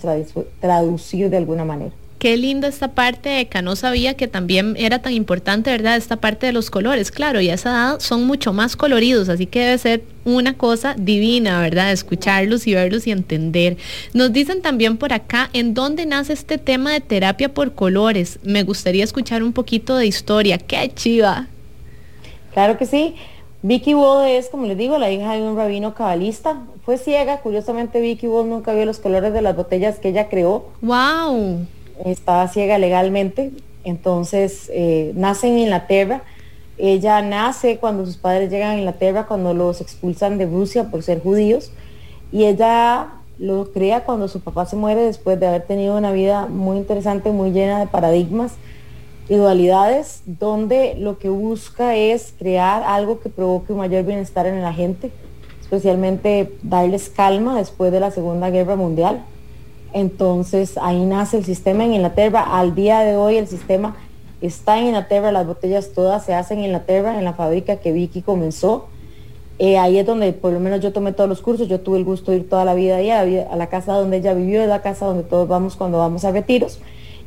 traducir 0.61 1.31
de 1.31 1.37
alguna 1.37 1.65
manera. 1.65 1.93
Qué 2.19 2.37
linda 2.37 2.67
esta 2.67 2.89
parte, 2.89 3.39
Eka. 3.39 3.63
No 3.63 3.77
sabía 3.77 4.15
que 4.15 4.27
también 4.27 4.75
era 4.77 5.01
tan 5.01 5.13
importante, 5.13 5.71
¿verdad? 5.71 5.97
Esta 5.97 6.17
parte 6.17 6.47
de 6.47 6.53
los 6.53 6.69
colores. 6.69 7.13
Claro, 7.13 7.41
y 7.41 7.49
a 7.49 7.55
esa 7.55 7.71
edad 7.71 8.01
son 8.01 8.25
mucho 8.27 8.53
más 8.53 8.75
coloridos, 8.75 9.29
así 9.29 9.47
que 9.47 9.61
debe 9.61 9.79
ser 9.79 10.03
una 10.25 10.55
cosa 10.55 10.97
divina, 10.99 11.61
¿verdad? 11.61 11.93
Escucharlos 11.93 12.67
y 12.67 12.75
verlos 12.75 13.07
y 13.07 13.13
entender. 13.13 13.77
Nos 14.15 14.33
dicen 14.33 14.63
también 14.63 14.97
por 14.97 15.13
acá, 15.13 15.49
¿en 15.53 15.75
dónde 15.75 16.07
nace 16.07 16.33
este 16.33 16.59
tema 16.59 16.93
de 16.93 17.01
terapia 17.01 17.55
por 17.55 17.75
colores? 17.75 18.41
Me 18.43 18.65
gustaría 18.65 19.05
escuchar 19.05 19.45
un 19.45 19.53
poquito 19.53 19.97
de 19.97 20.07
historia. 20.07 20.59
¡Qué 20.59 20.91
chiva! 20.93 21.47
Claro 22.53 22.77
que 22.79 22.87
sí. 22.87 23.15
Vicky 23.63 23.95
Wood 23.95 24.27
es, 24.27 24.49
como 24.49 24.67
les 24.67 24.77
digo, 24.77 24.99
la 24.99 25.11
hija 25.11 25.35
de 25.35 25.43
un 25.43 25.57
rabino 25.57 25.95
cabalista. 25.95 26.63
Fue 26.85 26.99
ciega, 26.99 27.39
curiosamente 27.39 28.01
Vicky 28.01 28.27
Wood 28.27 28.47
nunca 28.47 28.73
vio 28.73 28.85
los 28.87 28.99
colores 28.99 29.33
de 29.33 29.43
las 29.43 29.55
botellas 29.55 30.01
que 30.01 30.09
ella 30.09 30.29
creó. 30.29 30.71
¡Wow! 30.81 31.67
Estaba 32.05 32.49
ciega 32.49 32.79
legalmente, 32.79 33.53
entonces 33.85 34.71
eh, 34.73 35.13
nace 35.15 35.49
en 35.49 35.59
Inglaterra. 35.59 36.23
Ella 36.77 37.23
nace 37.23 37.79
cuando 37.79 38.07
sus 38.07 38.17
padres 38.17 38.51
llegan 38.51 38.71
a 38.71 38.79
Inglaterra, 38.79 39.27
cuando 39.27 39.53
los 39.53 39.81
expulsan 39.81 40.39
de 40.39 40.47
Rusia 40.47 40.91
por 40.91 41.03
ser 41.03 41.21
judíos, 41.21 41.73
y 42.31 42.45
ella 42.45 43.09
lo 43.39 43.73
crea 43.73 44.05
cuando 44.05 44.29
su 44.29 44.41
papá 44.41 44.67
se 44.67 44.77
muere 44.77 45.01
después 45.03 45.39
de 45.39 45.47
haber 45.47 45.63
tenido 45.63 45.97
una 45.97 46.13
vida 46.13 46.47
muy 46.47 46.77
interesante, 46.77 47.31
muy 47.31 47.51
llena 47.51 47.81
de 47.81 47.87
paradigmas 47.87 48.55
y 49.29 49.37
dualidades, 49.37 50.23
donde 50.27 50.95
lo 50.99 51.19
que 51.19 51.29
busca 51.29 51.95
es 51.95 52.35
crear 52.39 52.83
algo 52.83 53.21
que 53.21 53.29
provoque 53.29 53.73
un 53.73 53.79
mayor 53.79 54.05
bienestar 54.05 54.47
en 54.47 54.63
la 54.63 54.73
gente, 54.73 55.11
especialmente 55.61 56.53
darles 56.63 57.11
calma 57.11 57.57
después 57.57 57.93
de 57.93 58.01
la 58.01 58.11
Segunda 58.11 58.51
Guerra 58.51 58.77
Mundial. 58.77 59.25
Entonces 59.93 60.79
ahí 60.81 61.05
nace 61.05 61.39
el 61.39 61.45
sistema 61.45 61.85
en 61.85 61.95
Inglaterra. 61.95 62.43
Al 62.43 62.75
día 62.75 63.01
de 63.01 63.17
hoy 63.17 63.37
el 63.37 63.47
sistema 63.47 63.97
está 64.41 64.79
en 64.79 64.87
Inglaterra, 64.87 65.33
las 65.33 65.47
botellas 65.47 65.93
todas 65.95 66.25
se 66.25 66.35
hacen 66.35 66.59
en 66.59 66.67
Inglaterra, 66.67 67.19
en 67.19 67.25
la 67.25 67.33
fábrica 67.33 67.77
que 67.77 67.93
Vicky 67.93 68.23
comenzó. 68.23 68.89
Eh, 69.59 69.77
ahí 69.77 69.99
es 69.99 70.07
donde 70.07 70.33
por 70.33 70.53
lo 70.53 70.61
menos 70.61 70.81
yo 70.81 70.93
tomé 70.93 71.13
todos 71.13 71.29
los 71.29 71.43
cursos, 71.43 71.67
yo 71.67 71.81
tuve 71.81 71.99
el 71.99 72.05
gusto 72.05 72.31
de 72.31 72.39
ir 72.39 72.49
toda 72.49 72.65
la 72.65 72.75
vida 72.75 72.97
ahí, 72.97 73.11
a, 73.11 73.57
la 73.57 73.67
casa 73.67 73.95
donde 73.95 74.19
ella 74.19 74.33
vivió, 74.33 74.63
es 74.63 74.69
la 74.69 74.83
casa 74.83 75.07
donde 75.07 75.25
todos 75.25 75.49
vamos 75.49 75.75
cuando 75.75 75.99
vamos 75.99 76.25
a 76.25 76.31
retiros. 76.31 76.79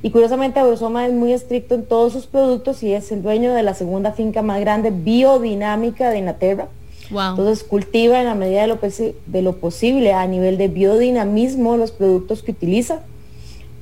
Y 0.01 0.11
curiosamente 0.11 0.59
Abrosoma 0.59 1.05
es 1.05 1.13
muy 1.13 1.33
estricto 1.33 1.75
en 1.75 1.85
todos 1.85 2.13
sus 2.13 2.27
productos 2.27 2.81
y 2.83 2.93
es 2.93 3.11
el 3.11 3.21
dueño 3.21 3.53
de 3.53 3.63
la 3.63 3.73
segunda 3.73 4.13
finca 4.13 4.41
más 4.41 4.59
grande 4.61 4.91
biodinámica 4.91 6.09
de 6.09 6.19
Inglaterra 6.19 6.69
entonces 7.11 7.63
cultiva 7.63 8.19
en 8.19 8.25
la 8.25 8.35
medida 8.35 8.61
de 8.61 8.67
lo, 8.67 8.79
de 8.79 9.41
lo 9.41 9.57
posible 9.57 10.13
a 10.13 10.25
nivel 10.27 10.57
de 10.57 10.67
biodinamismo 10.67 11.77
los 11.77 11.91
productos 11.91 12.41
que 12.43 12.51
utiliza. 12.51 13.01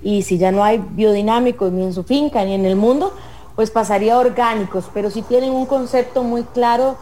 Y 0.02 0.24
si 0.24 0.38
ya 0.38 0.52
no 0.52 0.64
hay 0.64 0.82
biodinámicos 0.92 1.72
ni 1.72 1.84
en 1.84 1.94
su 1.94 2.04
finca 2.04 2.44
ni 2.46 2.54
en 2.54 2.66
el 2.66 2.76
mundo, 2.76 3.14
pues 3.56 3.72
pasaría 3.72 4.16
a 4.16 4.20
orgánicos, 4.20 4.86
pero 4.94 5.10
si 5.10 5.22
tienen 5.22 5.52
un 5.52 5.66
concepto 5.66 6.24
muy 6.24 6.44
claro 6.44 6.98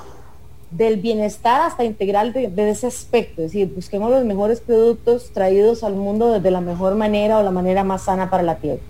del 0.71 0.97
bienestar 0.97 1.61
hasta 1.61 1.83
integral 1.83 2.33
de, 2.33 2.49
de, 2.49 2.69
ese 2.69 2.87
aspecto, 2.87 3.41
es 3.43 3.51
decir, 3.51 3.71
busquemos 3.73 4.09
los 4.09 4.25
mejores 4.25 4.59
productos 4.59 5.31
traídos 5.31 5.83
al 5.83 5.95
mundo 5.95 6.33
desde 6.33 6.51
la 6.51 6.59
mejor 6.59 6.95
manera 6.95 7.37
o 7.37 7.43
la 7.43 7.51
manera 7.51 7.83
más 7.83 8.03
sana 8.03 8.29
para 8.29 8.43
la 8.43 8.55
tierra. 8.55 8.81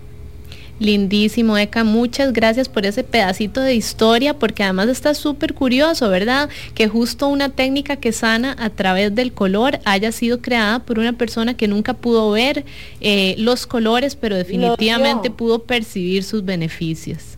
Lindísimo, 0.80 1.58
Eka. 1.58 1.82
Muchas 1.82 2.32
gracias 2.32 2.68
por 2.68 2.86
ese 2.86 3.02
pedacito 3.02 3.60
de 3.60 3.74
historia, 3.74 4.34
porque 4.34 4.62
además 4.62 4.88
está 4.88 5.14
súper 5.14 5.54
curioso, 5.54 6.08
¿verdad? 6.08 6.48
Que 6.74 6.88
justo 6.88 7.28
una 7.28 7.48
técnica 7.48 7.96
que 7.96 8.12
sana 8.12 8.54
a 8.58 8.70
través 8.70 9.14
del 9.14 9.32
color 9.32 9.80
haya 9.84 10.12
sido 10.12 10.40
creada 10.40 10.78
por 10.80 10.98
una 10.98 11.12
persona 11.14 11.54
que 11.54 11.66
nunca 11.66 11.94
pudo 11.94 12.30
ver 12.30 12.64
eh, 13.00 13.34
los 13.38 13.66
colores, 13.66 14.14
pero 14.14 14.36
definitivamente 14.36 15.30
pudo 15.30 15.64
percibir 15.64 16.22
sus 16.22 16.44
beneficios. 16.44 17.36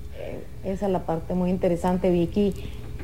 Esa 0.65 0.87
es 0.87 0.93
la 0.93 1.07
parte 1.07 1.35
muy 1.35 1.49
interesante, 1.49 2.11
Vicky. 2.11 2.53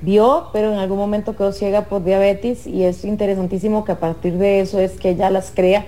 Vio, 0.03 0.51
pero 0.53 0.73
en 0.73 0.79
algún 0.79 0.99
momento 0.99 1.35
quedó 1.37 1.53
ciega 1.53 1.87
por 1.87 2.05
diabetes 2.05 2.67
y 2.67 2.83
es 2.83 3.03
interesantísimo 3.05 3.87
que 3.87 3.93
a 3.93 3.99
partir 3.99 4.35
de 4.35 4.61
eso 4.61 4.79
es 4.79 4.93
que 4.93 5.11
ella 5.11 5.31
las 5.31 5.51
crea 5.55 5.87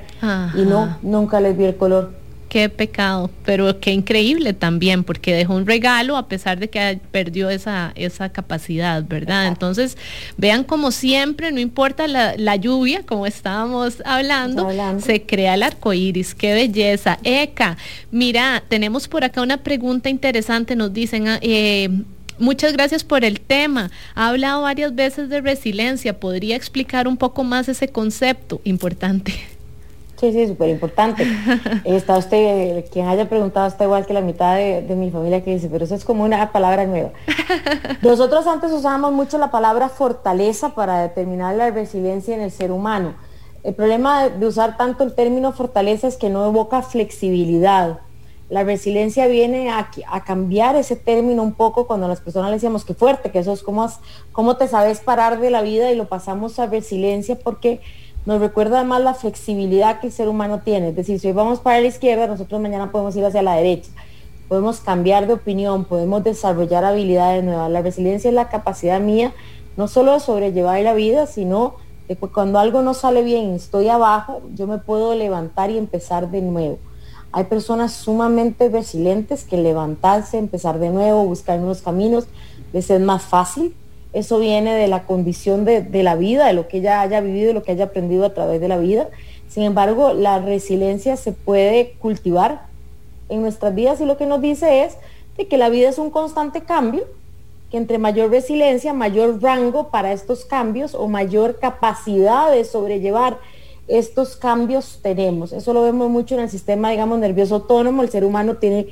y 0.55 0.63
no, 0.63 0.97
nunca 1.03 1.41
les 1.41 1.57
vio 1.57 1.69
el 1.69 1.77
color 1.77 2.13
qué 2.49 2.69
pecado, 2.69 3.31
pero 3.45 3.81
qué 3.81 3.93
increíble 3.93 4.53
también, 4.53 5.05
porque 5.05 5.35
dejó 5.35 5.55
un 5.55 5.67
regalo 5.67 6.17
a 6.17 6.29
pesar 6.29 6.59
de 6.59 6.69
que 6.69 6.99
perdió 7.11 7.51
esa, 7.51 7.93
esa 7.95 8.31
capacidad, 8.31 9.05
¿verdad? 9.05 9.47
Entonces, 9.47 9.97
vean 10.37 10.65
como 10.65 10.91
siempre, 10.91 11.53
no 11.53 11.61
importa 11.61 12.07
la, 12.09 12.57
lluvia, 12.57 13.03
como 13.05 13.27
estábamos 13.27 14.03
hablando, 14.05 14.69
se 15.01 15.23
crea 15.23 15.55
el 15.55 15.63
arco 15.63 15.93
iris, 15.93 16.35
qué 16.35 16.55
belleza. 16.55 17.19
Eka, 17.23 17.77
mira, 18.11 18.63
tenemos 18.69 19.07
por 19.07 19.23
acá 19.23 19.43
una 19.43 19.59
pregunta 19.59 20.09
interesante, 20.09 20.75
nos 20.75 20.93
dicen, 20.93 21.29
ah, 21.29 21.39
eh, 21.43 21.91
Muchas 22.41 22.73
gracias 22.73 23.03
por 23.03 23.25
el 23.25 23.41
tema. 23.41 23.91
Ha 24.15 24.29
hablado 24.29 24.63
varias 24.63 24.95
veces 24.95 25.29
de 25.29 25.41
resiliencia. 25.41 26.21
¿Podría 26.21 26.55
explicar 26.55 27.09
un 27.09 27.17
poco 27.17 27.43
más 27.43 27.69
ese 27.69 27.89
concepto 27.89 28.61
importante? 28.63 29.35
Sí, 30.19 30.33
sí, 30.33 30.49
súper 30.49 30.69
importante. 30.71 31.25
Está 31.85 32.19
usted, 32.19 32.85
quien 32.91 33.07
haya 33.07 33.29
preguntado 33.29 33.69
está 33.69 33.85
igual 33.85 34.05
que 34.05 34.13
la 34.13 34.21
mitad 34.21 34.57
de, 34.57 34.83
de, 34.83 34.97
mi 34.97 35.13
familia 35.13 35.45
que 35.45 35.55
dice, 35.55 35.69
pero 35.71 35.85
eso 35.85 35.95
es 35.95 36.05
como 36.05 36.25
una 36.25 36.51
palabra 36.51 36.87
nueva. 36.87 37.11
Nosotros 38.03 38.47
antes 38.49 38.73
usábamos 38.73 39.13
mucho 39.13 39.39
la 39.39 39.53
palabra 39.53 39.89
fortaleza 39.89 40.71
para 40.75 41.03
determinar 41.03 41.55
la 41.55 41.71
resiliencia 41.71 42.35
en 42.35 42.41
el 42.41 42.51
ser 42.51 42.73
humano. 42.73 43.15
El 43.63 43.75
problema 43.75 44.29
de 44.29 44.47
usar 44.47 44.77
tanto 44.77 45.05
el 45.05 45.15
término 45.15 45.53
fortaleza 45.53 46.09
es 46.09 46.17
que 46.17 46.31
no 46.31 46.45
evoca 46.47 46.83
flexibilidad. 46.83 48.01
La 48.49 48.65
resiliencia 48.65 49.27
viene 49.29 49.71
a, 49.71 49.91
a 50.11 50.25
cambiar 50.25 50.75
ese 50.75 50.97
término 50.97 51.43
un 51.45 51.53
poco 51.53 51.87
cuando 51.87 52.09
las 52.09 52.21
personas 52.21 52.51
le 52.51 52.57
decíamos 52.57 52.85
que 52.85 52.95
fuerte, 52.95 53.31
que 53.31 53.39
eso 53.39 53.53
es 53.53 53.63
como, 53.63 53.89
como 54.33 54.57
te 54.57 54.67
sabes 54.67 55.01
parar 55.01 55.39
de 55.39 55.51
la 55.51 55.63
vida 55.63 55.93
y 55.93 55.97
lo 55.97 56.09
pasamos 56.09 56.59
a 56.59 56.67
resiliencia 56.67 57.39
porque 57.39 57.81
nos 58.29 58.41
recuerda 58.41 58.81
además 58.81 59.01
la 59.01 59.15
flexibilidad 59.15 60.01
que 60.01 60.09
el 60.09 60.13
ser 60.13 60.29
humano 60.29 60.61
tiene. 60.61 60.91
Es 60.91 60.97
decir, 60.97 61.19
si 61.19 61.29
hoy 61.29 61.33
vamos 61.33 61.61
para 61.61 61.81
la 61.81 61.87
izquierda, 61.87 62.27
nosotros 62.27 62.61
mañana 62.61 62.93
podemos 62.93 63.17
ir 63.17 63.25
hacia 63.25 63.41
la 63.41 63.55
derecha. 63.55 63.89
Podemos 64.49 64.81
cambiar 64.81 65.27
de 65.27 65.33
opinión, 65.33 65.87
podemos 65.87 66.23
desarrollar 66.23 66.85
habilidades 66.85 67.43
nuevas. 67.43 67.71
La 67.71 67.81
resiliencia 67.81 68.29
es 68.29 68.35
la 68.35 68.51
capacidad 68.51 69.01
mía, 69.01 69.33
no 69.79 69.89
solo 69.89 70.13
de 70.13 70.21
sobrellevar 70.21 70.79
la 70.83 70.93
vida, 70.93 71.27
sino 71.27 71.77
de 72.07 72.17
que 72.17 72.27
cuando 72.27 72.59
algo 72.59 72.83
no 72.83 72.93
sale 72.93 73.23
bien, 73.23 73.55
estoy 73.55 73.89
abajo, 73.89 74.43
yo 74.55 74.67
me 74.67 74.77
puedo 74.77 75.15
levantar 75.15 75.71
y 75.71 75.79
empezar 75.79 76.31
de 76.31 76.43
nuevo. 76.43 76.79
Hay 77.33 77.45
personas 77.45 77.95
sumamente 77.95 78.69
resilientes 78.69 79.45
que 79.45 79.57
levantarse, 79.57 80.37
empezar 80.37 80.79
de 80.79 80.91
nuevo, 80.91 81.25
buscar 81.25 81.59
nuevos 81.61 81.81
caminos, 81.81 82.27
les 82.75 82.91
es 82.91 83.01
más 83.01 83.23
fácil 83.23 83.75
eso 84.19 84.39
viene 84.39 84.75
de 84.75 84.89
la 84.89 85.05
condición 85.05 85.65
de, 85.65 86.03
la 86.03 86.17
vida, 86.17 86.47
de 86.47 86.53
lo 86.53 86.67
que 86.67 86.79
ella 86.79 87.01
haya 87.01 87.21
vivido, 87.21 87.49
de 87.49 87.55
lo 87.55 87.63
que 87.63 87.73
haya 87.73 87.85
aprendido 87.85 88.25
a 88.25 88.35
través 88.35 88.61
de 88.61 88.69
la 88.69 88.79
vida. 88.79 89.09
Sin 89.49 89.63
embargo, 89.63 90.13
la 90.13 90.41
resiliencia 90.41 91.17
se 91.17 91.33
puede 91.33 91.93
cultivar 92.01 92.67
en 93.29 93.43
nuestras 93.43 93.75
vidas 93.75 94.01
y 94.01 94.07
lo 94.07 94.17
que 94.17 94.27
nos 94.27 94.41
dice 94.41 94.85
es 94.85 94.97
de 95.37 95.47
que 95.47 95.57
la 95.57 95.69
vida 95.69 95.89
es 95.89 95.99
un 95.99 96.11
constante 96.11 96.63
cambio, 96.63 97.05
que 97.71 97.77
entre 97.77 97.99
mayor 97.99 98.31
resiliencia, 98.31 98.93
mayor 98.93 99.41
rango 99.41 99.89
para 99.89 100.13
estos 100.13 100.45
cambios 100.45 100.95
o 100.95 101.07
mayor 101.07 101.59
capacidad 101.61 102.51
de 102.51 102.65
sobrellevar 102.65 103.39
estos 103.87 104.37
cambios 104.37 104.99
tenemos. 105.03 105.53
Eso 105.53 105.73
lo 105.73 105.83
vemos 105.83 106.11
mucho 106.11 106.35
en 106.35 106.43
el 106.43 106.51
sistema, 106.51 106.91
digamos, 106.91 107.19
nervioso 107.19 107.57
autónomo. 107.57 108.03
El 108.03 108.11
ser 108.11 108.25
humano 108.25 108.57
tiene 108.57 108.89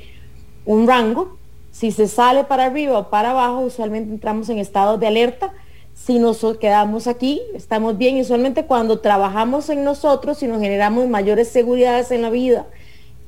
un 0.65 0.87
rango 0.87 1.37
si 1.77 1.91
se 1.91 2.07
sale 2.07 2.43
para 2.43 2.65
arriba 2.65 2.97
o 2.97 3.09
para 3.11 3.29
abajo, 3.29 3.59
usualmente 3.59 4.11
entramos 4.11 4.49
en 4.49 4.57
estado 4.57 4.97
de 4.97 5.05
alerta. 5.05 5.53
Si 5.93 6.17
nos 6.17 6.43
quedamos 6.59 7.05
aquí, 7.05 7.39
estamos 7.53 7.99
bien. 7.99 8.17
Y 8.17 8.21
usualmente 8.21 8.65
cuando 8.65 8.99
trabajamos 8.99 9.69
en 9.69 9.83
nosotros 9.83 10.41
y 10.41 10.47
nos 10.47 10.59
generamos 10.59 11.07
mayores 11.07 11.49
seguridades 11.49 12.09
en 12.09 12.23
la 12.23 12.31
vida, 12.31 12.65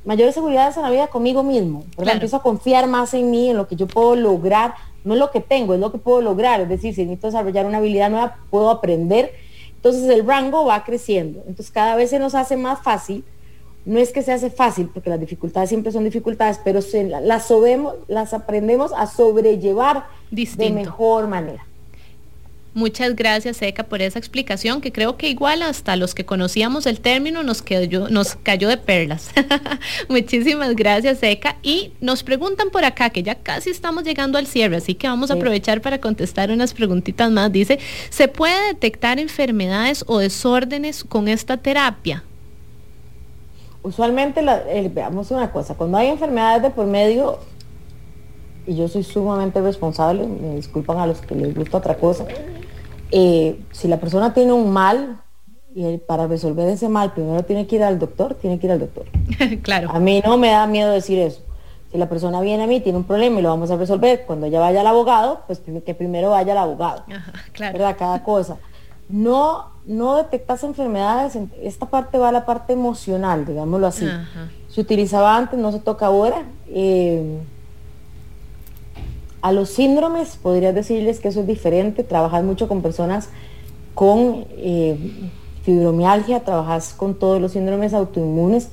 mayores 0.04 0.34
seguridades 0.34 0.76
en 0.76 0.82
la 0.82 0.90
vida 0.90 1.06
conmigo 1.06 1.44
mismo, 1.44 1.84
porque 1.94 2.10
empiezo 2.10 2.38
a 2.38 2.42
confiar 2.42 2.88
más 2.88 3.14
en 3.14 3.30
mí, 3.30 3.50
en 3.50 3.56
lo 3.56 3.68
que 3.68 3.76
yo 3.76 3.86
puedo 3.86 4.16
lograr, 4.16 4.74
no 5.04 5.14
es 5.14 5.20
lo 5.20 5.30
que 5.30 5.38
tengo, 5.38 5.74
es 5.74 5.80
lo 5.80 5.92
que 5.92 5.98
puedo 5.98 6.20
lograr. 6.20 6.60
Es 6.60 6.68
decir, 6.68 6.92
si 6.92 7.02
necesito 7.02 7.28
desarrollar 7.28 7.66
una 7.66 7.78
habilidad 7.78 8.10
nueva, 8.10 8.38
puedo 8.50 8.68
aprender. 8.70 9.30
Entonces 9.76 10.10
el 10.10 10.26
rango 10.26 10.64
va 10.64 10.82
creciendo. 10.82 11.38
Entonces 11.46 11.70
cada 11.70 11.94
vez 11.94 12.10
se 12.10 12.18
nos 12.18 12.34
hace 12.34 12.56
más 12.56 12.82
fácil 12.82 13.22
no 13.84 13.98
es 13.98 14.12
que 14.12 14.22
se 14.22 14.32
hace 14.32 14.50
fácil, 14.50 14.88
porque 14.92 15.10
las 15.10 15.20
dificultades 15.20 15.68
siempre 15.68 15.92
son 15.92 16.04
dificultades, 16.04 16.60
pero 16.62 16.82
se, 16.82 17.04
las, 17.04 17.46
sobemos, 17.46 17.94
las 18.08 18.34
aprendemos 18.34 18.92
a 18.96 19.06
sobrellevar 19.06 20.04
de 20.30 20.70
mejor 20.70 21.28
manera. 21.28 21.66
Muchas 22.72 23.16
gracias, 23.16 23.60
Eka, 23.62 23.84
por 23.84 24.00
esa 24.00 24.20
explicación, 24.20 24.80
que 24.80 24.92
creo 24.92 25.16
que 25.16 25.28
igual 25.28 25.62
hasta 25.62 25.96
los 25.96 26.14
que 26.14 26.24
conocíamos 26.24 26.86
el 26.86 27.00
término 27.00 27.42
nos, 27.42 27.62
quedó, 27.62 28.08
nos 28.08 28.36
cayó 28.36 28.68
de 28.68 28.76
perlas. 28.76 29.30
Muchísimas 30.08 30.76
gracias, 30.76 31.20
Eka. 31.20 31.56
Y 31.64 31.92
nos 32.00 32.22
preguntan 32.22 32.70
por 32.70 32.84
acá, 32.84 33.10
que 33.10 33.24
ya 33.24 33.34
casi 33.34 33.70
estamos 33.70 34.04
llegando 34.04 34.38
al 34.38 34.46
cierre, 34.46 34.76
así 34.76 34.94
que 34.94 35.08
vamos 35.08 35.32
a 35.32 35.34
aprovechar 35.34 35.80
para 35.80 36.00
contestar 36.00 36.52
unas 36.52 36.72
preguntitas 36.72 37.28
más. 37.32 37.50
Dice, 37.50 37.80
¿se 38.08 38.28
puede 38.28 38.68
detectar 38.68 39.18
enfermedades 39.18 40.04
o 40.06 40.18
desórdenes 40.18 41.02
con 41.02 41.26
esta 41.26 41.56
terapia? 41.56 42.22
Usualmente, 43.82 44.42
veamos 44.92 45.30
una 45.30 45.50
cosa, 45.52 45.74
cuando 45.74 45.96
hay 45.96 46.08
enfermedades 46.08 46.62
de 46.62 46.70
por 46.70 46.86
medio, 46.86 47.38
y 48.66 48.76
yo 48.76 48.88
soy 48.88 49.02
sumamente 49.02 49.60
responsable, 49.62 50.26
me 50.26 50.56
disculpan 50.56 50.98
a 50.98 51.06
los 51.06 51.20
que 51.22 51.34
les 51.34 51.54
gusta 51.54 51.78
otra 51.78 51.96
cosa, 51.96 52.26
eh, 53.10 53.58
si 53.72 53.88
la 53.88 53.98
persona 53.98 54.34
tiene 54.34 54.52
un 54.52 54.70
mal, 54.70 55.20
y 55.74 55.96
para 55.98 56.26
resolver 56.26 56.68
ese 56.68 56.88
mal 56.88 57.12
primero 57.12 57.42
tiene 57.44 57.66
que 57.66 57.76
ir 57.76 57.82
al 57.82 57.98
doctor, 57.98 58.34
tiene 58.34 58.58
que 58.58 58.66
ir 58.66 58.72
al 58.72 58.80
doctor. 58.80 59.06
claro. 59.62 59.90
A 59.92 59.98
mí 59.98 60.20
no 60.24 60.36
me 60.36 60.50
da 60.50 60.66
miedo 60.66 60.90
decir 60.90 61.18
eso. 61.18 61.40
Si 61.90 61.96
la 61.96 62.08
persona 62.08 62.40
viene 62.40 62.64
a 62.64 62.66
mí, 62.66 62.80
tiene 62.80 62.98
un 62.98 63.04
problema 63.04 63.40
y 63.40 63.42
lo 63.42 63.48
vamos 63.48 63.70
a 63.70 63.76
resolver, 63.76 64.24
cuando 64.26 64.46
ella 64.46 64.60
vaya 64.60 64.80
al 64.80 64.86
abogado, 64.86 65.42
pues 65.46 65.60
que 65.60 65.94
primero 65.94 66.30
vaya 66.30 66.52
al 66.52 66.58
abogado. 66.58 67.04
claro. 67.52 67.72
¿Verdad? 67.72 67.96
Cada 67.98 68.22
cosa 68.22 68.58
no, 69.12 69.66
no 69.86 70.16
detectas 70.16 70.64
enfermedades, 70.64 71.38
esta 71.62 71.86
parte 71.86 72.18
va 72.18 72.28
a 72.28 72.32
la 72.32 72.46
parte 72.46 72.72
emocional, 72.72 73.44
digámoslo 73.44 73.86
así. 73.86 74.06
Se 74.68 74.80
utilizaba 74.80 75.36
antes, 75.36 75.58
no 75.58 75.72
se 75.72 75.80
toca 75.80 76.06
ahora. 76.06 76.44
Eh, 76.68 77.40
a 79.42 79.52
los 79.52 79.70
síndromes, 79.70 80.36
podrías 80.36 80.74
decirles 80.74 81.20
que 81.20 81.28
eso 81.28 81.40
es 81.40 81.46
diferente, 81.46 82.04
trabajas 82.04 82.44
mucho 82.44 82.68
con 82.68 82.82
personas 82.82 83.30
con 83.94 84.46
eh, 84.50 85.30
fibromialgia, 85.62 86.40
trabajas 86.44 86.94
con 86.94 87.14
todos 87.14 87.40
los 87.40 87.52
síndromes 87.52 87.94
autoinmunes. 87.94 88.68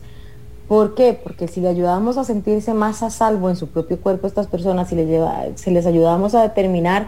¿Por 0.67 0.95
qué? 0.95 1.17
Porque 1.21 1.47
si 1.47 1.61
le 1.61 1.69
ayudamos 1.69 2.17
a 2.17 2.25
sentirse 2.25 2.73
más 2.73 3.01
a 3.01 3.09
salvo 3.09 3.49
en 3.49 3.55
su 3.55 3.67
propio 3.67 3.99
cuerpo 3.99 4.27
a 4.27 4.29
estas 4.29 4.47
personas, 4.47 4.89
si 4.89 4.95
les, 4.95 5.07
lleva, 5.07 5.45
si 5.55 5.71
les 5.71 5.85
ayudamos 5.85 6.35
a 6.35 6.41
determinar 6.41 7.07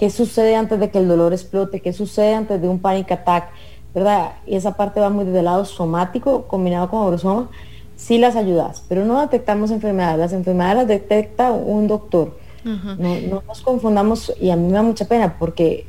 qué 0.00 0.08
sucede 0.08 0.56
antes 0.56 0.80
de 0.80 0.90
que 0.90 0.96
el 0.96 1.06
dolor 1.06 1.34
explote, 1.34 1.80
qué 1.80 1.92
sucede 1.92 2.34
antes 2.34 2.58
de 2.58 2.66
un 2.66 2.78
panic 2.78 3.12
attack, 3.12 3.50
¿verdad? 3.94 4.32
Y 4.46 4.56
esa 4.56 4.74
parte 4.74 4.98
va 4.98 5.10
muy 5.10 5.26
desde 5.26 5.40
el 5.40 5.44
lado 5.44 5.66
somático 5.66 6.44
combinado 6.48 6.88
con 6.88 7.02
aurosoma, 7.02 7.50
sí 7.96 8.16
las 8.16 8.34
ayudas, 8.34 8.82
pero 8.88 9.04
no 9.04 9.20
detectamos 9.20 9.70
enfermedades, 9.70 10.18
las 10.18 10.32
enfermedades 10.32 10.76
las 10.76 10.88
detecta 10.88 11.52
un 11.52 11.86
doctor. 11.86 12.34
no, 12.64 12.94
no, 12.96 13.42
nos 13.46 13.60
confundamos 13.60 14.32
y 14.40 14.48
a 14.48 14.56
mí 14.56 14.68
me 14.68 14.72
da 14.72 14.82
mucha 14.82 15.04
pena 15.04 15.36
porque 15.38 15.86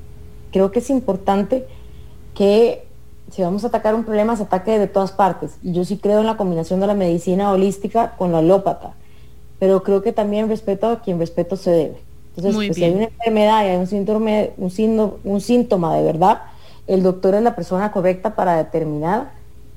creo 0.52 0.72
que 0.72 0.80
es 0.80 0.90
importante 0.90 1.66
que 2.34 2.86
si 3.32 3.42
vamos 3.42 3.64
a 3.64 3.68
atacar 3.68 3.96
un 3.96 4.04
problema 4.04 4.36
se 4.36 4.44
ataque 4.44 4.78
de 4.78 4.88
todas 4.88 5.14
partes. 5.14 5.56
Y 5.64 5.72
yo 5.72 5.86
sí 5.86 5.96
creo 5.96 6.20
en 6.20 6.26
la 6.26 6.36
combinación 6.36 6.82
de 6.82 6.88
la 6.88 6.96
medicina 6.96 7.50
holística 7.50 8.18
con 8.18 8.34
la 8.34 8.40
alópata, 8.40 8.92
pero 9.58 9.84
creo 9.84 10.02
que 10.02 10.12
también 10.12 10.50
respeto 10.50 10.90
a 10.90 11.02
quien 11.02 11.18
respeto 11.18 11.56
se 11.56 11.72
debe. 11.72 12.11
Entonces, 12.36 12.56
pues, 12.56 12.76
si 12.76 12.84
hay 12.84 12.92
una 12.92 13.04
enfermedad 13.06 13.66
y 13.66 13.68
hay 13.70 13.78
un 13.78 13.88
síntoma, 13.88 14.32
un, 14.58 15.20
un 15.24 15.42
síntoma 15.42 15.96
de 15.96 16.04
verdad, 16.04 16.44
el 16.88 17.04
doctor 17.04 17.36
es 17.36 17.42
la 17.42 17.56
persona 17.56 17.92
correcta 17.92 18.36
para 18.36 18.58
determinar 18.58 19.32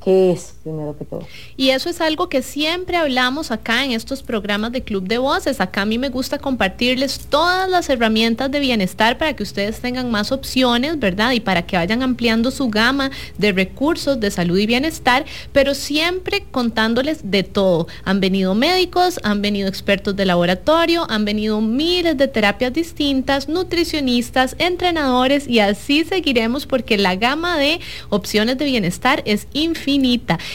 qué 0.04 0.32
es, 0.32 0.54
primero 0.62 0.96
que 0.98 1.06
todo. 1.06 1.26
Y 1.56 1.70
eso 1.70 1.88
es 1.88 2.02
algo 2.02 2.28
que 2.28 2.42
siempre 2.42 2.98
hablamos 2.98 3.50
acá 3.50 3.84
en 3.84 3.92
estos 3.92 4.22
programas 4.22 4.70
de 4.70 4.82
Club 4.82 5.08
de 5.08 5.16
Voces. 5.16 5.62
Acá 5.62 5.82
a 5.82 5.86
mí 5.86 5.96
me 5.98 6.10
gusta 6.10 6.38
compartirles 6.38 7.20
todas 7.30 7.70
las 7.70 7.88
herramientas 7.88 8.50
de 8.50 8.60
bienestar 8.60 9.16
para 9.16 9.34
que 9.34 9.42
ustedes 9.42 9.80
tengan 9.80 10.10
más 10.10 10.30
opciones, 10.30 10.98
¿verdad? 10.98 11.32
Y 11.32 11.40
para 11.40 11.66
que 11.66 11.78
vayan 11.78 12.02
ampliando 12.02 12.50
su 12.50 12.68
gama 12.68 13.10
de 13.38 13.52
recursos 13.52 14.20
de 14.20 14.30
salud 14.30 14.58
y 14.58 14.66
bienestar, 14.66 15.24
pero 15.52 15.74
siempre 15.74 16.44
contándoles 16.50 17.30
de 17.30 17.42
todo. 17.42 17.86
Han 18.04 18.20
venido 18.20 18.54
médicos, 18.54 19.18
han 19.22 19.40
venido 19.40 19.68
expertos 19.68 20.14
de 20.16 20.26
laboratorio, 20.26 21.06
han 21.08 21.24
venido 21.24 21.62
miles 21.62 22.18
de 22.18 22.28
terapias 22.28 22.74
distintas, 22.74 23.48
nutricionistas, 23.48 24.54
entrenadores 24.58 25.48
y 25.48 25.60
así 25.60 26.04
seguiremos 26.04 26.66
porque 26.66 26.98
la 26.98 27.16
gama 27.16 27.56
de 27.56 27.80
opciones 28.10 28.58
de 28.58 28.66
bienestar 28.66 29.22
es 29.24 29.46
infinita 29.54 29.93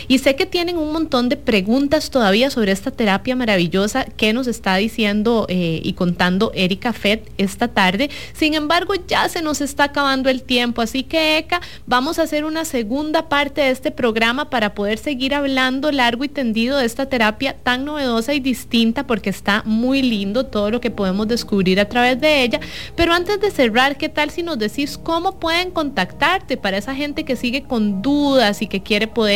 y 0.07 0.17
sé 0.19 0.35
que 0.35 0.45
tienen 0.45 0.77
un 0.77 0.91
montón 0.91 1.29
de 1.29 1.37
preguntas 1.37 2.09
todavía 2.09 2.49
sobre 2.49 2.71
esta 2.71 2.91
terapia 2.91 3.35
maravillosa 3.35 4.03
que 4.03 4.33
nos 4.33 4.47
está 4.47 4.75
diciendo 4.75 5.45
eh, 5.47 5.79
y 5.83 5.93
contando 5.93 6.51
Erika 6.53 6.91
Fett 6.93 7.29
esta 7.37 7.69
tarde. 7.69 8.09
Sin 8.33 8.53
embargo, 8.53 8.93
ya 9.07 9.29
se 9.29 9.41
nos 9.41 9.61
está 9.61 9.85
acabando 9.85 10.29
el 10.29 10.41
tiempo, 10.41 10.81
así 10.81 11.03
que 11.03 11.37
Eka, 11.37 11.61
vamos 11.85 12.19
a 12.19 12.23
hacer 12.23 12.43
una 12.43 12.65
segunda 12.65 13.29
parte 13.29 13.61
de 13.61 13.69
este 13.71 13.91
programa 13.91 14.49
para 14.49 14.73
poder 14.73 14.97
seguir 14.97 15.33
hablando 15.33 15.91
largo 15.91 16.23
y 16.23 16.29
tendido 16.29 16.77
de 16.77 16.85
esta 16.85 17.05
terapia 17.05 17.55
tan 17.63 17.85
novedosa 17.85 18.33
y 18.33 18.39
distinta 18.39 19.07
porque 19.07 19.29
está 19.29 19.63
muy 19.65 20.01
lindo 20.01 20.45
todo 20.45 20.69
lo 20.69 20.81
que 20.81 20.91
podemos 20.91 21.27
descubrir 21.27 21.79
a 21.79 21.87
través 21.87 22.19
de 22.19 22.43
ella. 22.43 22.59
Pero 22.95 23.13
antes 23.13 23.39
de 23.39 23.51
cerrar, 23.51 23.97
¿qué 23.97 24.09
tal 24.09 24.31
si 24.31 24.43
nos 24.43 24.59
decís 24.59 24.97
cómo 24.97 25.39
pueden 25.39 25.71
contactarte 25.71 26.57
para 26.57 26.77
esa 26.77 26.93
gente 26.93 27.23
que 27.23 27.35
sigue 27.35 27.63
con 27.63 28.01
dudas 28.01 28.61
y 28.61 28.67
que 28.67 28.81
quiere 28.81 29.07
poder 29.07 29.28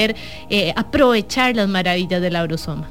eh, 0.50 0.74
aprovechar 0.76 1.56
las 1.56 1.68
maravillas 1.68 2.22
de 2.22 2.32
la 2.32 2.40
Eurosoma. 2.42 2.90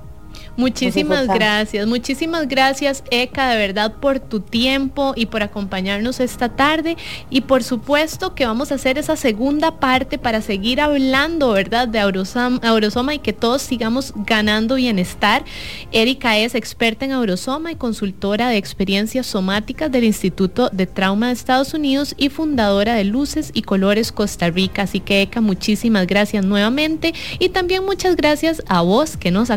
Muchísimas 0.58 1.28
gracias, 1.28 1.88
muchísimas 1.88 2.48
gracias 2.48 3.04
Eka, 3.12 3.50
de 3.50 3.58
verdad 3.58 3.94
por 4.00 4.20
tu 4.20 4.40
tiempo 4.40 5.14
y 5.16 5.26
por 5.26 5.44
acompañarnos 5.44 6.20
esta 6.20 6.50
tarde 6.50 6.98
y 7.30 7.42
por 7.42 7.64
supuesto 7.64 8.36
que 8.36 8.46
vamos 8.46 8.72
a 8.72 8.76
hacer 8.76 8.98
esa 8.98 9.16
segunda 9.16 9.80
parte 9.80 10.18
para 10.18 10.42
seguir 10.42 10.82
hablando, 10.82 11.52
¿verdad? 11.52 11.88
De 11.88 12.00
Aurosoma, 12.00 13.16
y 13.16 13.20
que 13.20 13.34
todos 13.34 13.62
sigamos 13.62 14.14
ganando 14.16 14.76
bienestar. 14.76 15.44
Erika 15.92 16.38
es 16.38 16.56
experta 16.56 17.06
en 17.06 17.12
Aurosoma 17.12 17.72
y 17.72 17.76
consultora 17.76 18.50
de 18.50 18.58
experiencias 18.58 19.26
somáticas 19.28 19.92
del 19.92 20.04
Instituto 20.04 20.70
de 20.72 20.88
Trauma 20.88 21.28
de 21.28 21.34
Estados 21.34 21.74
Unidos 21.74 22.16
y 22.18 22.30
fundadora 22.30 22.96
de 22.96 23.04
Luces 23.04 23.52
y 23.54 23.64
Colores 23.64 24.12
Costa 24.12 24.50
Rica. 24.50 24.84
Así 24.84 25.00
que 25.00 25.22
Eka, 25.22 25.42
muchísimas 25.42 26.08
gracias 26.08 26.46
nuevamente 26.46 27.14
y 27.40 27.50
también 27.50 27.86
muchas 27.86 28.16
gracias 28.16 28.64
a 28.68 28.82
vos 28.82 29.18
que 29.18 29.32
nos 29.32 29.50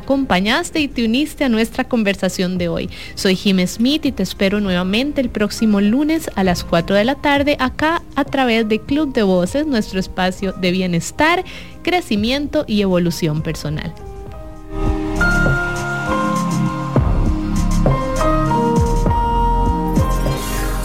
y 0.76 0.88
te 0.88 1.04
uniste 1.04 1.44
a 1.44 1.48
nuestra 1.48 1.84
conversación 1.84 2.58
de 2.58 2.68
hoy. 2.68 2.90
Soy 3.14 3.36
Jim 3.36 3.66
Smith 3.66 4.04
y 4.04 4.12
te 4.12 4.22
espero 4.22 4.60
nuevamente 4.60 5.20
el 5.20 5.30
próximo 5.30 5.80
lunes 5.80 6.30
a 6.34 6.44
las 6.44 6.64
4 6.64 6.96
de 6.96 7.04
la 7.04 7.14
tarde 7.14 7.56
acá 7.58 8.02
a 8.14 8.24
través 8.24 8.68
de 8.68 8.80
Club 8.80 9.12
de 9.14 9.22
Voces, 9.22 9.66
nuestro 9.66 9.98
espacio 9.98 10.52
de 10.52 10.70
bienestar, 10.70 11.44
crecimiento 11.82 12.64
y 12.66 12.82
evolución 12.82 13.42
personal. 13.42 13.94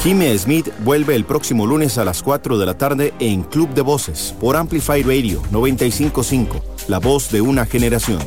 Jimmy 0.03 0.38
Smith 0.38 0.67
vuelve 0.84 1.15
el 1.15 1.23
próximo 1.23 1.65
lunes 1.65 1.97
a 1.97 2.03
las 2.03 2.21
4 2.21 2.57
de 2.57 2.65
la 2.65 2.77
tarde 2.77 3.13
en 3.19 3.41
Club 3.43 3.69
de 3.69 3.81
Voces 3.81 4.36
por 4.38 4.57
Amplify 4.57 5.01
Radio 5.01 5.41
955, 5.49 6.61
la 6.89 6.99
voz 6.99 7.31
de 7.31 7.39
una 7.39 7.65
generación. 7.65 8.19